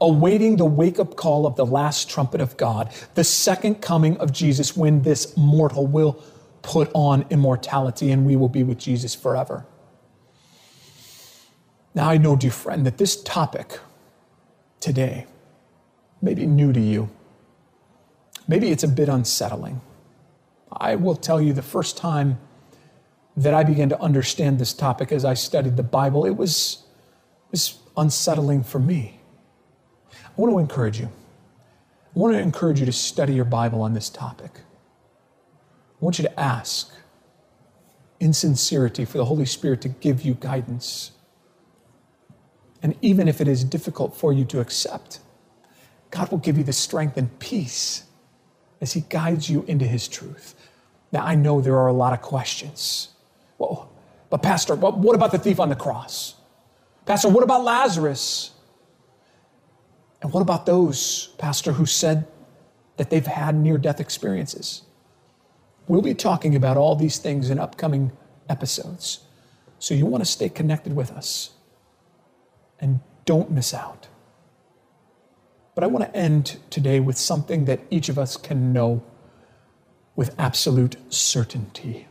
awaiting 0.01 0.57
the 0.57 0.65
wake 0.65 0.99
up 0.99 1.15
call 1.17 1.47
of 1.47 1.57
the 1.57 1.67
last 1.67 2.09
trumpet 2.09 2.41
of 2.41 2.57
God, 2.57 2.91
the 3.15 3.25
second 3.25 3.83
coming 3.83 4.17
of 4.17 4.33
Jesus 4.33 4.77
when 4.77 5.03
this 5.03 5.37
mortal 5.37 5.87
will 5.87 6.23
put 6.63 6.91
on 6.95 7.25
immortality 7.31 8.11
and 8.11 8.27
we 8.27 8.37
will 8.37 8.49
be 8.49 8.63
with 8.63 8.79
Jesus 8.79 9.15
forever. 9.15 9.67
Now, 11.95 12.09
I 12.09 12.19
know, 12.19 12.37
dear 12.37 12.51
friend, 12.51 12.87
that 12.87 12.99
this 12.99 13.21
topic 13.23 13.81
today 14.79 15.27
may 16.23 16.35
be 16.35 16.47
new 16.47 16.73
to 16.73 16.81
you. 16.81 17.11
Maybe 18.47 18.71
it's 18.71 18.85
a 18.85 18.89
bit 18.89 19.09
unsettling. 19.09 19.81
I 20.73 20.95
will 20.95 21.17
tell 21.17 21.41
you 21.41 21.53
the 21.53 21.63
first 21.63 21.97
time 21.97 22.39
that 23.37 23.55
I 23.55 23.65
began 23.65 23.89
to 23.89 24.01
understand 24.01 24.59
this 24.59 24.73
topic 24.73 25.13
as 25.13 25.25
I 25.25 25.35
studied 25.35 25.77
the 25.77 25.83
Bible, 25.83 26.25
it 26.27 26.37
was, 26.37 26.85
it 27.47 27.53
was 27.53 27.79
unsettling 27.97 28.63
for 28.63 28.79
me. 28.79 29.21
I 30.13 30.17
want 30.37 30.53
to 30.53 30.59
encourage 30.59 31.01
you. 31.01 31.07
I 31.07 32.19
want 32.19 32.35
to 32.35 32.41
encourage 32.41 32.81
you 32.81 32.87
to 32.87 32.93
study 32.93 33.35
your 33.35 33.45
Bible 33.45 33.83
on 33.83 33.95
this 33.95 34.11
topic. 34.11 34.51
I 36.01 36.05
want 36.05 36.19
you 36.19 36.25
to 36.25 36.41
ask 36.41 36.93
in 38.21 38.33
sincerity 38.33 39.05
for 39.05 39.19
the 39.19 39.25
Holy 39.25 39.47
Spirit 39.47 39.83
to 39.83 39.89
give 39.89 40.23
you 40.23 40.35
guidance. 40.35 41.13
And 42.83 42.97
even 43.03 43.29
if 43.29 43.41
it 43.41 43.49
is 43.49 43.65
difficult 43.65 44.17
for 44.17 44.33
you 44.33 44.45
to 44.47 44.61
accept, 44.61 45.21
God 46.11 46.31
will 46.31 46.39
give 46.39 46.57
you 46.57 46.65
the 46.65 46.73
strength 46.73 47.17
and 47.19 47.39
peace 47.39 48.05
as 48.81 48.93
He 48.93 49.03
guides 49.03 49.51
you 49.51 49.65
into 49.69 49.85
His 49.85 50.09
truth. 50.09 50.55
Now, 51.13 51.25
I 51.25 51.35
know 51.35 51.61
there 51.61 51.77
are 51.77 51.89
a 51.89 51.93
lot 51.93 52.13
of 52.15 52.23
questions. 52.23 53.09
Well, 53.59 53.91
but, 54.31 54.43
Pastor, 54.43 54.75
what 54.77 55.15
about 55.15 55.33
the 55.33 55.39
thief 55.39 55.61
on 55.61 55.69
the 55.69 55.77
cross? 55.77 56.37
Pastor, 57.05 57.29
what 57.29 57.43
about 57.43 57.65
Lazarus? 57.65 58.53
And 60.23 60.33
what 60.33 60.41
about 60.41 60.67
those, 60.67 61.35
Pastor, 61.39 61.73
who 61.73 61.85
said 61.85 62.27
that 62.97 63.11
they've 63.11 63.27
had 63.27 63.55
near 63.55 63.77
death 63.77 64.01
experiences? 64.01 64.83
We'll 65.89 66.03
be 66.03 66.15
talking 66.15 66.55
about 66.55 66.77
all 66.77 66.95
these 66.97 67.19
things 67.19 67.51
in 67.51 67.59
upcoming 67.59 68.13
episodes. 68.49 69.21
So 69.79 69.95
you 69.95 70.07
want 70.07 70.25
to 70.25 70.31
stay 70.31 70.49
connected 70.49 70.95
with 70.95 71.11
us 71.11 71.51
and 72.79 73.01
don't 73.25 73.51
miss 73.51 73.73
out. 73.75 74.09
But 75.75 75.85
I 75.85 75.87
want 75.87 76.05
to 76.05 76.19
end 76.19 76.59
today 76.69 77.01
with 77.01 77.17
something 77.17 77.65
that 77.65 77.81
each 77.91 78.09
of 78.09 78.19
us 78.19 78.37
can 78.37 78.73
know 78.73 79.03
with 80.17 80.35
absolute 80.39 80.97
certainty. 81.09 82.07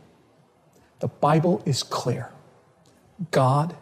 The 1.00 1.08
Bible 1.08 1.62
is 1.64 1.82
clear 1.82 2.30
God 3.30 3.76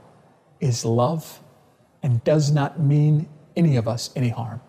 is 0.60 0.84
love 0.84 1.40
and 2.02 2.22
does 2.24 2.50
not 2.50 2.80
mean 2.80 3.28
any 3.56 3.76
of 3.76 3.88
us 3.88 4.10
any 4.16 4.28
harm. 4.28 4.60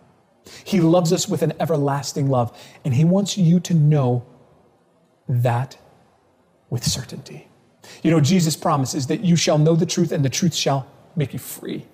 He 0.63 0.79
loves 0.79 1.11
us 1.11 1.27
with 1.27 1.41
an 1.41 1.53
everlasting 1.59 2.29
love, 2.29 2.57
and 2.83 2.93
He 2.93 3.03
wants 3.03 3.37
you 3.37 3.59
to 3.61 3.73
know 3.73 4.25
that 5.29 5.77
with 6.69 6.83
certainty. 6.83 7.47
You 8.03 8.11
know, 8.11 8.19
Jesus 8.19 8.55
promises 8.55 9.07
that 9.07 9.21
you 9.21 9.35
shall 9.35 9.57
know 9.57 9.75
the 9.75 9.85
truth, 9.85 10.11
and 10.11 10.25
the 10.25 10.29
truth 10.29 10.53
shall 10.53 10.87
make 11.15 11.33
you 11.33 11.39
free. 11.39 11.85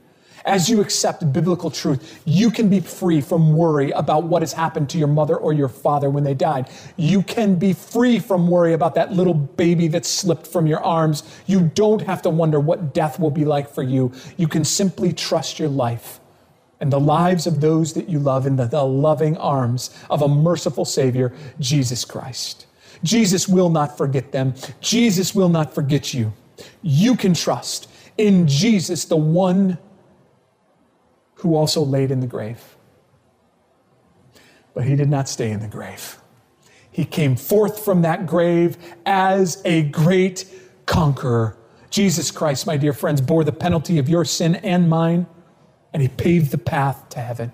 As 0.46 0.70
you 0.70 0.80
accept 0.80 1.34
biblical 1.34 1.72
truth, 1.72 2.22
you 2.24 2.52
can 2.52 2.70
be 2.70 2.80
free 2.80 3.20
from 3.20 3.58
worry 3.58 3.90
about 3.92 4.26
what 4.26 4.44
has 4.44 4.54
happened 4.54 4.92
to 4.92 4.98
your 5.00 5.08
mother 5.08 5.36
or 5.36 5.54
your 5.54 5.70
father 5.70 6.08
when 6.08 6.24
they 6.24 6.36
died. 6.36 6.70
You 6.98 7.24
can 7.24 7.56
be 7.56 7.74
free 7.74 8.20
from 8.20 8.48
worry 8.48 8.74
about 8.74 8.94
that 8.94 9.12
little 9.12 9.34
baby 9.34 9.88
that 9.88 10.06
slipped 10.06 10.46
from 10.46 10.68
your 10.68 10.84
arms. 10.84 11.24
You 11.48 11.72
don't 11.74 12.02
have 12.04 12.22
to 12.24 12.30
wonder 12.30 12.60
what 12.60 12.94
death 12.94 13.20
will 13.20 13.32
be 13.32 13.44
like 13.44 13.70
for 13.70 13.82
you. 13.82 14.12
You 14.38 14.48
can 14.48 14.64
simply 14.64 15.14
trust 15.14 15.58
your 15.58 15.70
life 15.70 16.20
and 16.80 16.94
the 16.94 17.00
lives 17.00 17.48
of 17.48 17.62
those 17.62 17.94
that 17.94 18.08
you 18.08 18.20
love 18.20 18.46
in 18.46 18.58
the, 18.58 18.66
the 18.66 18.84
loving 18.84 19.38
arms 19.38 19.98
of 20.12 20.22
a 20.22 20.28
merciful 20.28 20.86
Savior, 20.86 21.34
Jesus 21.60 22.06
Christ. 22.06 22.68
Jesus 23.06 23.48
will 23.48 23.70
not 23.70 23.98
forget 23.98 24.32
them. 24.32 24.54
Jesus 24.82 25.34
will 25.34 25.50
not 25.50 25.74
forget 25.74 26.14
you. 26.14 26.34
You 26.82 27.16
can 27.16 27.34
trust 27.34 27.90
in 28.18 28.48
Jesus, 28.48 29.06
the 29.06 29.16
one 29.16 29.78
who 31.36 31.56
also 31.56 31.82
laid 31.82 32.12
in 32.12 32.20
the 32.20 32.28
grave. 32.28 32.76
But 34.74 34.86
he 34.86 34.96
did 34.96 35.10
not 35.10 35.30
stay 35.30 35.52
in 35.52 35.60
the 35.60 35.68
grave. 35.68 36.18
He 36.92 37.06
came 37.06 37.36
forth 37.36 37.84
from 37.84 38.02
that 38.02 38.26
grave 38.26 38.78
as 39.06 39.62
a 39.66 39.84
great 39.84 40.46
conqueror. 40.86 41.58
Jesus 41.90 42.32
Christ, 42.32 42.66
my 42.66 42.78
dear 42.78 42.94
friends, 42.94 43.22
bore 43.22 43.44
the 43.44 43.52
penalty 43.52 44.00
of 44.00 44.10
your 44.10 44.26
sin 44.26 44.56
and 44.56 44.90
mine, 44.90 45.28
and 45.94 46.02
he 46.02 46.08
paved 46.08 46.52
the 46.52 46.58
path 46.58 47.10
to 47.10 47.20
heaven. 47.20 47.52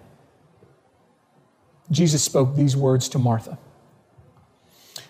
Jesus 1.89 2.23
spoke 2.23 2.55
these 2.55 2.75
words 2.75 3.09
to 3.09 3.19
Martha, 3.19 3.57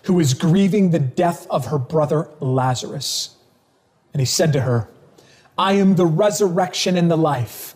who 0.04 0.14
was 0.14 0.34
grieving 0.34 0.90
the 0.90 0.98
death 0.98 1.46
of 1.48 1.66
her 1.66 1.78
brother 1.78 2.28
Lazarus. 2.40 3.36
And 4.12 4.20
he 4.20 4.26
said 4.26 4.52
to 4.52 4.62
her, 4.62 4.88
I 5.56 5.74
am 5.74 5.96
the 5.96 6.06
resurrection 6.06 6.96
and 6.96 7.10
the 7.10 7.16
life. 7.16 7.74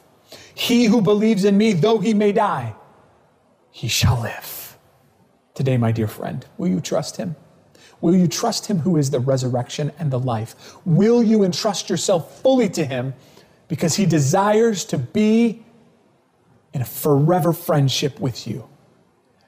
He 0.55 0.87
who 0.87 1.03
believes 1.03 1.45
in 1.45 1.57
me, 1.57 1.73
though 1.73 1.99
he 1.99 2.15
may 2.15 2.33
die, 2.33 2.75
he 3.71 3.89
shall 3.89 4.21
live. 4.21 4.79
Today, 5.55 5.77
my 5.77 5.93
dear 5.93 6.09
friend, 6.09 6.45
will 6.59 6.69
you 6.69 6.81
trust 6.81 7.17
him? 7.17 7.37
Will 8.01 8.15
you 8.15 8.29
trust 8.29 8.67
him 8.67 8.79
who 8.79 8.97
is 8.97 9.11
the 9.11 9.21
resurrection 9.21 9.93
and 9.99 10.11
the 10.11 10.19
life? 10.19 10.77
Will 10.85 11.23
you 11.23 11.45
entrust 11.45 11.89
yourself 11.89 12.41
fully 12.43 12.69
to 12.71 12.85
him 12.85 13.15
because 13.69 13.97
he 13.97 14.07
desires 14.07 14.85
to 14.87 14.99
be 14.99 15.65
in 16.73 16.83
a 16.83 16.85
forever 16.85 17.53
friendship 17.53 18.21
with 18.21 18.47
you? 18.47 18.69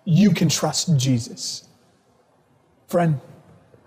You 0.04 0.30
can 0.30 0.48
trust 0.48 0.96
Jesus. 0.96 1.67
Friend, 2.88 3.20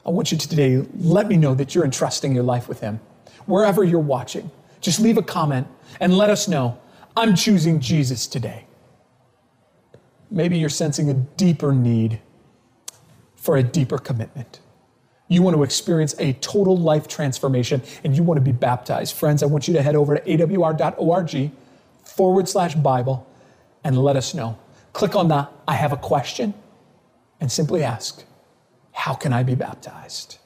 I 0.05 0.11
want 0.11 0.31
you 0.31 0.37
to 0.37 0.47
today 0.47 0.85
let 0.99 1.27
me 1.27 1.35
know 1.35 1.55
that 1.55 1.73
you're 1.73 1.83
entrusting 1.83 2.35
your 2.35 2.43
life 2.43 2.69
with 2.69 2.81
him. 2.81 2.99
Wherever 3.47 3.83
you're 3.83 3.99
watching, 3.99 4.51
just 4.79 4.99
leave 4.99 5.17
a 5.17 5.23
comment 5.23 5.67
and 5.99 6.15
let 6.15 6.29
us 6.29 6.47
know 6.47 6.79
I'm 7.17 7.35
choosing 7.35 7.79
Jesus 7.79 8.27
today. 8.27 8.65
Maybe 10.29 10.57
you're 10.57 10.69
sensing 10.69 11.09
a 11.09 11.15
deeper 11.15 11.73
need 11.73 12.19
for 13.35 13.57
a 13.57 13.63
deeper 13.63 13.97
commitment. 13.97 14.59
You 15.27 15.41
want 15.41 15.55
to 15.55 15.63
experience 15.63 16.13
a 16.19 16.33
total 16.33 16.77
life 16.77 17.07
transformation 17.07 17.81
and 18.03 18.15
you 18.15 18.21
want 18.21 18.37
to 18.37 18.43
be 18.43 18.51
baptized. 18.51 19.15
Friends, 19.15 19.41
I 19.41 19.47
want 19.47 19.67
you 19.67 19.73
to 19.73 19.81
head 19.81 19.95
over 19.95 20.17
to 20.17 20.21
awr.org 20.21 21.51
forward 22.03 22.47
slash 22.47 22.75
Bible 22.75 23.27
and 23.83 23.97
let 23.97 24.15
us 24.15 24.35
know. 24.35 24.59
Click 24.93 25.15
on 25.15 25.27
the 25.27 25.47
I 25.67 25.73
have 25.73 25.91
a 25.91 25.97
question 25.97 26.53
and 27.39 27.51
simply 27.51 27.83
ask, 27.83 28.23
How 28.91 29.13
can 29.13 29.33
I 29.33 29.43
be 29.43 29.55
baptized? 29.55 30.37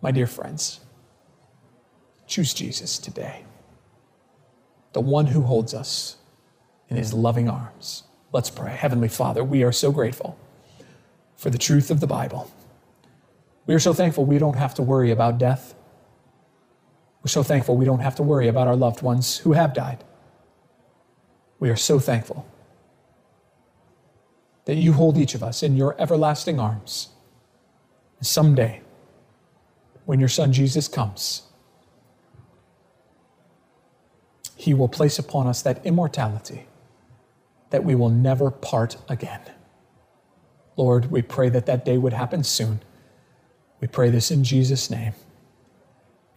My 0.00 0.10
dear 0.10 0.26
friends, 0.26 0.80
choose 2.26 2.54
Jesus 2.54 2.98
today 2.98 3.44
the 4.92 5.00
one 5.00 5.26
who 5.26 5.42
holds 5.42 5.74
us 5.74 6.16
in 6.88 6.96
his 6.96 7.12
loving 7.12 7.48
arms. 7.48 8.04
Let's 8.32 8.50
pray. 8.50 8.72
Heavenly 8.72 9.08
Father, 9.08 9.44
we 9.44 9.62
are 9.62 9.72
so 9.72 9.92
grateful 9.92 10.38
for 11.36 11.50
the 11.50 11.58
truth 11.58 11.90
of 11.90 12.00
the 12.00 12.06
Bible. 12.06 12.50
We 13.66 13.74
are 13.74 13.78
so 13.78 13.92
thankful 13.92 14.24
we 14.24 14.38
don't 14.38 14.56
have 14.56 14.74
to 14.74 14.82
worry 14.82 15.10
about 15.10 15.38
death. 15.38 15.74
We're 17.22 17.28
so 17.28 17.42
thankful 17.42 17.76
we 17.76 17.84
don't 17.84 18.00
have 18.00 18.16
to 18.16 18.22
worry 18.22 18.48
about 18.48 18.66
our 18.66 18.76
loved 18.76 19.02
ones 19.02 19.38
who 19.38 19.52
have 19.52 19.74
died. 19.74 20.02
We 21.60 21.70
are 21.70 21.76
so 21.76 21.98
thankful 21.98 22.46
that 24.64 24.76
you 24.76 24.92
hold 24.92 25.16
each 25.16 25.34
of 25.34 25.42
us 25.42 25.62
in 25.62 25.76
your 25.76 25.94
everlasting 26.00 26.58
arms. 26.58 27.08
Someday, 28.20 28.82
when 30.04 30.18
your 30.18 30.28
son 30.28 30.52
Jesus 30.52 30.88
comes, 30.88 31.42
he 34.56 34.74
will 34.74 34.88
place 34.88 35.18
upon 35.18 35.46
us 35.46 35.62
that 35.62 35.84
immortality 35.86 36.66
that 37.70 37.84
we 37.84 37.94
will 37.94 38.08
never 38.08 38.50
part 38.50 38.96
again. 39.08 39.40
Lord, 40.76 41.10
we 41.10 41.22
pray 41.22 41.48
that 41.50 41.66
that 41.66 41.84
day 41.84 41.98
would 41.98 42.12
happen 42.12 42.42
soon. 42.42 42.80
We 43.80 43.88
pray 43.88 44.10
this 44.10 44.30
in 44.30 44.42
Jesus' 44.42 44.90
name. 44.90 45.12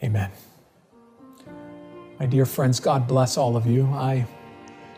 Amen. 0.03 0.31
My 2.19 2.25
dear 2.25 2.45
friends, 2.45 2.79
God 2.79 3.07
bless 3.07 3.37
all 3.37 3.55
of 3.55 3.65
you. 3.65 3.85
I 3.87 4.27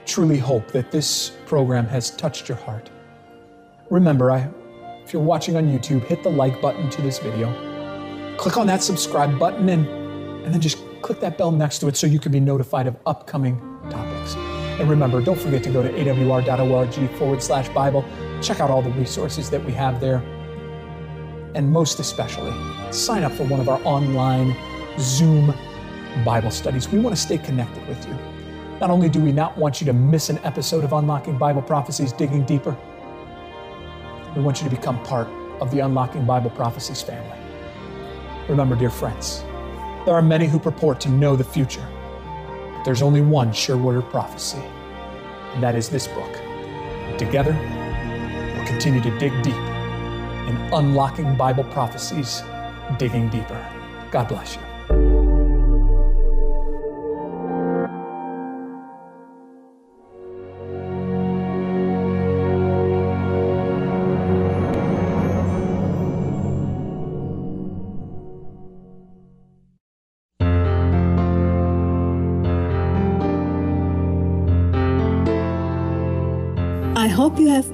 truly 0.05 0.37
hope 0.37 0.71
that 0.71 0.91
this 0.91 1.31
program 1.45 1.87
has 1.87 2.11
touched 2.11 2.49
your 2.49 2.57
heart. 2.57 2.89
Remember, 3.89 4.31
I, 4.31 4.49
if 5.05 5.13
you're 5.13 5.21
watching 5.21 5.55
on 5.55 5.67
YouTube, 5.67 6.03
hit 6.05 6.23
the 6.23 6.29
like 6.29 6.61
button 6.61 6.89
to 6.89 7.01
this 7.01 7.19
video. 7.19 7.51
Click 8.37 8.57
on 8.57 8.67
that 8.67 8.81
subscribe 8.81 9.37
button 9.37 9.69
and, 9.69 9.87
and 9.87 10.53
then 10.53 10.61
just 10.61 10.77
click 11.01 11.19
that 11.19 11.37
bell 11.37 11.51
next 11.51 11.79
to 11.79 11.87
it 11.87 11.97
so 11.97 12.07
you 12.07 12.19
can 12.19 12.31
be 12.31 12.39
notified 12.39 12.87
of 12.87 12.95
upcoming 13.05 13.59
topics. 13.89 14.35
And 14.79 14.89
remember, 14.89 15.21
don't 15.21 15.39
forget 15.39 15.61
to 15.63 15.69
go 15.69 15.83
to 15.83 15.89
awr.org 15.89 17.17
forward 17.17 17.43
slash 17.43 17.69
Bible. 17.69 18.03
Check 18.41 18.59
out 18.59 18.71
all 18.71 18.81
the 18.81 18.89
resources 18.91 19.49
that 19.49 19.63
we 19.63 19.71
have 19.73 19.99
there. 19.99 20.17
And 21.53 21.71
most 21.71 21.99
especially, 21.99 22.53
sign 22.91 23.23
up 23.23 23.31
for 23.33 23.43
one 23.43 23.59
of 23.59 23.69
our 23.69 23.79
online 23.83 24.55
Zoom 24.97 25.53
Bible 26.25 26.49
studies. 26.49 26.89
We 26.89 26.99
want 26.99 27.15
to 27.15 27.21
stay 27.21 27.37
connected 27.37 27.87
with 27.87 28.03
you. 28.07 28.17
Not 28.79 28.89
only 28.89 29.09
do 29.09 29.19
we 29.19 29.31
not 29.31 29.57
want 29.57 29.79
you 29.79 29.85
to 29.85 29.93
miss 29.93 30.29
an 30.29 30.39
episode 30.39 30.83
of 30.83 30.93
Unlocking 30.93 31.37
Bible 31.37 31.61
Prophecies 31.61 32.11
Digging 32.11 32.43
Deeper, 32.43 32.75
we 34.35 34.41
want 34.41 34.61
you 34.61 34.69
to 34.69 34.75
become 34.75 35.03
part 35.03 35.27
of 35.61 35.71
the 35.71 35.79
Unlocking 35.79 36.25
Bible 36.25 36.49
Prophecies 36.49 37.01
family. 37.01 37.37
Remember, 38.49 38.75
dear 38.75 38.89
friends, 38.89 39.43
there 40.05 40.15
are 40.15 40.21
many 40.21 40.47
who 40.47 40.59
purport 40.59 40.99
to 41.01 41.09
know 41.09 41.35
the 41.35 41.43
future. 41.43 41.87
But 42.73 42.83
there's 42.83 43.01
only 43.01 43.21
one 43.21 43.53
sure 43.53 43.77
word 43.77 43.97
of 43.97 44.09
prophecy, 44.09 44.61
and 45.53 45.63
that 45.63 45.75
is 45.75 45.87
this 45.89 46.07
book. 46.07 46.31
Together, 47.17 47.53
we'll 48.55 48.67
continue 48.67 49.01
to 49.01 49.17
dig 49.19 49.31
deep 49.43 49.53
in 49.53 50.57
unlocking 50.73 51.35
Bible 51.35 51.63
prophecies, 51.65 52.41
digging 52.97 53.29
deeper. 53.29 53.65
God 54.11 54.27
bless 54.27 54.55
you. 54.55 54.72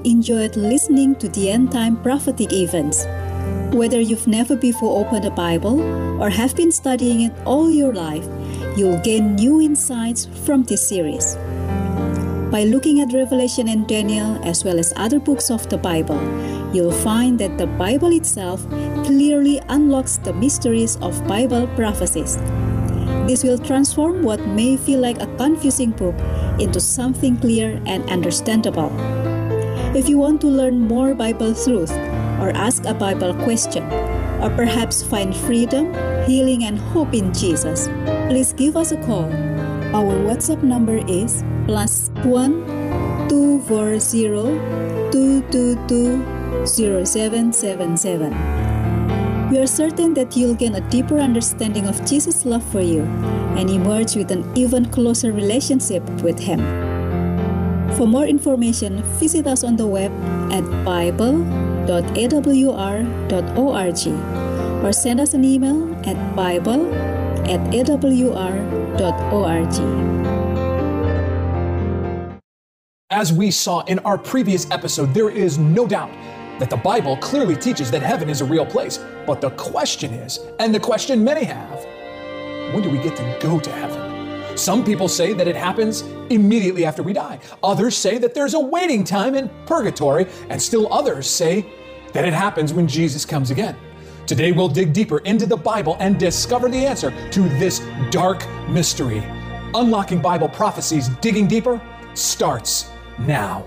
Enjoyed 0.03 0.55
listening 0.55 1.15
to 1.15 1.29
the 1.29 1.49
end 1.49 1.71
time 1.71 1.97
prophetic 2.01 2.53
events. 2.53 3.05
Whether 3.73 3.99
you've 3.99 4.27
never 4.27 4.55
before 4.55 4.99
opened 4.99 5.25
a 5.25 5.31
Bible 5.31 5.81
or 6.21 6.29
have 6.29 6.55
been 6.55 6.71
studying 6.71 7.21
it 7.21 7.33
all 7.45 7.69
your 7.69 7.93
life, 7.93 8.27
you'll 8.75 8.99
gain 8.99 9.35
new 9.35 9.61
insights 9.61 10.25
from 10.45 10.63
this 10.63 10.87
series. 10.87 11.35
By 12.51 12.63
looking 12.63 12.99
at 13.01 13.13
Revelation 13.13 13.67
and 13.67 13.87
Daniel, 13.87 14.39
as 14.43 14.65
well 14.65 14.79
as 14.79 14.91
other 14.95 15.19
books 15.19 15.51
of 15.51 15.69
the 15.69 15.77
Bible, 15.77 16.19
you'll 16.73 16.91
find 16.91 17.39
that 17.39 17.57
the 17.59 17.67
Bible 17.67 18.11
itself 18.11 18.67
clearly 19.05 19.61
unlocks 19.69 20.17
the 20.17 20.33
mysteries 20.33 20.95
of 20.97 21.27
Bible 21.27 21.67
prophecies. 21.75 22.37
This 23.27 23.43
will 23.43 23.59
transform 23.59 24.23
what 24.23 24.39
may 24.47 24.77
feel 24.77 24.99
like 24.99 25.21
a 25.21 25.27
confusing 25.37 25.91
book 25.91 26.15
into 26.59 26.79
something 26.79 27.37
clear 27.37 27.79
and 27.85 28.09
understandable. 28.09 28.89
If 29.95 30.07
you 30.07 30.19
want 30.19 30.39
to 30.41 30.47
learn 30.47 30.79
more 30.79 31.15
Bible 31.15 31.55
truth 31.55 31.89
or 32.37 32.51
ask 32.53 32.85
a 32.85 32.93
Bible 32.93 33.33
question, 33.41 33.81
or 34.37 34.53
perhaps 34.55 35.01
find 35.01 35.35
freedom, 35.35 35.91
healing, 36.25 36.65
and 36.65 36.77
hope 36.77 37.15
in 37.15 37.33
Jesus, 37.33 37.87
please 38.29 38.53
give 38.53 38.77
us 38.77 38.91
a 38.91 38.97
call. 39.03 39.25
Our 39.89 40.13
WhatsApp 40.21 40.61
number 40.61 41.01
is 41.09 41.43
plus 41.65 42.11
1 42.21 43.29
240 43.29 45.09
222 45.09 46.67
0777. 46.67 48.29
We 49.49 49.57
are 49.57 49.65
certain 49.65 50.13
that 50.13 50.37
you'll 50.37 50.53
gain 50.53 50.75
a 50.75 50.81
deeper 50.89 51.17
understanding 51.17 51.87
of 51.87 52.05
Jesus' 52.05 52.45
love 52.45 52.63
for 52.71 52.81
you 52.81 53.01
and 53.57 53.67
emerge 53.67 54.15
with 54.15 54.29
an 54.29 54.45
even 54.55 54.85
closer 54.85 55.31
relationship 55.31 56.07
with 56.21 56.37
Him. 56.37 56.88
For 57.97 58.07
more 58.07 58.25
information, 58.25 59.03
visit 59.19 59.47
us 59.47 59.63
on 59.63 59.75
the 59.75 59.87
web 59.87 60.11
at 60.51 60.63
bible.awr.org 60.85 61.49
or 64.83 64.93
send 64.93 65.19
us 65.19 65.33
an 65.33 65.43
email 65.43 65.95
at 66.05 66.35
bible 66.35 66.93
at 67.49 67.59
awr.org. 67.73 68.89
As 73.11 73.33
we 73.33 73.49
saw 73.49 73.81
in 73.85 73.97
our 73.99 74.17
previous 74.19 74.69
episode, 74.69 75.13
there 75.15 75.29
is 75.29 75.57
no 75.57 75.87
doubt 75.87 76.11
that 76.59 76.69
the 76.69 76.77
Bible 76.77 77.17
clearly 77.17 77.55
teaches 77.55 77.89
that 77.89 78.03
heaven 78.03 78.29
is 78.29 78.41
a 78.41 78.45
real 78.45 78.65
place. 78.65 78.99
But 79.25 79.41
the 79.41 79.49
question 79.51 80.13
is, 80.13 80.39
and 80.59 80.75
the 80.75 80.79
question 80.79 81.23
many 81.23 81.43
have, 81.45 81.83
when 82.71 82.83
do 82.83 82.89
we 82.91 82.99
get 82.99 83.15
to 83.15 83.37
go 83.41 83.59
to 83.59 83.71
heaven? 83.71 83.88
Some 84.59 84.83
people 84.83 85.07
say 85.07 85.31
that 85.31 85.47
it 85.47 85.55
happens 85.55 86.01
immediately 86.29 86.83
after 86.83 87.01
we 87.01 87.13
die. 87.13 87.39
Others 87.63 87.95
say 87.95 88.17
that 88.17 88.33
there's 88.33 88.55
a 88.55 88.59
waiting 88.59 89.05
time 89.05 89.33
in 89.33 89.49
purgatory, 89.65 90.27
and 90.49 90.61
still 90.61 90.91
others 90.91 91.29
say 91.29 91.65
that 92.11 92.25
it 92.25 92.33
happens 92.33 92.73
when 92.73 92.85
Jesus 92.85 93.25
comes 93.25 93.51
again. 93.51 93.77
Today 94.27 94.51
we'll 94.51 94.67
dig 94.67 94.91
deeper 94.91 95.19
into 95.19 95.45
the 95.45 95.55
Bible 95.55 95.95
and 96.01 96.19
discover 96.19 96.67
the 96.67 96.85
answer 96.85 97.13
to 97.31 97.39
this 97.57 97.81
dark 98.11 98.45
mystery. 98.67 99.23
Unlocking 99.73 100.21
Bible 100.21 100.49
prophecies, 100.49 101.07
digging 101.21 101.47
deeper, 101.47 101.81
starts 102.13 102.91
now. 103.17 103.63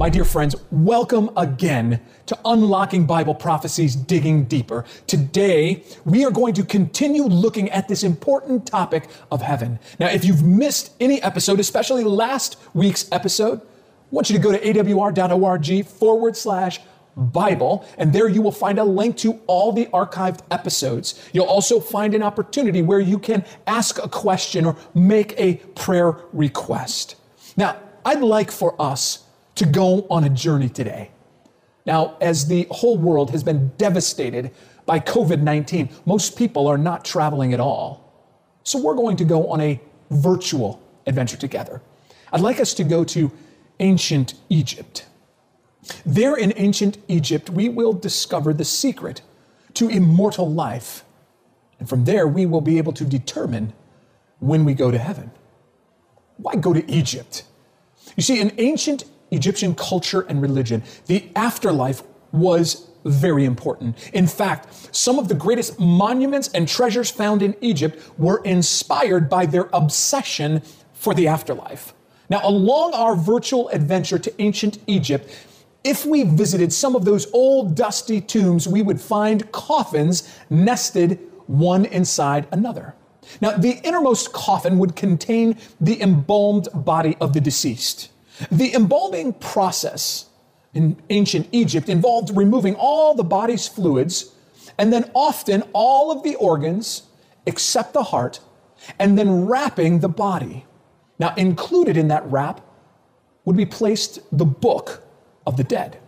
My 0.00 0.08
dear 0.08 0.24
friends, 0.24 0.56
welcome 0.70 1.28
again 1.36 2.00
to 2.24 2.38
Unlocking 2.46 3.04
Bible 3.04 3.34
Prophecies 3.34 3.94
Digging 3.94 4.44
Deeper. 4.44 4.86
Today, 5.06 5.84
we 6.06 6.24
are 6.24 6.30
going 6.30 6.54
to 6.54 6.64
continue 6.64 7.24
looking 7.24 7.68
at 7.68 7.86
this 7.86 8.02
important 8.02 8.66
topic 8.66 9.10
of 9.30 9.42
heaven. 9.42 9.78
Now, 9.98 10.08
if 10.08 10.24
you've 10.24 10.42
missed 10.42 10.94
any 11.00 11.20
episode, 11.20 11.60
especially 11.60 12.02
last 12.02 12.56
week's 12.72 13.12
episode, 13.12 13.60
I 13.60 13.64
want 14.10 14.30
you 14.30 14.36
to 14.38 14.42
go 14.42 14.52
to 14.52 14.58
awr.org 14.58 15.84
forward 15.84 16.34
slash 16.34 16.80
Bible, 17.14 17.86
and 17.98 18.10
there 18.10 18.26
you 18.26 18.40
will 18.40 18.52
find 18.52 18.78
a 18.78 18.84
link 18.84 19.18
to 19.18 19.38
all 19.46 19.70
the 19.70 19.84
archived 19.92 20.40
episodes. 20.50 21.28
You'll 21.34 21.44
also 21.44 21.78
find 21.78 22.14
an 22.14 22.22
opportunity 22.22 22.80
where 22.80 23.00
you 23.00 23.18
can 23.18 23.44
ask 23.66 24.02
a 24.02 24.08
question 24.08 24.64
or 24.64 24.78
make 24.94 25.34
a 25.38 25.56
prayer 25.74 26.16
request. 26.32 27.16
Now, 27.54 27.76
I'd 28.06 28.22
like 28.22 28.50
for 28.50 28.80
us 28.80 29.26
to 29.60 29.66
go 29.66 30.06
on 30.08 30.24
a 30.24 30.30
journey 30.30 30.70
today. 30.70 31.10
Now, 31.84 32.16
as 32.22 32.46
the 32.46 32.66
whole 32.70 32.96
world 32.96 33.30
has 33.32 33.44
been 33.44 33.68
devastated 33.76 34.52
by 34.86 35.00
COVID 35.00 35.42
19, 35.42 35.90
most 36.06 36.38
people 36.38 36.66
are 36.66 36.78
not 36.78 37.04
traveling 37.04 37.52
at 37.52 37.60
all. 37.60 38.10
So 38.62 38.80
we're 38.82 38.94
going 38.94 39.18
to 39.18 39.24
go 39.24 39.50
on 39.50 39.60
a 39.60 39.78
virtual 40.10 40.82
adventure 41.06 41.36
together. 41.36 41.82
I'd 42.32 42.40
like 42.40 42.58
us 42.58 42.72
to 42.74 42.84
go 42.84 43.04
to 43.04 43.30
ancient 43.80 44.32
Egypt. 44.48 45.06
There 46.06 46.36
in 46.36 46.54
ancient 46.56 46.96
Egypt, 47.08 47.50
we 47.50 47.68
will 47.68 47.92
discover 47.92 48.54
the 48.54 48.64
secret 48.64 49.20
to 49.74 49.90
immortal 49.90 50.50
life. 50.50 51.04
And 51.78 51.86
from 51.86 52.06
there, 52.06 52.26
we 52.26 52.46
will 52.46 52.62
be 52.62 52.78
able 52.78 52.94
to 52.94 53.04
determine 53.04 53.74
when 54.38 54.64
we 54.64 54.72
go 54.72 54.90
to 54.90 54.98
heaven. 54.98 55.30
Why 56.38 56.56
go 56.56 56.72
to 56.72 56.90
Egypt? 56.90 57.44
You 58.16 58.22
see, 58.22 58.40
in 58.40 58.52
ancient 58.56 59.04
Egyptian 59.30 59.74
culture 59.74 60.22
and 60.22 60.42
religion, 60.42 60.82
the 61.06 61.28
afterlife 61.36 62.02
was 62.32 62.90
very 63.04 63.44
important. 63.44 63.96
In 64.12 64.26
fact, 64.26 64.94
some 64.94 65.18
of 65.18 65.28
the 65.28 65.34
greatest 65.34 65.78
monuments 65.80 66.48
and 66.48 66.68
treasures 66.68 67.10
found 67.10 67.42
in 67.42 67.56
Egypt 67.60 67.98
were 68.18 68.42
inspired 68.44 69.28
by 69.28 69.46
their 69.46 69.68
obsession 69.72 70.62
for 70.92 71.14
the 71.14 71.26
afterlife. 71.26 71.94
Now, 72.28 72.40
along 72.44 72.94
our 72.94 73.16
virtual 73.16 73.68
adventure 73.70 74.18
to 74.18 74.42
ancient 74.42 74.78
Egypt, 74.86 75.30
if 75.82 76.04
we 76.04 76.24
visited 76.24 76.72
some 76.72 76.94
of 76.94 77.04
those 77.04 77.32
old 77.32 77.74
dusty 77.74 78.20
tombs, 78.20 78.68
we 78.68 78.82
would 78.82 79.00
find 79.00 79.50
coffins 79.50 80.38
nested 80.50 81.18
one 81.46 81.86
inside 81.86 82.46
another. 82.52 82.94
Now, 83.40 83.56
the 83.56 83.80
innermost 83.82 84.32
coffin 84.32 84.78
would 84.78 84.94
contain 84.94 85.58
the 85.80 86.00
embalmed 86.02 86.68
body 86.74 87.16
of 87.20 87.32
the 87.32 87.40
deceased. 87.40 88.10
The 88.50 88.74
embalming 88.74 89.34
process 89.34 90.26
in 90.74 90.96
ancient 91.10 91.48
Egypt 91.52 91.88
involved 91.88 92.36
removing 92.36 92.74
all 92.76 93.14
the 93.14 93.24
body's 93.24 93.66
fluids 93.66 94.32
and 94.78 94.92
then 94.92 95.10
often 95.14 95.62
all 95.72 96.10
of 96.10 96.22
the 96.22 96.36
organs 96.36 97.02
except 97.46 97.92
the 97.92 98.04
heart 98.04 98.40
and 98.98 99.18
then 99.18 99.46
wrapping 99.46 100.00
the 100.00 100.08
body. 100.08 100.64
Now, 101.18 101.34
included 101.36 101.96
in 101.96 102.08
that 102.08 102.24
wrap 102.30 102.60
would 103.44 103.56
be 103.56 103.66
placed 103.66 104.20
the 104.36 104.44
book 104.44 105.02
of 105.46 105.56
the 105.56 105.64
dead. 105.64 105.98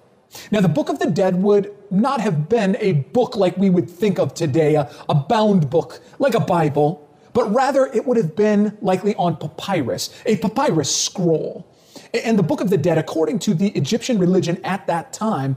Now, 0.50 0.60
the 0.60 0.68
book 0.68 0.88
of 0.88 0.98
the 0.98 1.10
dead 1.10 1.42
would 1.42 1.74
not 1.90 2.20
have 2.20 2.48
been 2.48 2.76
a 2.80 2.92
book 2.92 3.36
like 3.36 3.56
we 3.58 3.68
would 3.68 3.90
think 3.90 4.18
of 4.18 4.32
today, 4.32 4.76
a, 4.76 4.90
a 5.08 5.14
bound 5.14 5.68
book 5.68 6.00
like 6.18 6.34
a 6.34 6.40
Bible, 6.40 7.06
but 7.34 7.52
rather 7.52 7.86
it 7.86 8.06
would 8.06 8.16
have 8.16 8.34
been 8.34 8.76
likely 8.80 9.14
on 9.16 9.36
papyrus, 9.36 10.10
a 10.24 10.36
papyrus 10.36 10.94
scroll. 10.94 11.66
And 12.12 12.38
the 12.38 12.42
Book 12.42 12.60
of 12.60 12.70
the 12.70 12.76
Dead, 12.76 12.98
according 12.98 13.38
to 13.40 13.54
the 13.54 13.68
Egyptian 13.70 14.18
religion 14.18 14.62
at 14.64 14.86
that 14.86 15.12
time, 15.12 15.56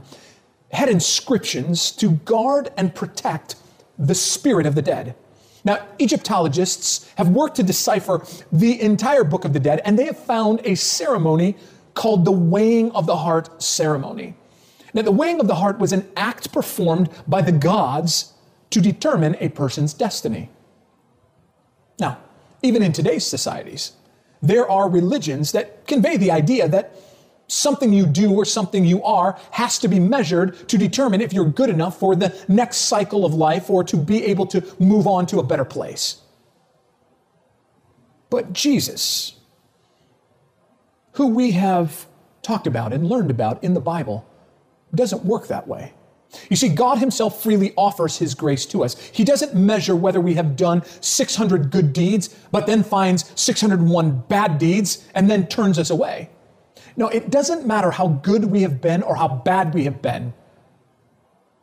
had 0.72 0.88
inscriptions 0.88 1.90
to 1.92 2.10
guard 2.10 2.70
and 2.76 2.94
protect 2.94 3.56
the 3.98 4.14
spirit 4.14 4.66
of 4.66 4.74
the 4.74 4.82
dead. 4.82 5.14
Now, 5.64 5.84
Egyptologists 5.98 7.10
have 7.16 7.28
worked 7.28 7.56
to 7.56 7.62
decipher 7.62 8.24
the 8.52 8.80
entire 8.80 9.24
Book 9.24 9.44
of 9.44 9.52
the 9.52 9.60
Dead, 9.60 9.80
and 9.84 9.98
they 9.98 10.04
have 10.04 10.18
found 10.18 10.60
a 10.64 10.76
ceremony 10.76 11.56
called 11.94 12.24
the 12.24 12.32
weighing 12.32 12.92
of 12.92 13.06
the 13.06 13.16
heart 13.16 13.62
ceremony. 13.62 14.34
Now, 14.94 15.02
the 15.02 15.12
weighing 15.12 15.40
of 15.40 15.46
the 15.46 15.56
heart 15.56 15.78
was 15.78 15.92
an 15.92 16.08
act 16.16 16.52
performed 16.52 17.10
by 17.26 17.42
the 17.42 17.52
gods 17.52 18.32
to 18.70 18.80
determine 18.80 19.36
a 19.40 19.48
person's 19.48 19.92
destiny. 19.92 20.50
Now, 21.98 22.18
even 22.62 22.82
in 22.82 22.92
today's 22.92 23.26
societies, 23.26 23.92
there 24.42 24.70
are 24.70 24.88
religions 24.88 25.52
that 25.52 25.86
convey 25.86 26.16
the 26.16 26.30
idea 26.30 26.68
that 26.68 26.96
something 27.48 27.92
you 27.92 28.06
do 28.06 28.34
or 28.34 28.44
something 28.44 28.84
you 28.84 29.02
are 29.04 29.38
has 29.52 29.78
to 29.78 29.88
be 29.88 30.00
measured 30.00 30.68
to 30.68 30.76
determine 30.76 31.20
if 31.20 31.32
you're 31.32 31.48
good 31.48 31.70
enough 31.70 31.98
for 31.98 32.16
the 32.16 32.36
next 32.48 32.78
cycle 32.78 33.24
of 33.24 33.34
life 33.34 33.70
or 33.70 33.84
to 33.84 33.96
be 33.96 34.24
able 34.24 34.46
to 34.46 34.64
move 34.78 35.06
on 35.06 35.26
to 35.26 35.38
a 35.38 35.42
better 35.42 35.64
place. 35.64 36.20
But 38.30 38.52
Jesus, 38.52 39.36
who 41.12 41.28
we 41.28 41.52
have 41.52 42.06
talked 42.42 42.66
about 42.66 42.92
and 42.92 43.08
learned 43.08 43.30
about 43.30 43.62
in 43.62 43.74
the 43.74 43.80
Bible, 43.80 44.28
doesn't 44.94 45.24
work 45.24 45.46
that 45.48 45.68
way. 45.68 45.92
You 46.50 46.56
see, 46.56 46.68
God 46.68 46.98
Himself 46.98 47.42
freely 47.42 47.72
offers 47.76 48.18
His 48.18 48.34
grace 48.34 48.66
to 48.66 48.84
us. 48.84 48.98
He 49.12 49.24
doesn't 49.24 49.54
measure 49.54 49.96
whether 49.96 50.20
we 50.20 50.34
have 50.34 50.56
done 50.56 50.82
600 51.00 51.70
good 51.70 51.92
deeds, 51.92 52.34
but 52.50 52.66
then 52.66 52.82
finds 52.82 53.30
601 53.40 54.24
bad 54.28 54.58
deeds 54.58 55.06
and 55.14 55.30
then 55.30 55.46
turns 55.46 55.78
us 55.78 55.90
away. 55.90 56.30
No, 56.96 57.08
it 57.08 57.30
doesn't 57.30 57.66
matter 57.66 57.90
how 57.90 58.08
good 58.08 58.46
we 58.46 58.62
have 58.62 58.80
been 58.80 59.02
or 59.02 59.16
how 59.16 59.28
bad 59.28 59.74
we 59.74 59.84
have 59.84 60.00
been. 60.00 60.32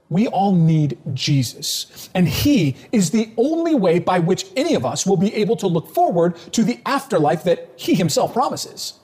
we 0.10 0.28
all 0.28 0.54
need 0.54 0.98
Jesus. 1.14 2.10
And 2.14 2.28
He 2.28 2.76
is 2.92 3.10
the 3.10 3.32
only 3.36 3.74
way 3.76 4.00
by 4.00 4.20
which 4.20 4.46
any 4.56 4.76
of 4.76 4.86
us 4.86 5.06
will 5.06 5.18
be 5.18 5.34
able 5.36 5.56
to 5.58 5.68
look 5.68 5.90
forward 5.94 6.36
to 6.52 6.64
the 6.64 6.80
afterlife 6.86 7.44
that 7.46 7.72
He 7.78 7.96
Himself 7.96 8.34
promises. 8.34 9.00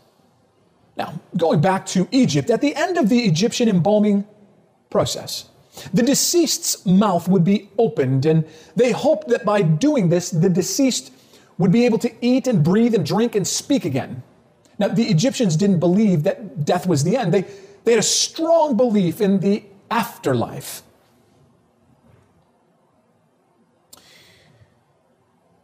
Now, 0.98 1.20
going 1.36 1.62
back 1.62 1.86
to 1.88 2.08
Egypt, 2.12 2.50
at 2.50 2.62
the 2.62 2.76
end 2.76 2.98
of 2.98 3.10
the 3.10 3.22
Egyptian 3.22 3.70
embalming 3.70 4.28
process, 4.90 5.46
the 5.94 6.04
deceased's 6.04 6.86
mouth 6.86 7.28
would 7.28 7.44
be 7.44 7.70
opened, 7.78 8.26
and 8.26 8.46
they 8.76 8.92
hoped 8.92 9.28
that 9.30 9.46
by 9.46 9.62
doing 9.62 10.10
this, 10.10 10.30
the 10.30 10.50
deceased 10.50 11.12
would 11.58 11.72
be 11.72 11.86
able 11.86 12.00
to 12.00 12.12
eat 12.22 12.48
and 12.48 12.64
breathe 12.64 12.96
and 12.96 13.06
drink 13.06 13.36
and 13.36 13.48
speak 13.48 13.86
again. 13.86 14.24
Now, 14.78 14.88
the 14.88 15.10
Egyptians 15.10 15.56
didn't 15.56 15.80
believe 15.80 16.24
that 16.24 16.66
death 16.66 16.88
was 16.88 17.04
the 17.04 17.18
end. 17.18 17.34
They, 17.34 17.46
they 17.84 17.92
had 17.92 18.00
a 18.00 18.04
strong 18.04 18.78
belief 18.78 19.20
in 19.20 19.40
the 19.40 19.64
afterlife. 19.92 20.84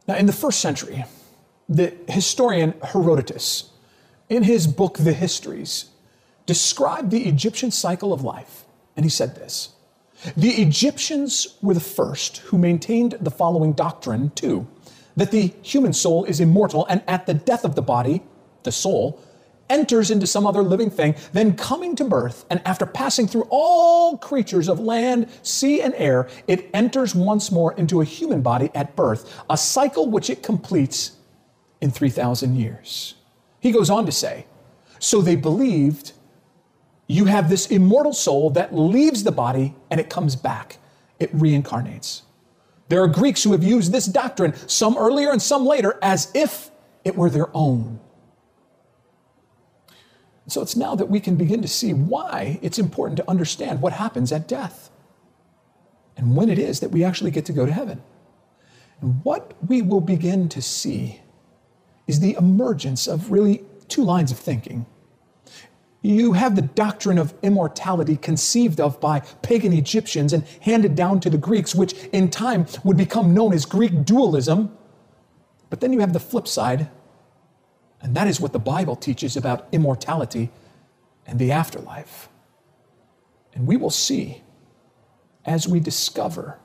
Now, 0.08 0.16
in 0.16 0.26
the 0.26 0.34
first 0.34 0.60
century, 0.60 1.06
the 1.68 1.96
historian 2.08 2.74
Herodotus, 2.84 3.72
in 4.30 4.44
his 4.44 4.68
book, 4.68 4.98
The 4.98 5.14
Histories, 5.14 5.86
described 6.46 7.10
the 7.10 7.28
Egyptian 7.28 7.72
cycle 7.72 8.14
of 8.14 8.24
life. 8.24 8.66
And 8.96 9.04
he 9.06 9.10
said 9.10 9.36
this 9.36 9.75
The 10.36 10.52
Egyptians 10.62 11.58
were 11.62 11.74
the 11.74 11.80
first 11.80 12.38
who 12.38 12.58
maintained 12.58 13.18
the 13.22 13.32
following 13.32 13.74
doctrine, 13.74 14.32
too 14.32 14.68
that 15.16 15.32
the 15.32 15.54
human 15.62 15.94
soul 15.94 16.26
is 16.26 16.40
immortal, 16.40 16.86
and 16.88 17.02
at 17.08 17.26
the 17.26 17.34
death 17.34 17.64
of 17.64 17.76
the 17.76 17.82
body, 17.82 18.22
the 18.64 18.72
soul, 18.72 19.22
enters 19.70 20.12
into 20.12 20.28
some 20.28 20.46
other 20.46 20.62
living 20.62 20.90
thing, 20.90 21.16
then 21.34 21.56
coming 21.56 21.96
to 21.96 22.04
birth, 22.04 22.46
and 22.50 22.62
after 22.66 22.86
passing 22.86 23.28
through 23.28 23.48
all 23.50 24.18
creatures 24.18 24.70
of 24.70 24.80
land, 24.80 25.28
sea, 25.42 25.82
and 25.82 25.94
air, 25.96 26.28
it 26.48 26.70
enters 26.74 27.16
once 27.16 27.52
more 27.52 27.74
into 27.74 28.02
a 28.02 28.06
human 28.06 28.42
body 28.42 28.70
at 28.76 28.96
birth, 28.96 29.42
a 29.50 29.58
cycle 29.58 30.08
which 30.10 30.30
it 30.30 30.44
completes 30.44 31.14
in 31.82 31.90
3,000 31.90 32.56
years. 32.56 33.16
He 33.60 33.72
goes 33.72 33.90
on 33.90 34.06
to 34.06 34.12
say, 34.12 34.46
So 35.00 35.22
they 35.22 35.36
believed 35.36 36.12
you 37.08 37.26
have 37.26 37.50
this 37.50 37.68
immortal 37.68 38.14
soul 38.14 38.50
that 38.52 38.74
leaves 38.74 39.24
the 39.24 39.32
body 39.32 39.76
and 39.92 40.00
it 40.00 40.10
comes 40.10 40.36
back, 40.36 40.78
it 41.20 41.36
reincarnates. 41.36 42.22
There 42.88 43.02
are 43.02 43.08
Greeks 43.08 43.44
who 43.44 43.52
have 43.52 43.64
used 43.64 43.92
this 43.92 44.06
doctrine, 44.06 44.56
some 44.68 44.98
earlier 44.98 45.32
and 45.32 45.42
some 45.42 45.66
later, 45.66 45.98
as 46.02 46.32
if 46.34 46.72
it 47.04 47.16
were 47.16 47.30
their 47.30 47.50
own. 47.56 48.00
So 50.48 50.62
it's 50.62 50.76
now 50.76 50.96
that 50.96 51.08
we 51.08 51.20
can 51.20 51.36
begin 51.36 51.62
to 51.64 51.68
see 51.68 51.94
why 51.94 52.60
it's 52.62 52.78
important 52.78 53.18
to 53.18 53.30
understand 53.30 53.82
what 53.82 53.94
happens 53.94 54.32
at 54.32 54.48
death 54.48 54.92
and 56.18 56.36
when 56.36 56.50
it 56.50 56.60
is 56.60 56.80
that 56.80 56.92
we 56.92 57.04
actually 57.04 57.32
get 57.32 57.46
to 57.46 57.54
go 57.54 57.66
to 57.66 57.72
heaven. 57.72 58.02
And 59.02 59.24
what 59.24 59.54
we 59.68 59.82
will 59.82 60.02
begin 60.02 60.48
to 60.50 60.62
see 60.62 61.22
is 62.08 62.20
the 62.20 62.36
emergence 62.36 63.08
of 63.08 63.32
really 63.32 63.64
two 63.88 64.04
lines 64.04 64.32
of 64.32 64.38
thinking. 64.38 64.86
You 66.06 66.34
have 66.34 66.56
the 66.56 66.62
doctrine 66.62 67.18
of 67.18 67.34
immortality 67.42 68.16
conceived 68.18 68.80
of 68.80 69.00
by 69.00 69.22
pagan 69.42 69.74
Egyptians 69.74 70.34
and 70.34 70.44
handed 70.62 70.96
down 70.96 71.20
to 71.22 71.30
the 71.30 71.38
Greeks, 71.38 71.74
which 71.74 71.94
in 72.12 72.30
time 72.30 72.68
would 72.84 72.98
become 72.98 73.34
known 73.34 73.54
as 73.54 73.66
Greek 73.66 74.06
dualism. 74.06 74.78
But 75.70 75.82
then 75.82 75.94
you 75.94 76.02
have 76.02 76.14
the 76.14 76.20
flip 76.20 76.48
side 76.48 76.90
and 78.06 78.16
that 78.16 78.28
is 78.28 78.40
what 78.40 78.54
the 78.54 78.60
Bible 78.60 78.96
teaches 78.96 79.36
about 79.36 79.68
immortality 79.72 80.52
and 81.26 81.40
the 81.40 81.52
afterlife. 81.52 82.30
And 83.56 83.66
we 83.66 83.78
will 83.78 83.90
see 83.90 84.44
as 85.44 85.68
we 85.68 85.80
discover 85.80 86.60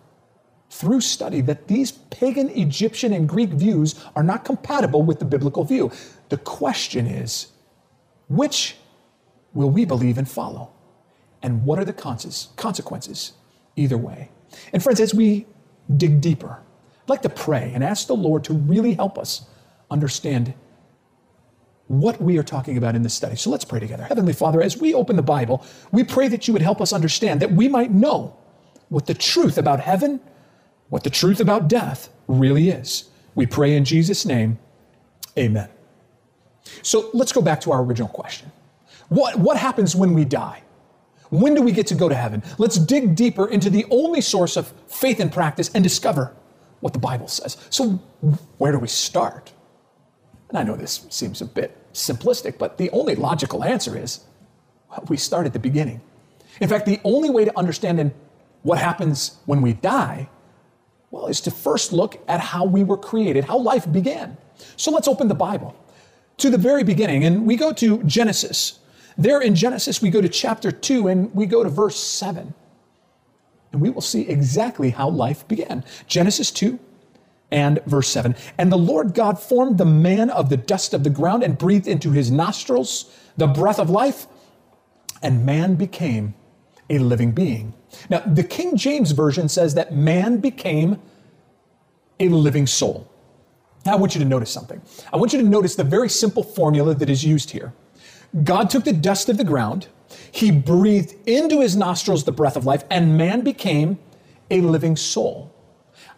through 0.68 1.00
study 1.00 1.40
that 1.40 1.66
these 1.66 1.92
pagan 1.92 2.50
Egyptian 2.50 3.14
and 3.14 3.26
Greek 3.26 3.48
views 3.50 3.94
are 4.14 4.22
not 4.22 4.44
compatible 4.44 5.02
with 5.02 5.18
the 5.18 5.24
biblical 5.24 5.64
view. 5.64 5.90
The 6.28 6.36
question 6.36 7.06
is 7.06 7.46
which 8.28 8.76
will 9.54 9.70
we 9.70 9.84
believe 9.84 10.18
and 10.18 10.28
follow? 10.28 10.70
And 11.42 11.64
what 11.64 11.78
are 11.78 11.84
the 11.84 11.92
consequences 11.92 13.32
either 13.76 13.96
way? 13.96 14.30
And 14.72 14.82
friends, 14.82 15.00
as 15.00 15.14
we 15.14 15.46
dig 15.96 16.20
deeper, 16.20 16.58
I'd 17.02 17.08
like 17.08 17.22
to 17.22 17.28
pray 17.28 17.72
and 17.74 17.82
ask 17.82 18.06
the 18.06 18.16
Lord 18.16 18.44
to 18.44 18.52
really 18.52 18.94
help 18.94 19.18
us 19.18 19.46
understand 19.90 20.54
what 21.88 22.20
we 22.22 22.38
are 22.38 22.44
talking 22.44 22.76
about 22.76 22.94
in 22.94 23.02
this 23.02 23.14
study. 23.14 23.34
So 23.34 23.50
let's 23.50 23.64
pray 23.64 23.80
together. 23.80 24.04
Heavenly 24.04 24.32
Father, 24.32 24.62
as 24.62 24.76
we 24.76 24.94
open 24.94 25.16
the 25.16 25.22
Bible, 25.22 25.64
we 25.90 26.04
pray 26.04 26.28
that 26.28 26.46
you 26.46 26.52
would 26.52 26.62
help 26.62 26.80
us 26.80 26.92
understand 26.92 27.40
that 27.40 27.50
we 27.50 27.66
might 27.68 27.90
know 27.90 28.36
what 28.90 29.06
the 29.06 29.14
truth 29.14 29.58
about 29.58 29.80
heaven, 29.80 30.20
what 30.88 31.02
the 31.02 31.10
truth 31.10 31.40
about 31.40 31.66
death 31.66 32.10
really 32.28 32.68
is. 32.68 33.10
We 33.34 33.46
pray 33.46 33.74
in 33.74 33.84
Jesus' 33.84 34.24
name. 34.24 34.58
Amen. 35.36 35.68
So 36.82 37.10
let's 37.12 37.32
go 37.32 37.40
back 37.40 37.60
to 37.62 37.72
our 37.72 37.82
original 37.82 38.08
question. 38.08 38.52
What, 39.10 39.38
what 39.38 39.56
happens 39.56 39.94
when 39.94 40.14
we 40.14 40.24
die? 40.24 40.62
When 41.30 41.54
do 41.54 41.62
we 41.62 41.72
get 41.72 41.86
to 41.88 41.94
go 41.94 42.08
to 42.08 42.14
heaven? 42.14 42.42
Let's 42.58 42.76
dig 42.76 43.14
deeper 43.14 43.48
into 43.48 43.68
the 43.68 43.84
only 43.90 44.20
source 44.20 44.56
of 44.56 44.72
faith 44.86 45.20
and 45.20 45.32
practice 45.32 45.70
and 45.74 45.84
discover 45.84 46.34
what 46.80 46.92
the 46.92 46.98
Bible 46.98 47.28
says. 47.28 47.56
So, 47.70 48.00
where 48.58 48.72
do 48.72 48.78
we 48.78 48.88
start? 48.88 49.52
And 50.48 50.58
I 50.58 50.62
know 50.62 50.74
this 50.74 51.06
seems 51.10 51.40
a 51.40 51.44
bit 51.44 51.76
simplistic, 51.92 52.58
but 52.58 52.78
the 52.78 52.90
only 52.90 53.14
logical 53.14 53.62
answer 53.62 53.96
is 53.96 54.24
well, 54.88 55.04
we 55.08 55.16
start 55.16 55.46
at 55.46 55.52
the 55.52 55.58
beginning. 55.58 56.00
In 56.60 56.68
fact, 56.68 56.86
the 56.86 57.00
only 57.04 57.30
way 57.30 57.44
to 57.44 57.56
understand 57.58 58.12
what 58.62 58.78
happens 58.78 59.38
when 59.46 59.62
we 59.62 59.72
die, 59.72 60.28
well, 61.10 61.26
is 61.26 61.40
to 61.42 61.50
first 61.50 61.92
look 61.92 62.20
at 62.28 62.40
how 62.40 62.64
we 62.64 62.84
were 62.84 62.96
created, 62.96 63.44
how 63.44 63.58
life 63.58 63.90
began. 63.90 64.36
So 64.76 64.90
let's 64.90 65.08
open 65.08 65.28
the 65.28 65.34
Bible 65.34 65.76
to 66.38 66.50
the 66.50 66.58
very 66.58 66.82
beginning, 66.82 67.24
and 67.24 67.46
we 67.46 67.56
go 67.56 67.72
to 67.74 68.02
Genesis. 68.02 68.79
There 69.20 69.42
in 69.42 69.54
Genesis, 69.54 70.00
we 70.00 70.08
go 70.08 70.22
to 70.22 70.30
chapter 70.30 70.72
2 70.72 71.08
and 71.08 71.34
we 71.34 71.44
go 71.44 71.62
to 71.62 71.68
verse 71.68 71.96
7. 71.96 72.54
And 73.70 73.80
we 73.82 73.90
will 73.90 74.00
see 74.00 74.22
exactly 74.22 74.90
how 74.90 75.10
life 75.10 75.46
began. 75.46 75.84
Genesis 76.06 76.50
2, 76.50 76.78
and 77.50 77.84
verse 77.84 78.08
7. 78.08 78.34
And 78.56 78.72
the 78.72 78.78
Lord 78.78 79.12
God 79.12 79.38
formed 79.38 79.76
the 79.76 79.84
man 79.84 80.30
of 80.30 80.48
the 80.48 80.56
dust 80.56 80.94
of 80.94 81.04
the 81.04 81.10
ground 81.10 81.42
and 81.42 81.58
breathed 81.58 81.86
into 81.86 82.12
his 82.12 82.30
nostrils 82.30 83.14
the 83.36 83.46
breath 83.46 83.78
of 83.78 83.90
life, 83.90 84.26
and 85.22 85.44
man 85.44 85.74
became 85.74 86.34
a 86.88 86.98
living 86.98 87.32
being. 87.32 87.74
Now, 88.08 88.20
the 88.20 88.42
King 88.42 88.76
James 88.76 89.10
Version 89.10 89.50
says 89.50 89.74
that 89.74 89.94
man 89.94 90.38
became 90.38 90.98
a 92.18 92.28
living 92.28 92.66
soul. 92.66 93.06
Now, 93.84 93.92
I 93.92 93.96
want 93.96 94.14
you 94.14 94.20
to 94.20 94.26
notice 94.26 94.50
something. 94.50 94.80
I 95.12 95.18
want 95.18 95.34
you 95.34 95.42
to 95.42 95.46
notice 95.46 95.74
the 95.74 95.84
very 95.84 96.08
simple 96.08 96.42
formula 96.42 96.94
that 96.94 97.10
is 97.10 97.22
used 97.22 97.50
here. 97.50 97.74
God 98.44 98.70
took 98.70 98.84
the 98.84 98.92
dust 98.92 99.28
of 99.28 99.38
the 99.38 99.44
ground, 99.44 99.88
he 100.32 100.50
breathed 100.50 101.14
into 101.28 101.60
his 101.60 101.76
nostrils 101.76 102.24
the 102.24 102.32
breath 102.32 102.56
of 102.56 102.66
life, 102.66 102.84
and 102.90 103.16
man 103.16 103.42
became 103.42 103.98
a 104.50 104.60
living 104.60 104.96
soul. 104.96 105.52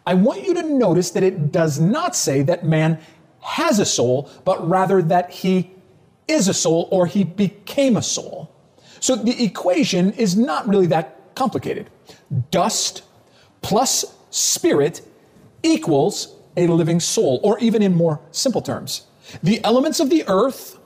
I 0.07 0.15
want 0.15 0.45
you 0.45 0.55
to 0.55 0.63
notice 0.63 1.11
that 1.11 1.23
it 1.23 1.53
does 1.53 1.79
not 1.81 2.17
say 2.17 2.43
that 2.43 2.65
man 2.65 2.99
has 3.41 3.79
a 3.79 3.85
soul, 3.85 4.31
but 4.45 4.69
rather 4.69 5.03
that 5.03 5.31
he 5.31 5.71
is 6.29 6.49
a 6.49 6.55
soul 6.55 6.89
or 6.91 7.07
he 7.07 7.25
became 7.25 7.97
a 7.97 8.03
soul. 8.03 8.55
So 9.01 9.17
the 9.17 9.43
equation 9.43 10.13
is 10.13 10.37
not 10.37 10.69
really 10.69 10.87
that 10.89 11.35
complicated. 11.35 11.91
Dust 12.51 13.03
plus 13.63 14.17
spirit 14.31 15.03
equals 15.63 16.37
a 16.57 16.67
living 16.67 17.01
soul, 17.01 17.41
or 17.43 17.59
even 17.61 17.83
in 17.83 17.95
more 17.95 18.21
simple 18.31 18.61
terms, 18.61 19.07
the 19.43 19.65
elements 19.65 20.01
of 20.01 20.11
the 20.11 20.25
earth 20.27 20.79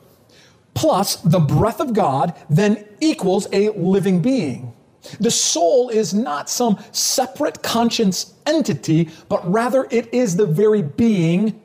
plus 0.77 1.15
the 1.17 1.39
breath 1.39 1.79
of 1.79 1.91
God 1.91 2.35
then 2.51 2.85
equals 2.99 3.47
a 3.51 3.69
living 3.69 4.21
being. 4.21 4.73
The 5.19 5.31
soul 5.31 5.89
is 5.89 6.13
not 6.13 6.49
some 6.49 6.77
separate 6.91 7.63
conscience 7.63 8.35
entity, 8.45 9.09
but 9.27 9.49
rather 9.51 9.87
it 9.89 10.13
is 10.13 10.35
the 10.35 10.45
very 10.45 10.83
being. 10.83 11.59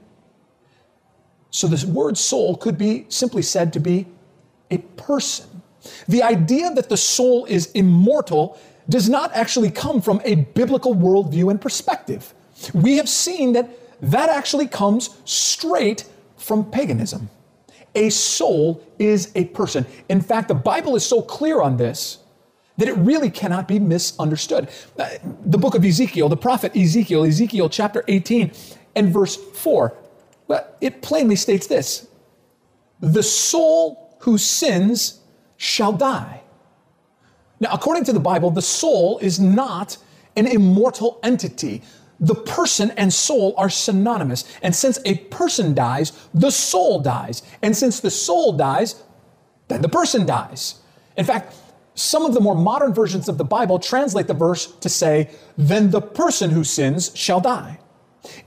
So 1.51 1.67
the 1.67 1.87
word 1.87 2.17
soul 2.17 2.57
could 2.57 2.79
be 2.79 3.05
simply 3.11 3.43
said 3.43 3.75
to 3.75 3.81
be 3.81 4.07
a 4.71 4.79
person. 4.79 5.61
The 6.09 6.23
idea 6.23 6.73
that 6.73 6.89
the 6.89 6.97
soul 6.97 7.45
is 7.45 7.71
immortal 7.73 8.59
does 8.89 9.11
not 9.11 9.31
actually 9.35 9.71
come 9.71 10.01
from 10.01 10.23
a 10.25 10.37
biblical 10.37 10.95
worldview 10.95 11.51
and 11.51 11.61
perspective. 11.61 12.33
We 12.73 12.97
have 12.97 13.11
seen 13.11 13.53
that 13.53 13.69
that 14.01 14.31
actually 14.31 14.69
comes 14.69 15.11
straight 15.27 16.07
from 16.37 16.71
paganism. 16.71 17.29
A 17.95 18.11
soul 18.11 18.82
is 18.99 19.32
a 19.34 19.47
person. 19.47 19.86
In 20.09 20.20
fact, 20.20 20.49
the 20.49 20.55
Bible 20.55 20.97
is 20.97 21.05
so 21.05 21.22
clear 21.22 21.61
on 21.61 21.76
this 21.76 22.18
that 22.78 22.88
it 22.88 22.95
really 22.95 23.30
cannot 23.30 23.68
be 23.68 23.78
misunderstood. 23.78 24.68
Uh, 24.99 25.09
the 25.45 25.59
book 25.59 25.74
of 25.74 25.84
Ezekiel, 25.84 26.28
the 26.28 26.36
prophet 26.36 26.74
Ezekiel, 26.74 27.24
Ezekiel 27.24 27.68
chapter 27.68 28.03
18 28.09 28.51
and 28.97 29.12
verse 29.12 29.36
4, 29.36 29.97
well, 30.49 30.66
it 30.80 31.03
plainly 31.03 31.36
states 31.36 31.66
this 31.66 32.09
The 33.01 33.22
soul 33.22 34.16
who 34.20 34.38
sins 34.38 35.20
shall 35.57 35.93
die. 35.93 36.43
Now, 37.61 37.70
according 37.72 38.05
to 38.05 38.12
the 38.12 38.20
Bible, 38.20 38.51
the 38.51 38.62
soul 38.62 39.18
is 39.18 39.38
not 39.38 39.97
an 40.36 40.47
immortal 40.47 41.20
entity. 41.22 41.82
The 42.23 42.37
person 42.37 42.93
and 42.93 43.12
soul 43.12 43.53
are 43.59 43.68
synonymous. 43.68 44.45
And 44.62 44.75
since 44.75 44.99
a 45.05 45.16
person 45.16 45.75
dies, 45.75 46.12
the 46.33 46.51
soul 46.51 47.01
dies. 47.01 47.43
And 47.61 47.77
since 47.77 48.01
the 48.01 48.11
soul 48.11 48.53
dies, 48.53 49.03
then 49.68 49.83
the 49.83 49.89
person 49.89 50.25
dies. 50.25 50.77
In 51.16 51.25
fact, 51.25 51.55
some 51.95 52.25
of 52.25 52.33
the 52.33 52.41
more 52.41 52.55
modern 52.55 52.95
versions 52.95 53.29
of 53.29 53.37
the 53.39 53.45
Bible 53.45 53.79
translate 53.79 54.29
the 54.29 54.35
verse 54.35 54.66
to 54.66 54.89
say, 54.89 55.31
then 55.59 55.91
the 55.91 56.01
person 56.01 56.51
who 56.51 56.64
sins 56.64 57.11
shall 57.14 57.41
die. 57.41 57.81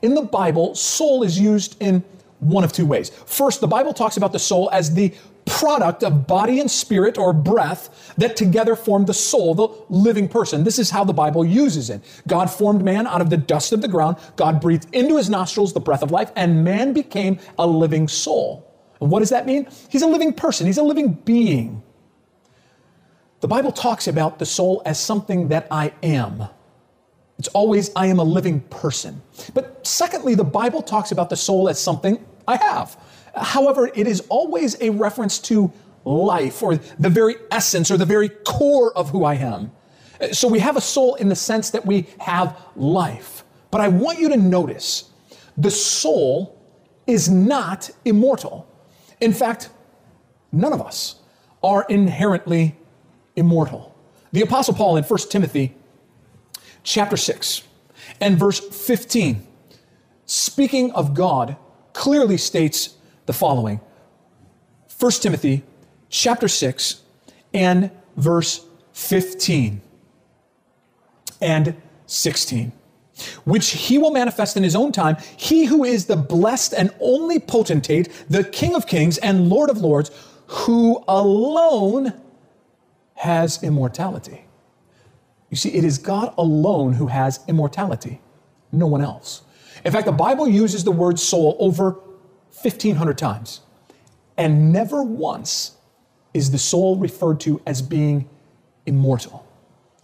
In 0.01 0.15
the 0.15 0.23
Bible, 0.23 0.73
soul 0.73 1.21
is 1.21 1.37
used 1.37 1.75
in 1.81 2.03
one 2.39 2.63
of 2.63 2.71
two 2.71 2.85
ways. 2.85 3.09
First, 3.25 3.61
the 3.61 3.67
Bible 3.67 3.93
talks 3.93 4.17
about 4.17 4.31
the 4.31 4.39
soul 4.39 4.69
as 4.71 4.93
the 4.93 5.13
product 5.45 6.03
of 6.03 6.27
body 6.27 6.59
and 6.59 6.69
spirit 6.69 7.17
or 7.17 7.31
breath 7.31 8.13
that 8.17 8.35
together 8.35 8.75
form 8.75 9.05
the 9.05 9.13
soul, 9.13 9.53
the 9.53 9.67
living 9.89 10.27
person. 10.27 10.63
This 10.63 10.79
is 10.79 10.89
how 10.89 11.03
the 11.03 11.13
Bible 11.13 11.45
uses 11.45 11.89
it. 11.89 12.01
God 12.27 12.49
formed 12.49 12.83
man 12.83 13.07
out 13.07 13.21
of 13.21 13.29
the 13.29 13.37
dust 13.37 13.71
of 13.71 13.81
the 13.81 13.87
ground. 13.87 14.17
God 14.35 14.59
breathed 14.59 14.87
into 14.93 15.17
his 15.17 15.29
nostrils 15.29 15.73
the 15.73 15.79
breath 15.79 16.01
of 16.01 16.11
life, 16.11 16.31
and 16.35 16.63
man 16.63 16.93
became 16.93 17.39
a 17.59 17.67
living 17.67 18.07
soul. 18.07 18.71
And 18.99 19.11
what 19.11 19.19
does 19.19 19.29
that 19.29 19.45
mean? 19.45 19.67
He's 19.89 20.01
a 20.01 20.07
living 20.07 20.33
person, 20.33 20.67
he's 20.67 20.77
a 20.77 20.83
living 20.83 21.13
being. 21.13 21.83
The 23.41 23.47
Bible 23.47 23.71
talks 23.71 24.07
about 24.07 24.39
the 24.39 24.45
soul 24.45 24.81
as 24.85 24.99
something 24.99 25.49
that 25.49 25.67
I 25.69 25.93
am. 26.01 26.47
It's 27.37 27.49
always, 27.49 27.91
I 27.95 28.07
am 28.07 28.17
a 28.17 28.23
living 28.23 28.61
person. 28.61 29.21
But 29.53 29.85
secondly, 29.85 30.35
the 30.35 30.45
Bible 30.45 30.81
talks 30.81 31.11
about 31.11 31.29
the 31.29 31.35
soul 31.35 31.67
as 31.67 31.79
something 31.79 32.25
I 32.47 32.55
have. 32.55 32.97
However, 33.35 33.89
it 33.93 34.07
is 34.07 34.21
always 34.29 34.79
a 34.81 34.89
reference 34.89 35.39
to 35.39 35.71
life 36.05 36.61
or 36.61 36.77
the 36.77 37.09
very 37.09 37.35
essence 37.51 37.91
or 37.91 37.97
the 37.97 38.05
very 38.05 38.29
core 38.29 38.95
of 38.97 39.09
who 39.09 39.23
I 39.23 39.35
am. 39.35 39.71
So 40.31 40.47
we 40.47 40.59
have 40.59 40.77
a 40.77 40.81
soul 40.81 41.15
in 41.15 41.29
the 41.29 41.35
sense 41.35 41.71
that 41.71 41.85
we 41.85 42.07
have 42.19 42.57
life. 42.75 43.43
But 43.71 43.81
I 43.81 43.89
want 43.89 44.19
you 44.19 44.29
to 44.29 44.37
notice 44.37 45.09
the 45.57 45.71
soul 45.71 46.61
is 47.07 47.29
not 47.29 47.89
immortal. 48.05 48.67
In 49.19 49.33
fact, 49.33 49.69
none 50.51 50.73
of 50.73 50.81
us 50.81 51.15
are 51.63 51.85
inherently 51.89 52.75
immortal. 53.35 53.95
The 54.31 54.41
apostle 54.41 54.73
Paul 54.73 54.97
in 54.97 55.03
1 55.03 55.19
Timothy 55.29 55.75
chapter 56.83 57.17
6 57.17 57.63
and 58.21 58.37
verse 58.37 58.59
15 58.59 59.45
speaking 60.25 60.91
of 60.91 61.13
God 61.13 61.57
clearly 61.93 62.37
states 62.37 62.94
the 63.25 63.33
following 63.33 63.79
1 64.99 65.11
Timothy 65.13 65.63
chapter 66.09 66.47
6 66.47 67.01
and 67.53 67.91
verse 68.15 68.65
15 68.93 69.81
and 71.41 71.75
16 72.05 72.71
which 73.45 73.69
he 73.71 73.97
will 73.97 74.11
manifest 74.11 74.57
in 74.57 74.63
his 74.63 74.75
own 74.75 74.91
time, 74.91 75.15
he 75.37 75.65
who 75.65 75.83
is 75.83 76.05
the 76.05 76.15
blessed 76.15 76.73
and 76.73 76.93
only 76.99 77.39
potentate, 77.39 78.09
the 78.29 78.43
King 78.43 78.75
of 78.75 78.87
kings 78.87 79.17
and 79.19 79.49
Lord 79.49 79.69
of 79.69 79.77
lords, 79.77 80.11
who 80.47 81.03
alone 81.07 82.13
has 83.15 83.63
immortality. 83.63 84.45
You 85.49 85.57
see, 85.57 85.69
it 85.69 85.83
is 85.83 85.97
God 85.97 86.33
alone 86.37 86.93
who 86.93 87.07
has 87.07 87.39
immortality, 87.47 88.19
no 88.71 88.87
one 88.87 89.01
else. 89.01 89.43
In 89.85 89.91
fact, 89.91 90.05
the 90.05 90.11
Bible 90.11 90.47
uses 90.47 90.83
the 90.83 90.91
word 90.91 91.19
soul 91.19 91.55
over 91.59 91.97
1,500 92.65 93.17
times. 93.17 93.61
And 94.37 94.73
never 94.73 95.03
once 95.03 95.77
is 96.33 96.51
the 96.51 96.57
soul 96.57 96.97
referred 96.97 97.39
to 97.41 97.61
as 97.65 97.81
being 97.81 98.27
immortal. 98.85 99.45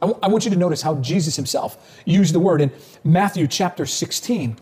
I, 0.01 0.07
w- 0.07 0.19
I 0.23 0.27
want 0.29 0.45
you 0.45 0.51
to 0.51 0.57
notice 0.57 0.81
how 0.81 0.95
Jesus 0.95 1.35
himself 1.35 2.01
used 2.05 2.33
the 2.33 2.39
word 2.39 2.61
in 2.61 2.71
Matthew 3.03 3.47
chapter 3.47 3.85
16, 3.85 4.57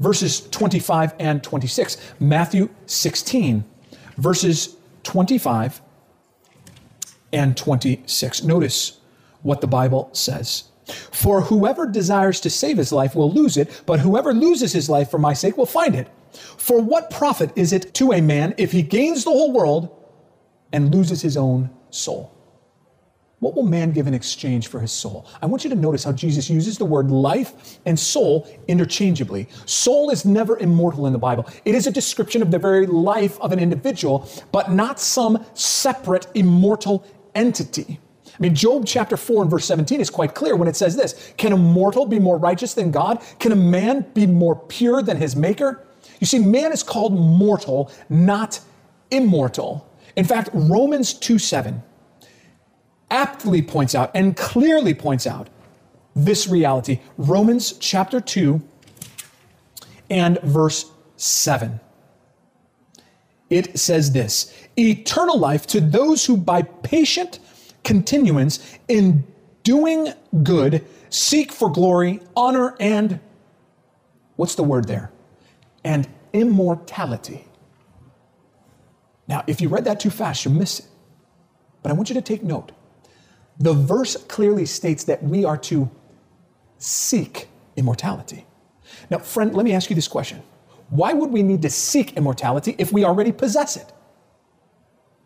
verses 0.00 0.48
25 0.50 1.14
and 1.18 1.42
26. 1.42 1.96
Matthew 2.20 2.68
16, 2.86 3.64
verses 4.18 4.76
25 5.04 5.80
and 7.32 7.56
26. 7.56 8.42
Notice 8.44 9.00
what 9.42 9.60
the 9.60 9.66
Bible 9.66 10.10
says. 10.12 10.64
For 11.12 11.42
whoever 11.42 11.86
desires 11.86 12.40
to 12.40 12.50
save 12.50 12.76
his 12.76 12.92
life 12.92 13.14
will 13.14 13.32
lose 13.32 13.56
it, 13.56 13.82
but 13.86 14.00
whoever 14.00 14.34
loses 14.34 14.72
his 14.72 14.90
life 14.90 15.10
for 15.10 15.18
my 15.18 15.32
sake 15.32 15.56
will 15.56 15.66
find 15.66 15.94
it. 15.94 16.08
For 16.32 16.80
what 16.80 17.10
profit 17.10 17.52
is 17.56 17.72
it 17.72 17.94
to 17.94 18.12
a 18.12 18.20
man 18.20 18.54
if 18.58 18.72
he 18.72 18.82
gains 18.82 19.24
the 19.24 19.30
whole 19.30 19.52
world 19.52 19.90
and 20.72 20.94
loses 20.94 21.22
his 21.22 21.36
own 21.36 21.70
soul? 21.90 22.32
What 23.42 23.56
will 23.56 23.64
man 23.64 23.90
give 23.90 24.06
in 24.06 24.14
exchange 24.14 24.68
for 24.68 24.78
his 24.78 24.92
soul? 24.92 25.26
I 25.42 25.46
want 25.46 25.64
you 25.64 25.70
to 25.70 25.74
notice 25.76 26.04
how 26.04 26.12
Jesus 26.12 26.48
uses 26.48 26.78
the 26.78 26.84
word 26.84 27.10
life 27.10 27.80
and 27.84 27.98
soul 27.98 28.48
interchangeably. 28.68 29.48
Soul 29.66 30.10
is 30.10 30.24
never 30.24 30.58
immortal 30.58 31.08
in 31.08 31.12
the 31.12 31.18
Bible. 31.18 31.48
It 31.64 31.74
is 31.74 31.88
a 31.88 31.90
description 31.90 32.40
of 32.40 32.52
the 32.52 32.58
very 32.60 32.86
life 32.86 33.40
of 33.40 33.50
an 33.50 33.58
individual, 33.58 34.28
but 34.52 34.70
not 34.70 35.00
some 35.00 35.44
separate 35.54 36.28
immortal 36.34 37.04
entity. 37.34 37.98
I 38.26 38.36
mean, 38.38 38.54
Job 38.54 38.86
chapter 38.86 39.16
4 39.16 39.42
and 39.42 39.50
verse 39.50 39.64
17 39.64 40.00
is 40.00 40.08
quite 40.08 40.36
clear 40.36 40.54
when 40.54 40.68
it 40.68 40.76
says 40.76 40.94
this 40.94 41.32
Can 41.36 41.52
a 41.52 41.56
mortal 41.56 42.06
be 42.06 42.20
more 42.20 42.38
righteous 42.38 42.74
than 42.74 42.92
God? 42.92 43.20
Can 43.40 43.50
a 43.50 43.56
man 43.56 44.06
be 44.14 44.24
more 44.24 44.54
pure 44.54 45.02
than 45.02 45.16
his 45.16 45.34
maker? 45.34 45.84
You 46.22 46.26
see, 46.26 46.38
man 46.38 46.70
is 46.70 46.84
called 46.84 47.12
mortal, 47.12 47.90
not 48.08 48.60
immortal. 49.10 49.92
In 50.14 50.24
fact, 50.24 50.50
Romans 50.52 51.14
2 51.14 51.36
7 51.36 51.82
aptly 53.10 53.60
points 53.60 53.96
out 53.96 54.12
and 54.14 54.36
clearly 54.36 54.94
points 54.94 55.26
out 55.26 55.48
this 56.14 56.46
reality. 56.46 57.00
Romans 57.16 57.72
chapter 57.72 58.20
2 58.20 58.62
and 60.10 60.40
verse 60.42 60.92
7. 61.16 61.80
It 63.50 63.76
says 63.76 64.12
this 64.12 64.54
eternal 64.78 65.36
life 65.36 65.66
to 65.66 65.80
those 65.80 66.24
who 66.24 66.36
by 66.36 66.62
patient 66.62 67.40
continuance 67.82 68.78
in 68.86 69.24
doing 69.64 70.12
good 70.44 70.86
seek 71.10 71.50
for 71.50 71.68
glory, 71.68 72.20
honor, 72.36 72.76
and 72.78 73.18
what's 74.36 74.54
the 74.54 74.62
word 74.62 74.86
there? 74.86 75.11
And 75.84 76.08
immortality. 76.32 77.46
Now, 79.28 79.44
if 79.46 79.60
you 79.60 79.68
read 79.68 79.84
that 79.84 80.00
too 80.00 80.10
fast, 80.10 80.44
you'll 80.44 80.54
miss 80.54 80.80
it. 80.80 80.86
But 81.82 81.90
I 81.90 81.94
want 81.94 82.08
you 82.08 82.14
to 82.14 82.22
take 82.22 82.42
note. 82.42 82.72
The 83.58 83.72
verse 83.72 84.16
clearly 84.16 84.66
states 84.66 85.04
that 85.04 85.22
we 85.22 85.44
are 85.44 85.56
to 85.58 85.90
seek 86.78 87.48
immortality. 87.76 88.46
Now, 89.10 89.18
friend, 89.18 89.54
let 89.54 89.64
me 89.64 89.72
ask 89.72 89.90
you 89.90 89.96
this 89.96 90.08
question 90.08 90.42
Why 90.90 91.12
would 91.12 91.30
we 91.30 91.42
need 91.42 91.62
to 91.62 91.70
seek 91.70 92.16
immortality 92.16 92.74
if 92.78 92.92
we 92.92 93.04
already 93.04 93.32
possess 93.32 93.76
it? 93.76 93.92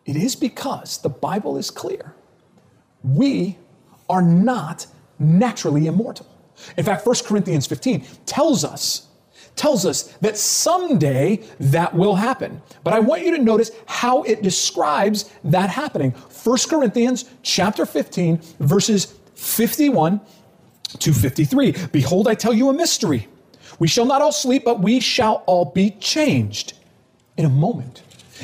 It 0.05 0.15
is 0.15 0.35
because 0.35 0.99
the 0.99 1.09
Bible 1.09 1.57
is 1.57 1.69
clear. 1.69 2.15
We 3.03 3.57
are 4.09 4.21
not 4.21 4.87
naturally 5.19 5.87
immortal. 5.87 6.27
In 6.77 6.85
fact, 6.85 7.05
1 7.05 7.15
Corinthians 7.25 7.67
15 7.67 8.05
tells 8.25 8.63
us 8.63 9.07
tells 9.57 9.85
us 9.85 10.03
that 10.21 10.37
someday 10.37 11.43
that 11.59 11.93
will 11.93 12.15
happen. 12.15 12.61
But 12.83 12.93
I 12.93 12.99
want 12.99 13.23
you 13.23 13.35
to 13.35 13.43
notice 13.43 13.71
how 13.85 14.23
it 14.23 14.41
describes 14.41 15.31
that 15.43 15.69
happening. 15.69 16.11
1 16.11 16.57
Corinthians 16.69 17.25
chapter 17.41 17.85
15 17.85 18.39
verses 18.59 19.15
51 19.35 20.21
to 20.99 21.13
53. 21.13 21.73
Behold, 21.91 22.27
I 22.27 22.35
tell 22.35 22.53
you 22.53 22.69
a 22.69 22.73
mystery. 22.73 23.27
We 23.79 23.87
shall 23.87 24.05
not 24.05 24.21
all 24.21 24.31
sleep, 24.31 24.63
but 24.63 24.79
we 24.79 24.99
shall 24.99 25.43
all 25.45 25.65
be 25.65 25.91
changed 25.91 26.73
in 27.35 27.45
a 27.45 27.49
moment 27.49 28.01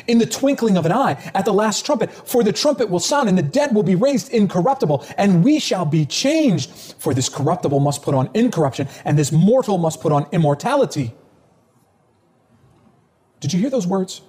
in 0.07 0.17
the 0.17 0.25
twinkling 0.25 0.77
of 0.77 0.85
an 0.85 0.91
eye 0.91 1.13
at 1.33 1.45
the 1.45 1.53
last 1.53 1.85
trumpet. 1.85 2.11
For 2.11 2.43
the 2.43 2.53
trumpet 2.53 2.89
will 2.89 2.99
sound, 2.99 3.29
and 3.29 3.37
the 3.37 3.43
dead 3.43 3.73
will 3.73 3.83
be 3.83 3.95
raised 3.95 4.31
incorruptible, 4.31 5.05
and 5.17 5.43
we 5.43 5.59
shall 5.59 5.85
be 5.85 6.05
changed. 6.05 6.71
For 6.99 7.13
this 7.13 7.29
corruptible 7.29 7.79
must 7.79 8.01
put 8.01 8.15
on 8.15 8.29
incorruption, 8.33 8.87
and 9.05 9.17
this 9.17 9.31
mortal 9.31 9.77
must 9.77 10.01
put 10.01 10.11
on 10.11 10.27
immortality. 10.31 11.13
Did 13.39 13.53
you 13.53 13.59
hear 13.59 13.69
those 13.69 13.87
words? 13.87 14.21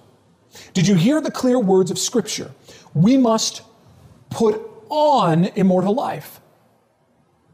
Did 0.73 0.87
you 0.87 0.95
hear 0.95 1.21
the 1.21 1.31
clear 1.31 1.59
words 1.59 1.91
of 1.91 1.97
Scripture? 1.97 2.51
We 2.93 3.17
must 3.17 3.61
put 4.29 4.61
on 4.89 5.45
immortal 5.55 5.93
life. 5.93 6.39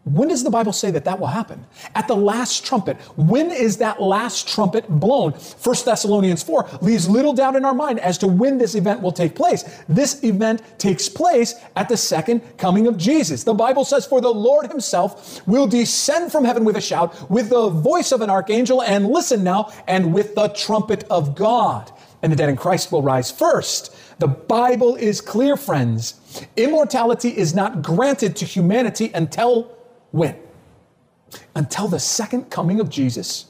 When 0.04 0.30
does 0.30 0.44
the 0.44 0.50
Bible 0.50 0.74
say 0.74 0.90
that 0.92 1.06
that 1.06 1.20
will 1.20 1.28
happen? 1.28 1.64
At 1.94 2.08
the 2.08 2.16
last 2.16 2.66
trumpet. 2.66 2.98
When 3.18 3.52
is 3.52 3.78
that 3.78 4.02
last 4.02 4.48
trumpet 4.48 4.90
blown? 4.90 5.34
1 5.34 5.76
Thessalonians 5.86 6.42
4 6.42 6.80
leaves 6.82 7.08
little 7.08 7.34
doubt 7.34 7.56
in 7.56 7.66
our 7.66 7.74
mind 7.76 8.00
as 8.00 8.18
to 8.20 8.28
when 8.28 8.58
this 8.58 8.74
event 8.74 9.02
will 9.02 9.12
take 9.12 9.36
place. 9.36 9.64
This 9.88 10.24
event 10.24 10.64
takes 10.80 11.08
place 11.08 11.54
at 11.76 11.88
the 11.88 11.98
second 11.98 12.42
coming 12.58 12.88
of 12.88 12.98
Jesus. 12.98 13.44
The 13.44 13.54
Bible 13.54 13.86
says, 13.86 14.08
For 14.08 14.22
the 14.22 14.34
Lord 14.34 14.72
himself 14.72 15.46
will 15.48 15.68
descend 15.68 16.32
from 16.32 16.46
heaven 16.46 16.66
with 16.66 16.78
a 16.78 16.82
shout, 16.82 17.30
with 17.30 17.50
the 17.50 17.70
voice 17.70 18.12
of 18.12 18.22
an 18.22 18.30
archangel, 18.32 18.82
and 18.82 19.08
listen 19.08 19.44
now, 19.44 19.72
and 19.88 20.16
with 20.16 20.34
the 20.34 20.48
trumpet 20.48 21.04
of 21.12 21.36
God 21.36 21.92
and 22.24 22.32
the 22.32 22.36
dead 22.36 22.50
in 22.50 22.56
Christ 22.56 22.92
will 22.92 23.02
rise 23.02 23.32
first. 23.32 23.96
The 24.20 24.28
Bible 24.28 24.96
is 24.96 25.22
clear, 25.22 25.58
friends. 25.58 26.20
Immortality 26.56 27.30
is 27.30 27.56
not 27.56 27.82
granted 27.82 28.36
to 28.38 28.46
humanity 28.46 29.12
until 29.14 29.76
when? 30.12 30.36
Until 31.56 31.88
the 31.88 32.00
second 32.00 32.50
coming 32.50 32.80
of 32.80 32.90
Jesus. 32.90 33.46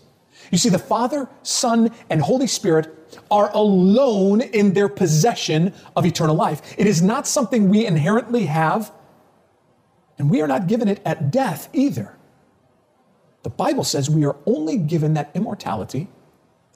You 0.51 0.57
see, 0.57 0.69
the 0.69 0.79
Father, 0.79 1.29
Son, 1.43 1.91
and 2.09 2.21
Holy 2.21 2.47
Spirit 2.47 2.97
are 3.29 3.51
alone 3.53 4.41
in 4.41 4.73
their 4.73 4.89
possession 4.89 5.73
of 5.95 6.05
eternal 6.05 6.35
life. 6.35 6.75
It 6.77 6.87
is 6.87 7.01
not 7.01 7.27
something 7.27 7.69
we 7.69 7.85
inherently 7.85 8.45
have, 8.45 8.91
and 10.17 10.29
we 10.29 10.41
are 10.41 10.47
not 10.47 10.67
given 10.67 10.87
it 10.87 11.01
at 11.05 11.31
death 11.31 11.69
either. 11.73 12.15
The 13.43 13.49
Bible 13.49 13.83
says 13.83 14.09
we 14.09 14.25
are 14.25 14.35
only 14.45 14.77
given 14.77 15.13
that 15.15 15.31
immortality 15.33 16.07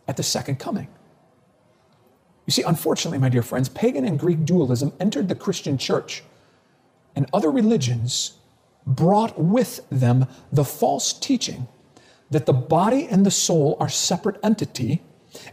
at 0.07 0.17
the 0.17 0.23
second 0.23 0.57
coming. 0.57 0.87
You 2.45 2.51
see, 2.51 2.63
unfortunately, 2.63 3.17
my 3.17 3.29
dear 3.29 3.41
friends, 3.41 3.69
pagan 3.69 4.05
and 4.05 4.19
Greek 4.19 4.45
dualism 4.45 4.93
entered 4.99 5.27
the 5.27 5.35
Christian 5.35 5.77
church, 5.77 6.23
and 7.15 7.27
other 7.33 7.49
religions 7.49 8.33
brought 8.85 9.39
with 9.39 9.81
them 9.89 10.27
the 10.51 10.63
false 10.63 11.13
teaching 11.13 11.67
that 12.29 12.45
the 12.45 12.53
body 12.53 13.07
and 13.07 13.25
the 13.25 13.31
soul 13.31 13.77
are 13.79 13.89
separate 13.89 14.37
entity 14.43 15.01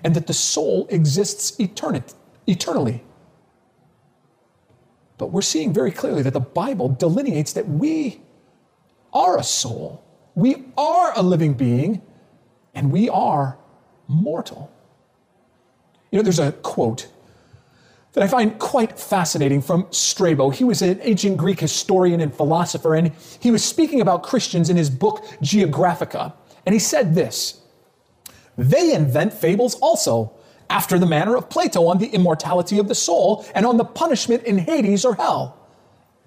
and 0.05 0.15
that 0.15 0.27
the 0.27 0.35
soul 0.35 0.87
exists 0.91 1.59
eternally. 1.59 3.05
But 5.19 5.27
we're 5.31 5.43
seeing 5.43 5.73
very 5.73 5.91
clearly 5.91 6.23
that 6.23 6.33
the 6.33 6.41
Bible 6.41 6.89
delineates 6.89 7.53
that 7.53 7.69
we 7.69 8.21
are 9.13 9.39
a 9.39 9.43
soul, 9.45 10.03
we 10.35 10.65
are 10.77 11.13
a 11.15 11.23
living 11.23 11.55
being, 11.55 12.03
and 12.75 12.91
we 12.91 13.09
are 13.09 13.59
mortal. 14.09 14.73
You 16.11 16.19
know, 16.19 16.23
there's 16.23 16.39
a 16.39 16.53
quote 16.53 17.09
that 18.13 18.23
I 18.23 18.29
find 18.29 18.59
quite 18.59 18.99
fascinating 18.99 19.63
from 19.63 19.87
Strabo. 19.91 20.51
He 20.51 20.65
was 20.65 20.83
an 20.83 21.01
ancient 21.03 21.37
Greek 21.39 21.61
historian 21.61 22.21
and 22.21 22.35
philosopher, 22.35 22.95
and 22.95 23.13
he 23.41 23.51
was 23.51 23.65
speaking 23.65 24.01
about 24.01 24.23
Christians 24.23 24.69
in 24.69 24.77
his 24.77 24.91
book 24.91 25.25
Geographica. 25.43 26.35
And 26.67 26.75
he 26.75 26.79
said 26.79 27.15
this 27.15 27.61
They 28.59 28.95
invent 28.95 29.33
fables 29.33 29.77
also, 29.77 30.33
after 30.69 30.99
the 30.99 31.07
manner 31.07 31.37
of 31.37 31.51
Plato 31.51 31.87
on 31.87 31.99
the 31.99 32.09
immortality 32.09 32.79
of 32.79 32.89
the 32.89 32.95
soul 32.95 33.45
and 33.55 33.67
on 33.67 33.77
the 33.77 33.85
punishment 33.85 34.43
in 34.45 34.59
Hades 34.59 35.05
or 35.05 35.15
hell, 35.15 35.59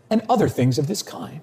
and 0.10 0.22
other 0.30 0.48
things 0.48 0.78
of 0.78 0.88
this 0.88 1.02
kind. 1.02 1.42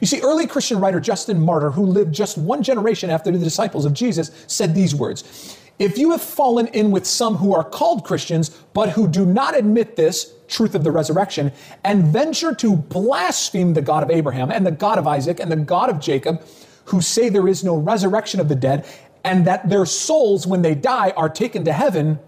You 0.00 0.06
see, 0.06 0.20
early 0.20 0.46
Christian 0.46 0.80
writer 0.80 1.00
Justin 1.00 1.40
Martyr, 1.40 1.70
who 1.70 1.84
lived 1.84 2.14
just 2.14 2.38
one 2.38 2.62
generation 2.62 3.10
after 3.10 3.30
the 3.30 3.38
disciples 3.38 3.84
of 3.84 3.92
Jesus, 3.92 4.30
said 4.46 4.74
these 4.74 4.94
words 4.94 5.58
If 5.78 5.98
you 5.98 6.10
have 6.10 6.22
fallen 6.22 6.68
in 6.68 6.90
with 6.90 7.06
some 7.06 7.36
who 7.36 7.54
are 7.54 7.64
called 7.64 8.04
Christians, 8.04 8.50
but 8.72 8.90
who 8.90 9.08
do 9.08 9.26
not 9.26 9.56
admit 9.56 9.96
this 9.96 10.32
truth 10.48 10.74
of 10.74 10.84
the 10.84 10.90
resurrection, 10.90 11.50
and 11.82 12.04
venture 12.04 12.54
to 12.54 12.76
blaspheme 12.76 13.74
the 13.74 13.82
God 13.82 14.02
of 14.02 14.10
Abraham 14.10 14.50
and 14.50 14.66
the 14.66 14.70
God 14.70 14.98
of 14.98 15.06
Isaac 15.06 15.40
and 15.40 15.50
the 15.50 15.56
God 15.56 15.88
of 15.88 15.98
Jacob, 15.98 16.44
who 16.86 17.00
say 17.00 17.28
there 17.28 17.48
is 17.48 17.64
no 17.64 17.76
resurrection 17.76 18.38
of 18.38 18.48
the 18.48 18.54
dead, 18.54 18.86
and 19.24 19.46
that 19.46 19.68
their 19.68 19.86
souls, 19.86 20.46
when 20.46 20.62
they 20.62 20.74
die, 20.74 21.10
are 21.16 21.28
taken 21.28 21.64
to 21.64 21.72
heaven, 21.72 22.18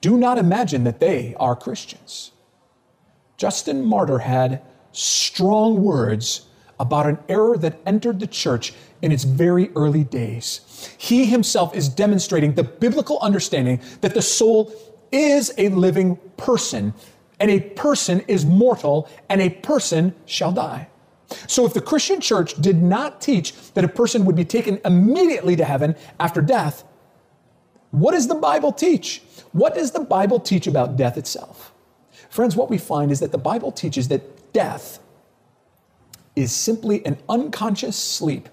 do 0.00 0.18
not 0.18 0.36
imagine 0.36 0.84
that 0.84 1.00
they 1.00 1.34
are 1.38 1.56
Christians. 1.56 2.32
Justin 3.36 3.84
Martyr 3.84 4.18
had 4.18 4.62
strong 4.92 5.82
words 5.82 6.46
about 6.78 7.06
an 7.06 7.18
error 7.28 7.56
that 7.56 7.80
entered 7.86 8.20
the 8.20 8.26
church 8.26 8.74
in 9.02 9.12
its 9.12 9.24
very 9.24 9.70
early 9.76 10.04
days. 10.04 10.94
He 10.96 11.26
himself 11.26 11.74
is 11.74 11.88
demonstrating 11.88 12.54
the 12.54 12.64
biblical 12.64 13.18
understanding 13.20 13.80
that 14.00 14.14
the 14.14 14.22
soul 14.22 14.72
is 15.10 15.52
a 15.58 15.68
living 15.70 16.16
person, 16.36 16.94
and 17.38 17.50
a 17.50 17.60
person 17.60 18.20
is 18.28 18.46
mortal, 18.46 19.08
and 19.28 19.42
a 19.42 19.50
person 19.50 20.14
shall 20.24 20.52
die. 20.52 20.88
So, 21.46 21.66
if 21.66 21.74
the 21.74 21.80
Christian 21.80 22.20
church 22.20 22.54
did 22.60 22.82
not 22.82 23.20
teach 23.20 23.54
that 23.72 23.84
a 23.84 23.88
person 23.88 24.24
would 24.24 24.36
be 24.36 24.44
taken 24.44 24.80
immediately 24.84 25.56
to 25.56 25.64
heaven 25.64 25.96
after 26.20 26.40
death, 26.40 26.84
what 27.90 28.12
does 28.12 28.28
the 28.28 28.34
Bible 28.34 28.72
teach? 28.72 29.22
What 29.52 29.74
does 29.74 29.92
the 29.92 30.00
Bible 30.00 30.40
teach 30.40 30.66
about 30.66 30.96
death 30.96 31.16
itself? 31.16 31.72
Friends, 32.30 32.56
what 32.56 32.70
we 32.70 32.78
find 32.78 33.10
is 33.10 33.20
that 33.20 33.32
the 33.32 33.38
Bible 33.38 33.72
teaches 33.72 34.08
that 34.08 34.52
death 34.52 34.98
is 36.34 36.52
simply 36.52 37.04
an 37.04 37.18
unconscious 37.28 37.96
sleep 37.96 38.48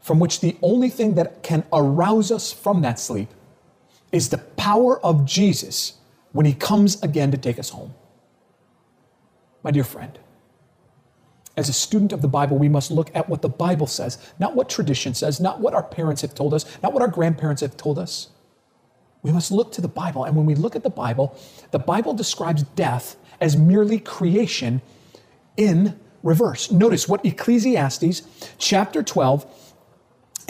from 0.00 0.18
which 0.18 0.40
the 0.40 0.56
only 0.62 0.88
thing 0.88 1.14
that 1.14 1.42
can 1.42 1.64
arouse 1.72 2.30
us 2.30 2.52
from 2.52 2.82
that 2.82 2.98
sleep 2.98 3.28
is 4.12 4.30
the 4.30 4.38
power 4.38 4.98
of 5.04 5.24
Jesus 5.24 5.94
when 6.32 6.46
he 6.46 6.54
comes 6.54 7.02
again 7.02 7.30
to 7.30 7.38
take 7.38 7.58
us 7.58 7.70
home. 7.70 7.94
My 9.62 9.70
dear 9.70 9.84
friend, 9.84 10.18
as 11.56 11.68
a 11.68 11.72
student 11.72 12.12
of 12.12 12.22
the 12.22 12.28
Bible, 12.28 12.56
we 12.56 12.68
must 12.68 12.90
look 12.90 13.14
at 13.14 13.28
what 13.28 13.42
the 13.42 13.48
Bible 13.48 13.86
says, 13.86 14.32
not 14.38 14.54
what 14.54 14.70
tradition 14.70 15.14
says, 15.14 15.40
not 15.40 15.60
what 15.60 15.74
our 15.74 15.82
parents 15.82 16.22
have 16.22 16.34
told 16.34 16.54
us, 16.54 16.64
not 16.82 16.92
what 16.92 17.02
our 17.02 17.08
grandparents 17.08 17.60
have 17.60 17.76
told 17.76 17.98
us. 17.98 18.28
We 19.22 19.32
must 19.32 19.52
look 19.52 19.70
to 19.72 19.82
the 19.82 19.88
Bible. 19.88 20.24
And 20.24 20.34
when 20.34 20.46
we 20.46 20.54
look 20.54 20.74
at 20.74 20.82
the 20.82 20.90
Bible, 20.90 21.36
the 21.72 21.78
Bible 21.78 22.14
describes 22.14 22.62
death 22.62 23.16
as 23.40 23.56
merely 23.56 23.98
creation 23.98 24.80
in 25.56 25.98
reverse. 26.22 26.70
Notice 26.70 27.08
what 27.08 27.24
Ecclesiastes 27.24 28.22
chapter 28.56 29.02
12 29.02 29.69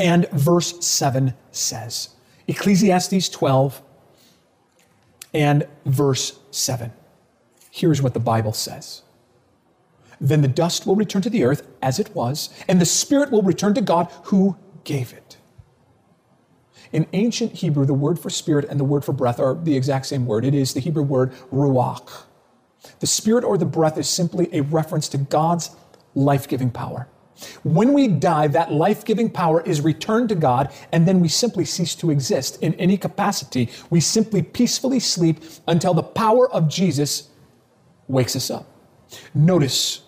and 0.01 0.29
verse 0.31 0.85
7 0.85 1.35
says. 1.53 2.09
Ecclesiastes 2.49 3.29
12 3.29 3.83
and 5.35 5.69
verse 5.85 6.41
7. 6.51 6.91
Here's 7.71 8.03
what 8.03 8.15
the 8.15 8.21
Bible 8.21 8.53
says. 8.53 9.03
Then 10.21 10.41
the 10.41 10.49
dust 10.49 10.87
will 10.87 10.97
return 10.97 11.23
to 11.23 11.31
the 11.31 11.45
earth 11.45 11.67
as 11.81 11.99
it 11.99 12.15
was, 12.15 12.51
and 12.67 12.81
the 12.81 12.87
spirit 12.87 13.31
will 13.31 13.43
return 13.43 13.75
to 13.75 13.81
God 13.81 14.11
who 14.25 14.57
gave 14.85 15.13
it. 15.13 15.37
In 16.93 17.07
ancient 17.13 17.53
Hebrew, 17.53 17.85
the 17.85 17.95
word 17.95 18.19
for 18.19 18.31
spirit 18.31 18.65
and 18.69 18.81
the 18.81 18.85
word 18.85 19.05
for 19.05 19.13
breath 19.13 19.39
are 19.39 19.55
the 19.55 19.77
exact 19.77 20.07
same 20.07 20.27
word. 20.27 20.45
It 20.45 20.55
is 20.55 20.75
the 20.75 20.81
Hebrew 20.81 21.05
word 21.05 21.33
ruach. 21.53 22.25
The 22.99 23.07
spirit 23.07 23.45
or 23.45 23.57
the 23.57 23.67
breath 23.67 23.97
is 23.99 24.09
simply 24.09 24.49
a 24.53 24.63
reference 24.63 25.09
to 25.11 25.19
God's 25.19 25.71
life 26.15 26.49
giving 26.49 26.71
power. 26.71 27.07
When 27.63 27.93
we 27.93 28.09
die, 28.09 28.49
that 28.49 28.73
life 28.73 29.05
giving 29.05 29.31
power 29.31 29.63
is 29.63 29.81
returned 29.81 30.29
to 30.31 30.35
God, 30.35 30.73
and 30.93 31.07
then 31.07 31.21
we 31.21 31.29
simply 31.29 31.65
cease 31.65 31.95
to 31.97 32.11
exist 32.11 32.63
in 32.63 32.75
any 32.75 32.97
capacity. 32.97 33.71
We 33.89 34.01
simply 34.01 34.43
peacefully 34.43 35.01
sleep 35.01 35.41
until 35.67 35.95
the 35.95 36.03
power 36.03 36.51
of 36.51 36.69
Jesus 36.69 37.29
wakes 38.09 38.37
us 38.37 38.51
up. 38.51 38.67
Notice 39.35 40.03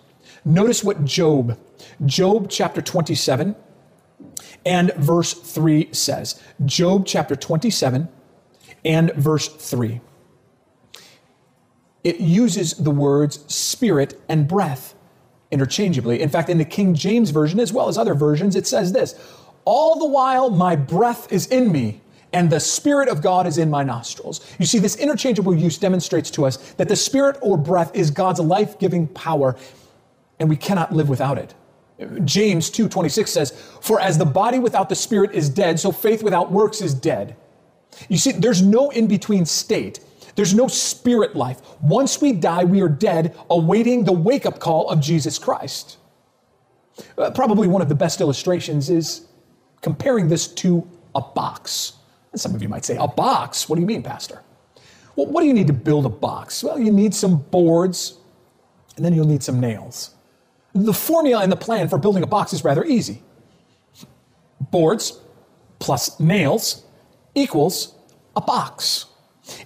Notice 0.45 0.83
what 0.83 1.05
Job, 1.05 1.57
Job 2.05 2.49
chapter 2.49 2.81
27 2.81 3.55
and 4.65 4.93
verse 4.95 5.33
3 5.33 5.89
says. 5.93 6.41
Job 6.65 7.05
chapter 7.05 7.35
27 7.35 8.09
and 8.83 9.13
verse 9.13 9.47
3. 9.47 10.01
It 12.03 12.19
uses 12.19 12.73
the 12.73 12.91
words 12.91 13.45
spirit 13.53 14.21
and 14.27 14.47
breath 14.47 14.95
interchangeably. 15.53 16.21
In 16.21 16.29
fact, 16.29 16.49
in 16.49 16.57
the 16.57 16.65
King 16.65 16.93
James 16.93 17.29
Version, 17.29 17.59
as 17.59 17.71
well 17.71 17.87
as 17.87 17.97
other 17.97 18.13
versions, 18.13 18.55
it 18.55 18.67
says 18.67 18.91
this 18.91 19.15
All 19.65 19.97
the 19.97 20.07
while 20.07 20.49
my 20.49 20.75
breath 20.75 21.31
is 21.31 21.47
in 21.47 21.71
me, 21.71 22.01
and 22.33 22.49
the 22.49 22.59
Spirit 22.59 23.07
of 23.07 23.21
God 23.21 23.47
is 23.47 23.57
in 23.57 23.69
my 23.69 23.83
nostrils. 23.83 24.45
You 24.59 24.65
see, 24.65 24.79
this 24.79 24.97
interchangeable 24.97 25.55
use 25.55 25.77
demonstrates 25.77 26.29
to 26.31 26.45
us 26.45 26.57
that 26.73 26.89
the 26.89 26.95
Spirit 26.95 27.37
or 27.41 27.57
breath 27.57 27.95
is 27.95 28.11
God's 28.11 28.39
life 28.39 28.79
giving 28.79 29.07
power 29.07 29.55
and 30.39 30.49
we 30.49 30.57
cannot 30.57 30.91
live 30.91 31.09
without 31.09 31.37
it. 31.37 31.53
James 32.25 32.69
2:26 32.69 33.31
says, 33.31 33.53
"For 33.79 33.99
as 33.99 34.17
the 34.17 34.25
body 34.25 34.59
without 34.59 34.89
the 34.89 34.95
spirit 34.95 35.31
is 35.33 35.47
dead, 35.47 35.79
so 35.79 35.91
faith 35.91 36.23
without 36.23 36.51
works 36.51 36.81
is 36.81 36.93
dead." 36.93 37.35
You 38.09 38.17
see, 38.17 38.31
there's 38.31 38.61
no 38.61 38.89
in-between 38.89 39.45
state. 39.45 39.99
There's 40.35 40.53
no 40.53 40.67
spirit 40.67 41.35
life. 41.35 41.61
Once 41.81 42.21
we 42.21 42.33
die, 42.33 42.63
we 42.63 42.81
are 42.81 42.89
dead, 42.89 43.35
awaiting 43.49 44.03
the 44.03 44.13
wake-up 44.13 44.59
call 44.59 44.89
of 44.89 44.99
Jesus 44.99 45.37
Christ. 45.37 45.97
Uh, 47.17 47.31
probably 47.31 47.67
one 47.67 47.81
of 47.81 47.89
the 47.89 47.95
best 47.95 48.21
illustrations 48.21 48.89
is 48.89 49.27
comparing 49.81 50.27
this 50.27 50.47
to 50.47 50.87
a 51.15 51.21
box. 51.21 51.93
And 52.31 52.41
some 52.41 52.55
of 52.55 52.61
you 52.61 52.69
might 52.69 52.85
say, 52.85 52.97
"A 52.97 53.07
box? 53.07 53.69
What 53.69 53.75
do 53.75 53.81
you 53.81 53.87
mean, 53.87 54.01
pastor?" 54.01 54.41
Well, 55.15 55.27
what 55.27 55.41
do 55.41 55.47
you 55.47 55.53
need 55.53 55.67
to 55.67 55.73
build 55.73 56.05
a 56.05 56.09
box? 56.09 56.63
Well, 56.63 56.79
you 56.79 56.91
need 56.91 57.13
some 57.13 57.37
boards, 57.37 58.17
and 58.95 59.05
then 59.05 59.13
you'll 59.13 59.27
need 59.27 59.43
some 59.43 59.59
nails. 59.59 60.15
The 60.73 60.93
formula 60.93 61.43
and 61.43 61.51
the 61.51 61.57
plan 61.57 61.87
for 61.87 61.99
building 61.99 62.23
a 62.23 62.27
box 62.27 62.53
is 62.53 62.63
rather 62.63 62.83
easy. 62.83 63.21
Boards 64.59 65.19
plus 65.77 66.19
nails 66.19 66.83
equals 67.35 67.95
a 68.35 68.41
box. 68.41 69.05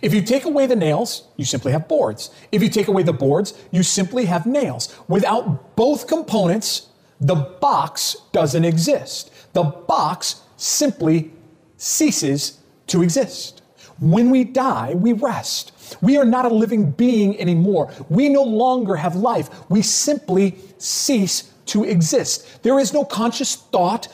If 0.01 0.13
you 0.13 0.21
take 0.21 0.45
away 0.45 0.65
the 0.65 0.75
nails, 0.75 1.27
you 1.37 1.45
simply 1.45 1.71
have 1.71 1.87
boards. 1.87 2.31
If 2.51 2.63
you 2.63 2.69
take 2.69 2.87
away 2.87 3.03
the 3.03 3.13
boards, 3.13 3.53
you 3.71 3.83
simply 3.83 4.25
have 4.25 4.45
nails. 4.45 4.95
Without 5.07 5.75
both 5.75 6.07
components, 6.07 6.87
the 7.21 7.35
box 7.35 8.17
doesn't 8.31 8.65
exist. 8.65 9.31
The 9.53 9.63
box 9.63 10.41
simply 10.55 11.31
ceases 11.77 12.59
to 12.87 13.03
exist. 13.03 13.61
When 13.99 14.29
we 14.29 14.43
die, 14.43 14.93
we 14.95 15.13
rest. 15.13 15.71
We 16.01 16.17
are 16.17 16.25
not 16.25 16.45
a 16.45 16.53
living 16.53 16.91
being 16.91 17.39
anymore. 17.39 17.91
We 18.09 18.29
no 18.29 18.43
longer 18.43 18.95
have 18.95 19.15
life. 19.15 19.49
We 19.69 19.81
simply 19.81 20.57
cease 20.77 21.53
to 21.67 21.83
exist. 21.83 22.63
There 22.63 22.79
is 22.79 22.93
no 22.93 23.03
conscious 23.03 23.55
thought. 23.55 24.07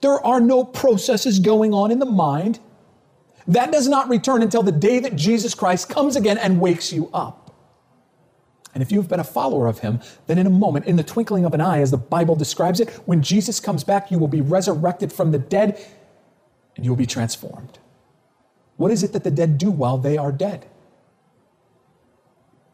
There 0.00 0.24
are 0.24 0.40
no 0.40 0.64
processes 0.64 1.38
going 1.38 1.74
on 1.74 1.90
in 1.90 1.98
the 1.98 2.06
mind. 2.06 2.58
That 3.46 3.72
does 3.72 3.88
not 3.88 4.08
return 4.08 4.42
until 4.42 4.62
the 4.62 4.72
day 4.72 5.00
that 5.00 5.16
Jesus 5.16 5.54
Christ 5.54 5.88
comes 5.88 6.16
again 6.16 6.38
and 6.38 6.60
wakes 6.60 6.92
you 6.92 7.10
up. 7.12 7.54
And 8.72 8.82
if 8.82 8.92
you've 8.92 9.08
been 9.08 9.20
a 9.20 9.24
follower 9.24 9.66
of 9.66 9.80
him, 9.80 10.00
then 10.26 10.38
in 10.38 10.46
a 10.46 10.50
moment, 10.50 10.86
in 10.86 10.96
the 10.96 11.02
twinkling 11.02 11.44
of 11.44 11.54
an 11.54 11.60
eye, 11.60 11.80
as 11.80 11.90
the 11.90 11.96
Bible 11.96 12.36
describes 12.36 12.78
it, 12.78 12.88
when 13.06 13.22
Jesus 13.22 13.58
comes 13.58 13.82
back, 13.82 14.10
you 14.10 14.18
will 14.18 14.28
be 14.28 14.40
resurrected 14.40 15.12
from 15.12 15.32
the 15.32 15.38
dead 15.38 15.84
and 16.76 16.84
you 16.84 16.90
will 16.90 16.96
be 16.96 17.06
transformed. 17.06 17.78
What 18.76 18.90
is 18.90 19.02
it 19.02 19.12
that 19.12 19.24
the 19.24 19.30
dead 19.30 19.58
do 19.58 19.70
while 19.70 19.98
they 19.98 20.16
are 20.16 20.32
dead? 20.32 20.66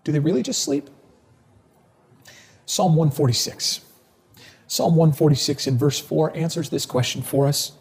Do 0.04 0.12
they 0.12 0.20
really 0.20 0.42
just 0.42 0.62
sleep? 0.62 0.90
Psalm 2.66 2.94
146. 2.94 3.80
Psalm 4.68 4.96
146 4.96 5.66
in 5.66 5.78
verse 5.78 5.98
4 5.98 6.36
answers 6.36 6.70
this 6.70 6.86
question 6.86 7.22
for 7.22 7.46
us 7.46 7.72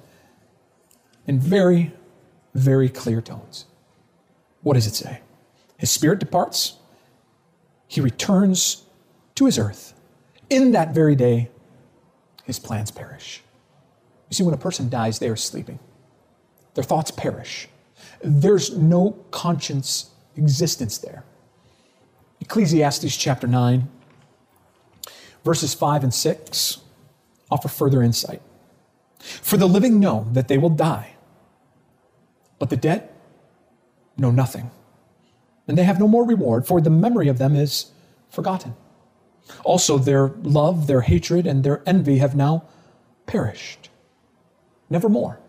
in 1.28 1.40
very, 1.40 1.92
very 2.56 2.90
clear 2.90 3.22
tones. 3.22 3.66
What 4.64 4.74
does 4.74 4.88
it 4.88 4.96
say? 4.96 5.22
His 5.78 5.92
spirit 5.92 6.20
departs 6.20 6.78
he 7.88 8.02
returns 8.02 8.84
to 9.36 9.46
his 9.46 9.60
earth. 9.60 9.94
In 10.50 10.72
that 10.72 10.94
very 10.94 11.16
day, 11.16 11.50
his 12.44 12.60
plans 12.60 12.92
perish. 12.92 13.42
You 14.30 14.36
see, 14.36 14.44
when 14.44 14.54
a 14.54 14.58
person 14.58 14.90
dies, 14.90 15.20
they 15.20 15.30
are 15.30 15.36
sleeping. 15.36 15.80
Their 16.74 16.84
thoughts 16.84 17.12
perish. 17.12 17.68
There's 18.24 18.76
no 18.76 19.12
conscience 19.32 20.12
existence 20.36 20.98
there. 20.98 21.24
Ecclesiastes 22.42 23.16
chapter 23.16 23.48
9, 23.48 23.88
verses 25.44 25.74
5 25.74 26.04
and 26.04 26.14
6 26.14 26.78
offer 27.50 27.68
further 27.68 28.02
insight. 28.04 28.42
For 29.20 29.58
the 29.58 29.68
living 29.68 30.00
know 30.00 30.28
that 30.34 30.48
they 30.48 30.58
will 30.58 30.70
die, 30.70 31.15
but 32.60 32.70
the 32.70 32.78
dead 32.78 33.10
know 34.18 34.32
nothing 34.32 34.72
and 35.68 35.78
they 35.78 35.84
have 35.84 36.00
no 36.00 36.08
more 36.08 36.26
reward, 36.26 36.68
for 36.68 36.80
the 36.80 36.90
memory 36.90 37.28
of 37.28 37.38
them 37.38 37.56
is 37.56 37.92
forgotten. 38.30 38.76
Also, 39.64 39.98
their 39.98 40.28
love, 40.44 40.88
their 40.88 41.02
hatred, 41.02 41.48
and 41.48 41.64
their 41.64 41.82
envy 41.86 42.18
have 42.18 42.36
now 42.36 42.64
perished. 43.26 43.90
Nevermore 44.90 45.40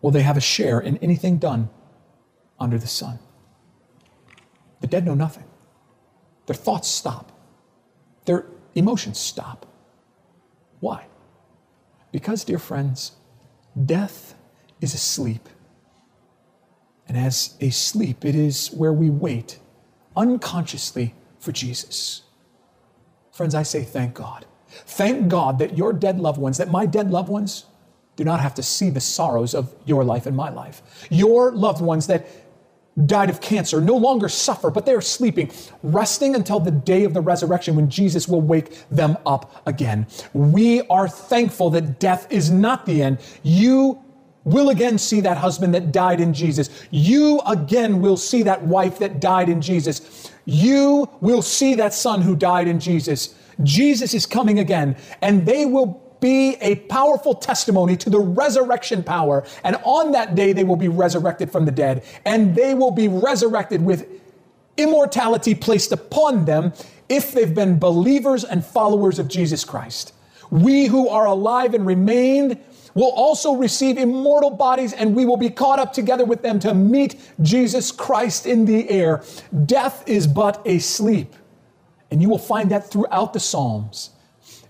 will 0.00 0.10
they 0.10 0.22
have 0.22 0.36
a 0.36 0.40
share 0.40 0.80
in 0.80 0.96
anything 0.98 1.38
done 1.38 1.68
under 2.58 2.78
the 2.78 2.86
sun. 2.86 3.18
The 4.80 4.86
dead 4.86 5.04
know 5.04 5.14
nothing. 5.14 5.44
Their 6.46 6.56
thoughts 6.56 6.88
stop, 6.88 7.32
their 8.24 8.46
emotions 8.74 9.18
stop. 9.18 9.66
Why? 10.80 11.06
Because, 12.12 12.44
dear 12.44 12.58
friends, 12.58 13.12
death 13.84 14.34
is 14.80 14.94
asleep 14.94 15.48
and 17.08 17.16
as 17.16 17.56
a 17.60 17.70
sleep, 17.70 18.24
it 18.24 18.34
is 18.34 18.68
where 18.68 18.92
we 18.92 19.10
wait 19.10 19.58
unconsciously 20.16 21.14
for 21.38 21.52
Jesus. 21.52 22.22
Friends, 23.32 23.54
I 23.54 23.62
say 23.62 23.82
thank 23.82 24.14
God. 24.14 24.46
Thank 24.68 25.28
God 25.28 25.58
that 25.58 25.76
your 25.76 25.92
dead 25.92 26.18
loved 26.18 26.38
ones, 26.38 26.58
that 26.58 26.70
my 26.70 26.86
dead 26.86 27.10
loved 27.10 27.28
ones, 27.28 27.66
do 28.16 28.24
not 28.24 28.40
have 28.40 28.54
to 28.54 28.62
see 28.62 28.88
the 28.90 29.00
sorrows 29.00 29.54
of 29.54 29.74
your 29.84 30.02
life 30.02 30.26
and 30.26 30.36
my 30.36 30.48
life. 30.48 31.06
Your 31.10 31.52
loved 31.52 31.82
ones 31.82 32.06
that 32.06 32.26
died 33.04 33.28
of 33.28 33.42
cancer 33.42 33.78
no 33.78 33.94
longer 33.94 34.28
suffer, 34.28 34.70
but 34.70 34.86
they 34.86 34.94
are 34.94 35.02
sleeping, 35.02 35.50
resting 35.82 36.34
until 36.34 36.58
the 36.58 36.70
day 36.70 37.04
of 37.04 37.12
the 37.12 37.20
resurrection 37.20 37.76
when 37.76 37.90
Jesus 37.90 38.26
will 38.26 38.40
wake 38.40 38.88
them 38.88 39.18
up 39.26 39.62
again. 39.66 40.06
We 40.32 40.80
are 40.88 41.06
thankful 41.06 41.68
that 41.70 42.00
death 42.00 42.26
is 42.32 42.50
not 42.50 42.86
the 42.86 43.02
end. 43.02 43.18
You 43.42 44.02
will 44.46 44.70
again 44.70 44.96
see 44.96 45.20
that 45.20 45.36
husband 45.36 45.74
that 45.74 45.92
died 45.92 46.20
in 46.20 46.32
Jesus. 46.32 46.70
You 46.90 47.40
again 47.46 48.00
will 48.00 48.16
see 48.16 48.44
that 48.44 48.62
wife 48.62 49.00
that 49.00 49.20
died 49.20 49.48
in 49.48 49.60
Jesus. 49.60 50.32
You 50.46 51.10
will 51.20 51.42
see 51.42 51.74
that 51.74 51.92
son 51.92 52.22
who 52.22 52.36
died 52.36 52.68
in 52.68 52.80
Jesus. 52.80 53.34
Jesus 53.62 54.14
is 54.14 54.24
coming 54.24 54.60
again, 54.60 54.96
and 55.20 55.44
they 55.44 55.66
will 55.66 56.00
be 56.20 56.54
a 56.60 56.76
powerful 56.76 57.34
testimony 57.34 57.96
to 57.96 58.08
the 58.08 58.20
resurrection 58.20 59.02
power. 59.02 59.44
And 59.64 59.76
on 59.82 60.12
that 60.12 60.36
day, 60.36 60.52
they 60.52 60.64
will 60.64 60.76
be 60.76 60.88
resurrected 60.88 61.50
from 61.50 61.64
the 61.64 61.72
dead, 61.72 62.04
and 62.24 62.54
they 62.54 62.72
will 62.72 62.92
be 62.92 63.08
resurrected 63.08 63.82
with 63.84 64.08
immortality 64.76 65.54
placed 65.54 65.90
upon 65.90 66.44
them 66.44 66.72
if 67.08 67.32
they've 67.32 67.54
been 67.54 67.78
believers 67.78 68.44
and 68.44 68.64
followers 68.64 69.18
of 69.18 69.26
Jesus 69.26 69.64
Christ. 69.64 70.12
We 70.50 70.86
who 70.86 71.08
are 71.08 71.26
alive 71.26 71.74
and 71.74 71.84
remain 71.84 72.60
will 72.96 73.10
also 73.10 73.54
receive 73.54 73.98
immortal 73.98 74.50
bodies, 74.50 74.92
and 74.94 75.14
we 75.14 75.26
will 75.26 75.36
be 75.36 75.50
caught 75.50 75.78
up 75.78 75.92
together 75.92 76.24
with 76.24 76.42
them 76.42 76.58
to 76.58 76.74
meet 76.74 77.16
Jesus 77.42 77.92
Christ 77.92 78.46
in 78.46 78.64
the 78.64 78.88
air. 78.90 79.22
Death 79.66 80.02
is 80.08 80.26
but 80.26 80.62
a 80.64 80.78
sleep. 80.78 81.34
And 82.10 82.22
you 82.22 82.28
will 82.28 82.38
find 82.38 82.70
that 82.70 82.90
throughout 82.90 83.34
the 83.34 83.40
Psalms. 83.40 84.10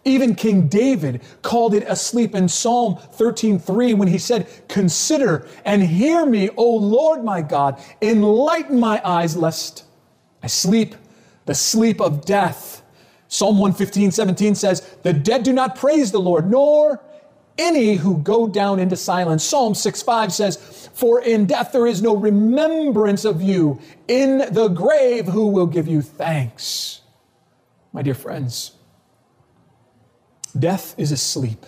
Even 0.05 0.35
King 0.35 0.68
David 0.68 1.22
called 1.43 1.74
it 1.74 1.85
a 1.87 1.97
sleep 1.97 2.35
in 2.35 2.49
Psalm 2.49 2.97
13:3 3.12 3.95
when 3.95 4.09
he 4.09 4.18
said, 4.18 4.47
"Consider 4.68 5.47
and 5.64 5.83
hear 5.83 6.27
me, 6.27 6.51
O 6.57 6.64
Lord 6.64 7.24
my 7.24 7.43
God, 7.43 7.79
enlighten 8.03 8.79
my 8.79 9.01
eyes 9.05 9.37
lest 9.37 9.85
I 10.43 10.49
sleep 10.49 10.95
the 11.45 11.55
sleep 11.55 12.01
of 12.01 12.24
death." 12.24 12.83
Psalm 13.29 13.59
115, 13.59 14.12
17 14.12 14.55
says, 14.55 14.83
The 15.03 15.12
dead 15.12 15.43
do 15.43 15.53
not 15.53 15.74
praise 15.74 16.12
the 16.12 16.20
Lord, 16.20 16.49
nor 16.49 17.01
any 17.59 17.95
who 17.95 18.19
go 18.19 18.47
down 18.47 18.79
into 18.79 18.97
silence. 18.97 19.45
Psalm 19.45 19.75
6 19.75 20.03
5 20.03 20.33
says, 20.33 20.89
For 20.95 21.23
in 21.23 21.47
death 21.47 21.73
there 21.73 21.87
is 21.87 22.03
no 22.03 22.17
remembrance 22.17 23.25
of 23.25 23.43
you. 23.43 23.81
In 24.09 24.39
the 24.53 24.69
grave, 24.69 25.27
who 25.27 25.49
will 25.49 25.67
give 25.67 25.89
you 25.89 26.03
thanks? 26.03 27.01
My 27.93 28.03
dear 28.03 28.15
friends, 28.15 28.73
death 30.59 30.95
is 30.99 31.13
asleep, 31.13 31.65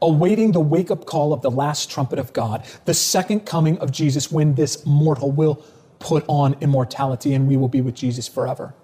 awaiting 0.00 0.52
the 0.52 0.60
wake 0.60 0.90
up 0.90 1.06
call 1.06 1.32
of 1.32 1.42
the 1.42 1.50
last 1.50 1.90
trumpet 1.90 2.18
of 2.18 2.32
God, 2.32 2.64
the 2.84 2.94
second 2.94 3.46
coming 3.46 3.78
of 3.78 3.92
Jesus 3.92 4.30
when 4.32 4.54
this 4.54 4.84
mortal 4.84 5.30
will 5.30 5.64
put 6.00 6.24
on 6.26 6.56
immortality 6.60 7.32
and 7.32 7.46
we 7.46 7.56
will 7.56 7.68
be 7.68 7.80
with 7.80 7.94
Jesus 7.94 8.26
forever. 8.26 8.74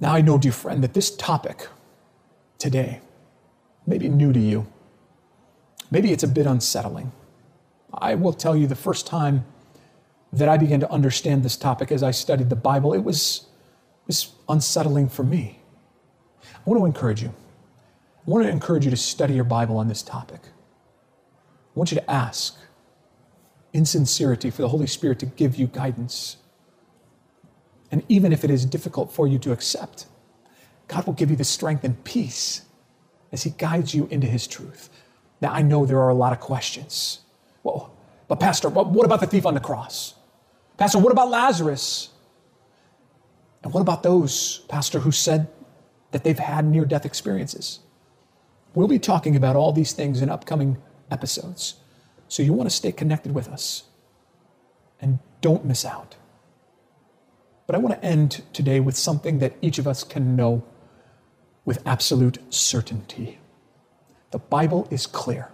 Now, 0.00 0.14
I 0.14 0.20
know, 0.20 0.36
dear 0.36 0.50
friend, 0.50 0.82
that 0.82 0.94
this 0.94 1.14
topic 1.14 1.68
today, 2.58 3.00
maybe 3.86 4.08
new 4.08 4.32
to 4.32 4.40
you. 4.40 4.66
Maybe 5.90 6.12
it's 6.12 6.22
a 6.22 6.28
bit 6.28 6.46
unsettling. 6.46 7.12
I 7.92 8.14
will 8.14 8.32
tell 8.32 8.56
you 8.56 8.66
the 8.66 8.74
first 8.74 9.06
time 9.06 9.44
that 10.32 10.48
I 10.48 10.56
began 10.56 10.80
to 10.80 10.90
understand 10.90 11.42
this 11.42 11.56
topic 11.56 11.92
as 11.92 12.02
I 12.02 12.10
studied 12.10 12.48
the 12.48 12.56
Bible, 12.56 12.94
it 12.94 13.04
was, 13.04 13.46
it 14.02 14.06
was 14.06 14.32
unsettling 14.48 15.08
for 15.08 15.22
me. 15.22 15.60
I 16.42 16.70
want 16.70 16.80
to 16.80 16.86
encourage 16.86 17.22
you. 17.22 17.34
I 18.26 18.30
want 18.30 18.44
to 18.46 18.50
encourage 18.50 18.84
you 18.84 18.90
to 18.90 18.96
study 18.96 19.34
your 19.34 19.44
Bible 19.44 19.76
on 19.76 19.88
this 19.88 20.02
topic. 20.02 20.40
I 20.44 21.78
want 21.78 21.90
you 21.92 21.98
to 21.98 22.10
ask 22.10 22.56
in 23.72 23.84
sincerity 23.84 24.50
for 24.50 24.62
the 24.62 24.68
Holy 24.68 24.86
Spirit 24.86 25.18
to 25.20 25.26
give 25.26 25.56
you 25.56 25.66
guidance. 25.66 26.36
And 27.90 28.02
even 28.08 28.32
if 28.32 28.44
it 28.44 28.50
is 28.50 28.64
difficult 28.64 29.12
for 29.12 29.26
you 29.26 29.38
to 29.40 29.52
accept, 29.52 30.06
God 30.88 31.06
will 31.06 31.14
give 31.14 31.30
you 31.30 31.36
the 31.36 31.44
strength 31.44 31.84
and 31.84 32.02
peace 32.04 32.62
as 33.32 33.42
He 33.42 33.50
guides 33.50 33.94
you 33.94 34.06
into 34.10 34.26
His 34.26 34.46
truth. 34.46 34.90
Now, 35.40 35.52
I 35.52 35.62
know 35.62 35.86
there 35.86 35.98
are 35.98 36.10
a 36.10 36.14
lot 36.14 36.32
of 36.32 36.40
questions. 36.40 37.20
Well, 37.62 37.92
but 38.28 38.38
Pastor, 38.38 38.68
what 38.68 39.04
about 39.04 39.20
the 39.20 39.26
thief 39.26 39.44
on 39.46 39.54
the 39.54 39.60
cross? 39.60 40.14
Pastor, 40.76 40.98
what 40.98 41.12
about 41.12 41.30
Lazarus? 41.30 42.10
And 43.62 43.72
what 43.72 43.80
about 43.80 44.02
those, 44.02 44.58
Pastor, 44.68 45.00
who 45.00 45.12
said 45.12 45.48
that 46.10 46.24
they've 46.24 46.38
had 46.38 46.64
near 46.64 46.84
death 46.84 47.04
experiences? 47.04 47.80
We'll 48.74 48.88
be 48.88 48.98
talking 48.98 49.36
about 49.36 49.54
all 49.54 49.72
these 49.72 49.92
things 49.92 50.22
in 50.22 50.30
upcoming 50.30 50.78
episodes. 51.10 51.74
So 52.28 52.42
you 52.42 52.52
want 52.52 52.70
to 52.70 52.74
stay 52.74 52.90
connected 52.90 53.34
with 53.34 53.48
us 53.48 53.84
and 55.00 55.18
don't 55.40 55.64
miss 55.64 55.84
out. 55.84 56.16
But 57.66 57.76
I 57.76 57.78
want 57.78 58.00
to 58.00 58.06
end 58.06 58.42
today 58.52 58.80
with 58.80 58.96
something 58.96 59.38
that 59.40 59.54
each 59.60 59.78
of 59.78 59.86
us 59.86 60.04
can 60.04 60.34
know 60.36 60.64
with 61.64 61.82
absolute 61.86 62.38
certainty. 62.52 63.38
The 64.30 64.38
Bible 64.38 64.88
is 64.90 65.06
clear. 65.06 65.48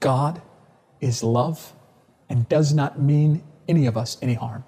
God 0.00 0.42
is 1.00 1.22
love 1.22 1.72
and 2.28 2.48
does 2.48 2.72
not 2.72 3.00
mean 3.00 3.42
any 3.68 3.86
of 3.86 3.96
us 3.96 4.16
any 4.22 4.34
harm. 4.34 4.64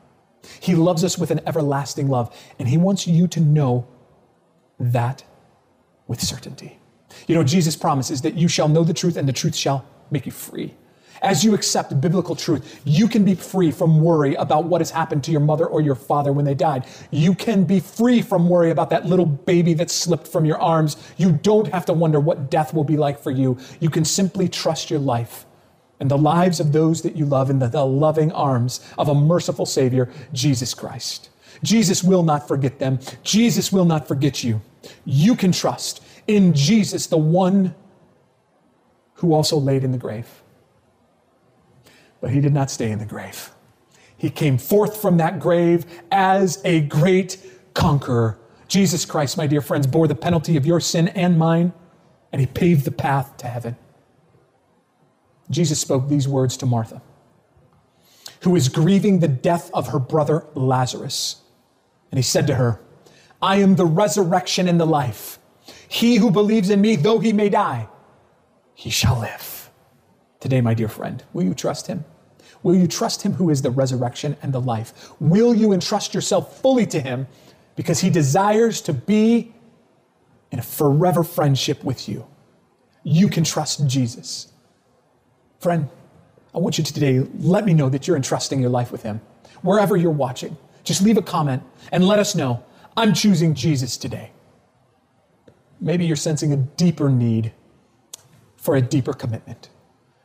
He 0.60 0.74
loves 0.74 1.02
us 1.04 1.18
with 1.18 1.30
an 1.30 1.40
everlasting 1.46 2.08
love, 2.08 2.34
and 2.58 2.68
He 2.68 2.76
wants 2.76 3.06
you 3.06 3.26
to 3.28 3.40
know 3.40 3.86
that 4.78 5.24
with 6.06 6.20
certainty. 6.20 6.78
You 7.26 7.34
know, 7.34 7.44
Jesus 7.44 7.76
promises 7.76 8.22
that 8.22 8.34
you 8.34 8.48
shall 8.48 8.68
know 8.68 8.84
the 8.84 8.92
truth, 8.92 9.16
and 9.16 9.26
the 9.26 9.32
truth 9.32 9.56
shall 9.56 9.86
make 10.10 10.26
you 10.26 10.32
free. 10.32 10.74
As 11.22 11.44
you 11.44 11.54
accept 11.54 12.00
biblical 12.00 12.36
truth, 12.36 12.80
you 12.84 13.08
can 13.08 13.24
be 13.24 13.34
free 13.34 13.70
from 13.70 14.00
worry 14.00 14.34
about 14.34 14.64
what 14.64 14.80
has 14.80 14.90
happened 14.90 15.24
to 15.24 15.30
your 15.30 15.40
mother 15.40 15.66
or 15.66 15.80
your 15.80 15.94
father 15.94 16.32
when 16.32 16.44
they 16.44 16.54
died. 16.54 16.86
You 17.10 17.34
can 17.34 17.64
be 17.64 17.80
free 17.80 18.22
from 18.22 18.48
worry 18.48 18.70
about 18.70 18.90
that 18.90 19.06
little 19.06 19.26
baby 19.26 19.74
that 19.74 19.90
slipped 19.90 20.28
from 20.28 20.44
your 20.44 20.60
arms. 20.60 20.96
You 21.16 21.32
don't 21.32 21.68
have 21.68 21.86
to 21.86 21.92
wonder 21.92 22.20
what 22.20 22.50
death 22.50 22.74
will 22.74 22.84
be 22.84 22.96
like 22.96 23.18
for 23.18 23.30
you. 23.30 23.58
You 23.80 23.90
can 23.90 24.04
simply 24.04 24.48
trust 24.48 24.90
your 24.90 25.00
life 25.00 25.46
and 26.00 26.10
the 26.10 26.18
lives 26.18 26.60
of 26.60 26.72
those 26.72 27.02
that 27.02 27.16
you 27.16 27.24
love 27.24 27.50
in 27.50 27.58
the, 27.58 27.68
the 27.68 27.86
loving 27.86 28.32
arms 28.32 28.84
of 28.98 29.08
a 29.08 29.14
merciful 29.14 29.66
Savior, 29.66 30.10
Jesus 30.32 30.74
Christ. 30.74 31.30
Jesus 31.62 32.02
will 32.04 32.22
not 32.22 32.46
forget 32.46 32.78
them. 32.78 32.98
Jesus 33.22 33.72
will 33.72 33.84
not 33.84 34.06
forget 34.06 34.44
you. 34.44 34.60
You 35.04 35.34
can 35.34 35.52
trust 35.52 36.02
in 36.26 36.52
Jesus, 36.52 37.06
the 37.06 37.16
one 37.16 37.74
who 39.14 39.32
also 39.32 39.56
laid 39.56 39.84
in 39.84 39.92
the 39.92 39.98
grave. 39.98 40.42
But 42.24 42.32
he 42.32 42.40
did 42.40 42.54
not 42.54 42.70
stay 42.70 42.90
in 42.90 42.98
the 42.98 43.04
grave. 43.04 43.50
He 44.16 44.30
came 44.30 44.56
forth 44.56 44.96
from 44.96 45.18
that 45.18 45.38
grave 45.40 45.84
as 46.10 46.58
a 46.64 46.80
great 46.80 47.36
conqueror. 47.74 48.38
Jesus 48.66 49.04
Christ, 49.04 49.36
my 49.36 49.46
dear 49.46 49.60
friends, 49.60 49.86
bore 49.86 50.08
the 50.08 50.14
penalty 50.14 50.56
of 50.56 50.64
your 50.64 50.80
sin 50.80 51.08
and 51.08 51.38
mine, 51.38 51.74
and 52.32 52.40
he 52.40 52.46
paved 52.46 52.86
the 52.86 52.90
path 52.90 53.36
to 53.36 53.46
heaven. 53.46 53.76
Jesus 55.50 55.78
spoke 55.78 56.08
these 56.08 56.26
words 56.26 56.56
to 56.56 56.64
Martha, 56.64 57.02
who 58.40 58.56
is 58.56 58.70
grieving 58.70 59.18
the 59.18 59.28
death 59.28 59.70
of 59.74 59.88
her 59.88 59.98
brother 59.98 60.46
Lazarus. 60.54 61.42
And 62.10 62.16
he 62.16 62.22
said 62.22 62.46
to 62.46 62.54
her, 62.54 62.80
I 63.42 63.56
am 63.56 63.76
the 63.76 63.84
resurrection 63.84 64.66
and 64.66 64.80
the 64.80 64.86
life. 64.86 65.38
He 65.88 66.16
who 66.16 66.30
believes 66.30 66.70
in 66.70 66.80
me, 66.80 66.96
though 66.96 67.18
he 67.18 67.34
may 67.34 67.50
die, 67.50 67.86
he 68.74 68.88
shall 68.88 69.20
live. 69.20 69.70
Today, 70.40 70.62
my 70.62 70.72
dear 70.72 70.88
friend, 70.88 71.22
will 71.34 71.42
you 71.42 71.52
trust 71.52 71.86
him? 71.86 72.06
Will 72.64 72.74
you 72.74 72.88
trust 72.88 73.22
him 73.22 73.34
who 73.34 73.50
is 73.50 73.62
the 73.62 73.70
resurrection 73.70 74.36
and 74.42 74.52
the 74.52 74.60
life? 74.60 75.12
Will 75.20 75.54
you 75.54 75.72
entrust 75.72 76.14
yourself 76.14 76.60
fully 76.60 76.86
to 76.86 77.00
him 77.00 77.28
because 77.76 78.00
he 78.00 78.10
desires 78.10 78.80
to 78.80 78.92
be 78.92 79.54
in 80.50 80.58
a 80.58 80.62
forever 80.62 81.22
friendship 81.22 81.84
with 81.84 82.08
you? 82.08 82.26
You 83.04 83.28
can 83.28 83.44
trust 83.44 83.86
Jesus. 83.86 84.48
Friend, 85.60 85.88
I 86.54 86.58
want 86.58 86.78
you 86.78 86.84
to 86.84 86.92
today 86.92 87.26
let 87.40 87.64
me 87.64 87.74
know 87.74 87.88
that 87.88 88.06
you're 88.06 88.16
entrusting 88.16 88.60
your 88.60 88.70
life 88.70 88.92
with 88.92 89.02
Him. 89.02 89.20
Wherever 89.62 89.96
you're 89.96 90.10
watching, 90.10 90.56
just 90.84 91.02
leave 91.02 91.16
a 91.16 91.22
comment 91.22 91.62
and 91.90 92.06
let 92.06 92.18
us 92.18 92.34
know 92.34 92.64
I'm 92.96 93.12
choosing 93.12 93.54
Jesus 93.54 93.96
today. 93.96 94.30
Maybe 95.80 96.06
you're 96.06 96.16
sensing 96.16 96.52
a 96.52 96.56
deeper 96.56 97.10
need 97.10 97.52
for 98.56 98.76
a 98.76 98.80
deeper 98.80 99.12
commitment. 99.12 99.68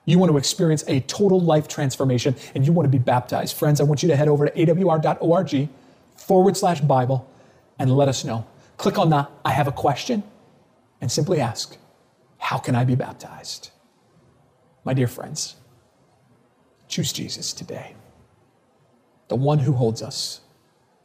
You 0.09 0.17
want 0.17 0.31
to 0.31 0.37
experience 0.37 0.83
a 0.87 1.01
total 1.01 1.39
life 1.39 1.67
transformation 1.67 2.35
and 2.55 2.65
you 2.65 2.73
want 2.73 2.85
to 2.85 2.89
be 2.89 2.97
baptized. 2.97 3.55
Friends, 3.55 3.79
I 3.79 3.83
want 3.83 4.01
you 4.01 4.09
to 4.09 4.15
head 4.15 4.27
over 4.27 4.47
to 4.47 4.51
awr.org 4.65 5.69
forward 6.15 6.57
slash 6.57 6.81
Bible 6.81 7.29
and 7.77 7.95
let 7.95 8.07
us 8.07 8.25
know. 8.25 8.47
Click 8.77 8.97
on 8.97 9.11
the 9.11 9.27
I 9.45 9.51
have 9.51 9.67
a 9.67 9.71
question 9.71 10.23
and 10.99 11.11
simply 11.11 11.39
ask, 11.39 11.77
How 12.39 12.57
can 12.57 12.73
I 12.73 12.85
be 12.85 12.95
baptized? 12.95 13.69
My 14.83 14.95
dear 14.95 15.07
friends, 15.07 15.57
choose 16.87 17.13
Jesus 17.13 17.53
today, 17.53 17.93
the 19.27 19.35
one 19.35 19.59
who 19.59 19.73
holds 19.73 20.01
us 20.01 20.41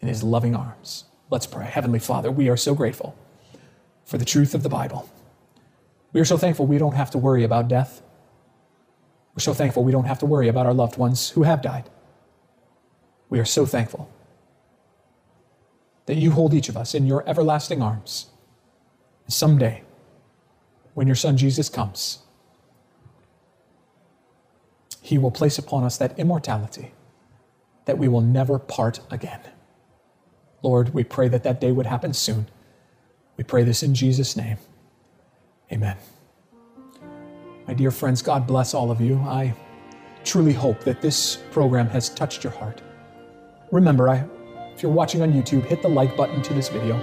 in 0.01 0.09
his 0.09 0.23
loving 0.23 0.57
arms. 0.57 1.05
Let's 1.29 1.47
pray. 1.47 1.67
Heavenly 1.67 1.99
Father, 1.99 2.31
we 2.31 2.49
are 2.49 2.57
so 2.57 2.75
grateful 2.75 3.15
for 4.07 4.17
the 4.17 4.25
truth 4.25 4.55
of 4.55 4.63
the 4.63 4.71
Bible. 4.71 5.11
We 6.15 6.23
are 6.23 6.25
so 6.25 6.39
thankful 6.39 6.67
we 6.67 6.79
don't 6.79 6.95
have 6.95 7.11
to 7.11 7.19
worry 7.19 7.45
about 7.45 7.69
death. 7.69 8.01
We're 9.35 9.41
so 9.41 9.55
thankful 9.55 9.85
we 9.85 9.93
don't 9.93 10.05
have 10.05 10.21
to 10.21 10.27
worry 10.27 10.49
about 10.49 10.67
our 10.67 10.75
loved 10.75 10.97
ones 10.97 11.31
who 11.31 11.43
have 11.43 11.63
died. 11.63 11.91
We 13.29 13.41
are 13.41 13.45
so 13.45 13.67
thankful 13.67 14.11
that 16.07 16.17
you 16.17 16.31
hold 16.31 16.55
each 16.55 16.69
of 16.69 16.77
us 16.77 16.95
in 16.95 17.07
your 17.07 17.29
everlasting 17.29 17.83
arms. 17.83 18.27
And 19.25 19.33
someday, 19.33 19.83
when 20.95 21.07
your 21.07 21.17
son 21.17 21.37
Jesus 21.37 21.69
comes, 21.69 22.21
he 25.01 25.19
will 25.19 25.31
place 25.31 25.59
upon 25.59 25.85
us 25.85 25.97
that 25.99 26.19
immortality 26.19 26.93
that 27.87 27.99
we 27.99 28.09
will 28.09 28.21
never 28.21 28.59
part 28.59 29.01
again. 29.11 29.41
Lord, 30.63 30.95
we 30.95 31.05
pray 31.05 31.29
that 31.29 31.43
that 31.43 31.61
day 31.61 31.73
would 31.73 31.87
happen 31.87 32.15
soon. 32.15 32.47
We 33.37 33.45
pray 33.45 33.65
this 33.65 33.83
in 33.83 33.95
Jesus' 33.95 34.37
name. 34.37 34.59
Amen. 35.71 35.97
My 37.67 37.73
dear 37.73 37.91
friends, 37.91 38.21
God 38.21 38.47
bless 38.47 38.75
all 38.75 38.91
of 38.91 39.01
you. 39.01 39.17
I 39.21 39.55
truly 40.23 40.53
hope 40.53 40.85
that 40.85 41.01
this 41.01 41.37
program 41.51 41.89
has 41.89 42.11
touched 42.11 42.45
your 42.45 42.53
heart. 42.53 42.83
Remember, 43.73 44.09
I, 44.09 44.27
if 44.75 44.83
you're 44.83 44.93
watching 44.93 45.23
on 45.23 45.33
YouTube, 45.33 45.65
hit 45.65 45.81
the 45.81 45.89
like 45.89 46.15
button 46.15 46.43
to 46.43 46.53
this 46.53 46.69
video. 46.69 46.95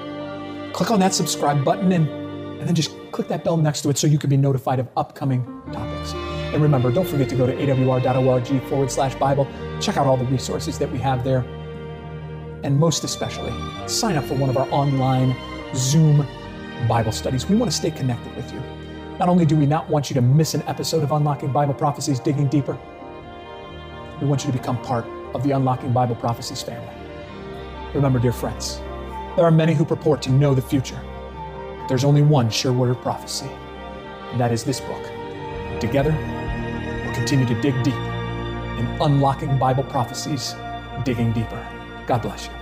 Click 0.71 0.91
on 0.91 0.99
that 0.99 1.15
subscribe 1.15 1.65
button 1.65 1.91
and, 1.91 2.07
and 2.07 2.67
then 2.67 2.75
just 2.75 2.91
click 3.11 3.27
that 3.27 3.43
bell 3.43 3.57
next 3.57 3.81
to 3.81 3.89
it 3.89 3.97
so 3.97 4.05
you 4.05 4.19
can 4.19 4.29
be 4.29 4.37
notified 4.37 4.79
of 4.79 4.87
upcoming 4.95 5.43
topics. 5.73 6.13
And 6.13 6.61
remember, 6.61 6.91
don't 6.91 7.07
forget 7.07 7.27
to 7.29 7.35
go 7.35 7.47
to 7.47 7.55
awr.org 7.55 8.63
forward 8.69 8.91
slash 8.91 9.15
Bible. 9.15 9.47
Check 9.79 9.97
out 9.97 10.05
all 10.05 10.17
the 10.17 10.25
resources 10.25 10.77
that 10.77 10.91
we 10.91 10.99
have 10.99 11.23
there. 11.23 11.43
And 12.63 12.77
most 12.77 13.03
especially, 13.03 13.51
sign 13.87 14.15
up 14.15 14.25
for 14.25 14.35
one 14.35 14.49
of 14.49 14.57
our 14.57 14.69
online 14.69 15.35
Zoom 15.73 16.27
Bible 16.87 17.11
studies. 17.11 17.49
We 17.49 17.55
want 17.55 17.71
to 17.71 17.75
stay 17.75 17.89
connected 17.89 18.35
with 18.35 18.53
you. 18.53 18.61
Not 19.21 19.29
only 19.29 19.45
do 19.45 19.55
we 19.55 19.67
not 19.67 19.87
want 19.87 20.09
you 20.09 20.15
to 20.15 20.21
miss 20.21 20.55
an 20.55 20.63
episode 20.63 21.03
of 21.03 21.11
Unlocking 21.11 21.51
Bible 21.51 21.75
Prophecies 21.75 22.19
Digging 22.19 22.47
Deeper, 22.47 22.75
we 24.19 24.25
want 24.25 24.43
you 24.43 24.51
to 24.51 24.57
become 24.57 24.81
part 24.81 25.05
of 25.35 25.43
the 25.43 25.51
Unlocking 25.51 25.93
Bible 25.93 26.15
Prophecies 26.15 26.63
family. 26.63 26.91
Remember, 27.93 28.17
dear 28.17 28.31
friends, 28.31 28.79
there 29.35 29.45
are 29.45 29.51
many 29.51 29.75
who 29.75 29.85
purport 29.85 30.23
to 30.23 30.31
know 30.31 30.55
the 30.55 30.61
future. 30.63 30.99
There's 31.87 32.03
only 32.03 32.23
one 32.23 32.49
sure 32.49 32.73
word 32.73 32.89
of 32.89 32.99
prophecy, 33.01 33.51
and 34.31 34.39
that 34.39 34.51
is 34.51 34.63
this 34.63 34.81
book. 34.81 35.03
Together, 35.79 36.17
we'll 37.05 37.13
continue 37.13 37.45
to 37.45 37.61
dig 37.61 37.75
deep 37.83 37.93
in 37.93 38.87
unlocking 39.01 39.55
Bible 39.59 39.83
prophecies, 39.83 40.55
digging 41.05 41.31
deeper. 41.31 41.63
God 42.07 42.23
bless 42.23 42.47
you. 42.47 42.60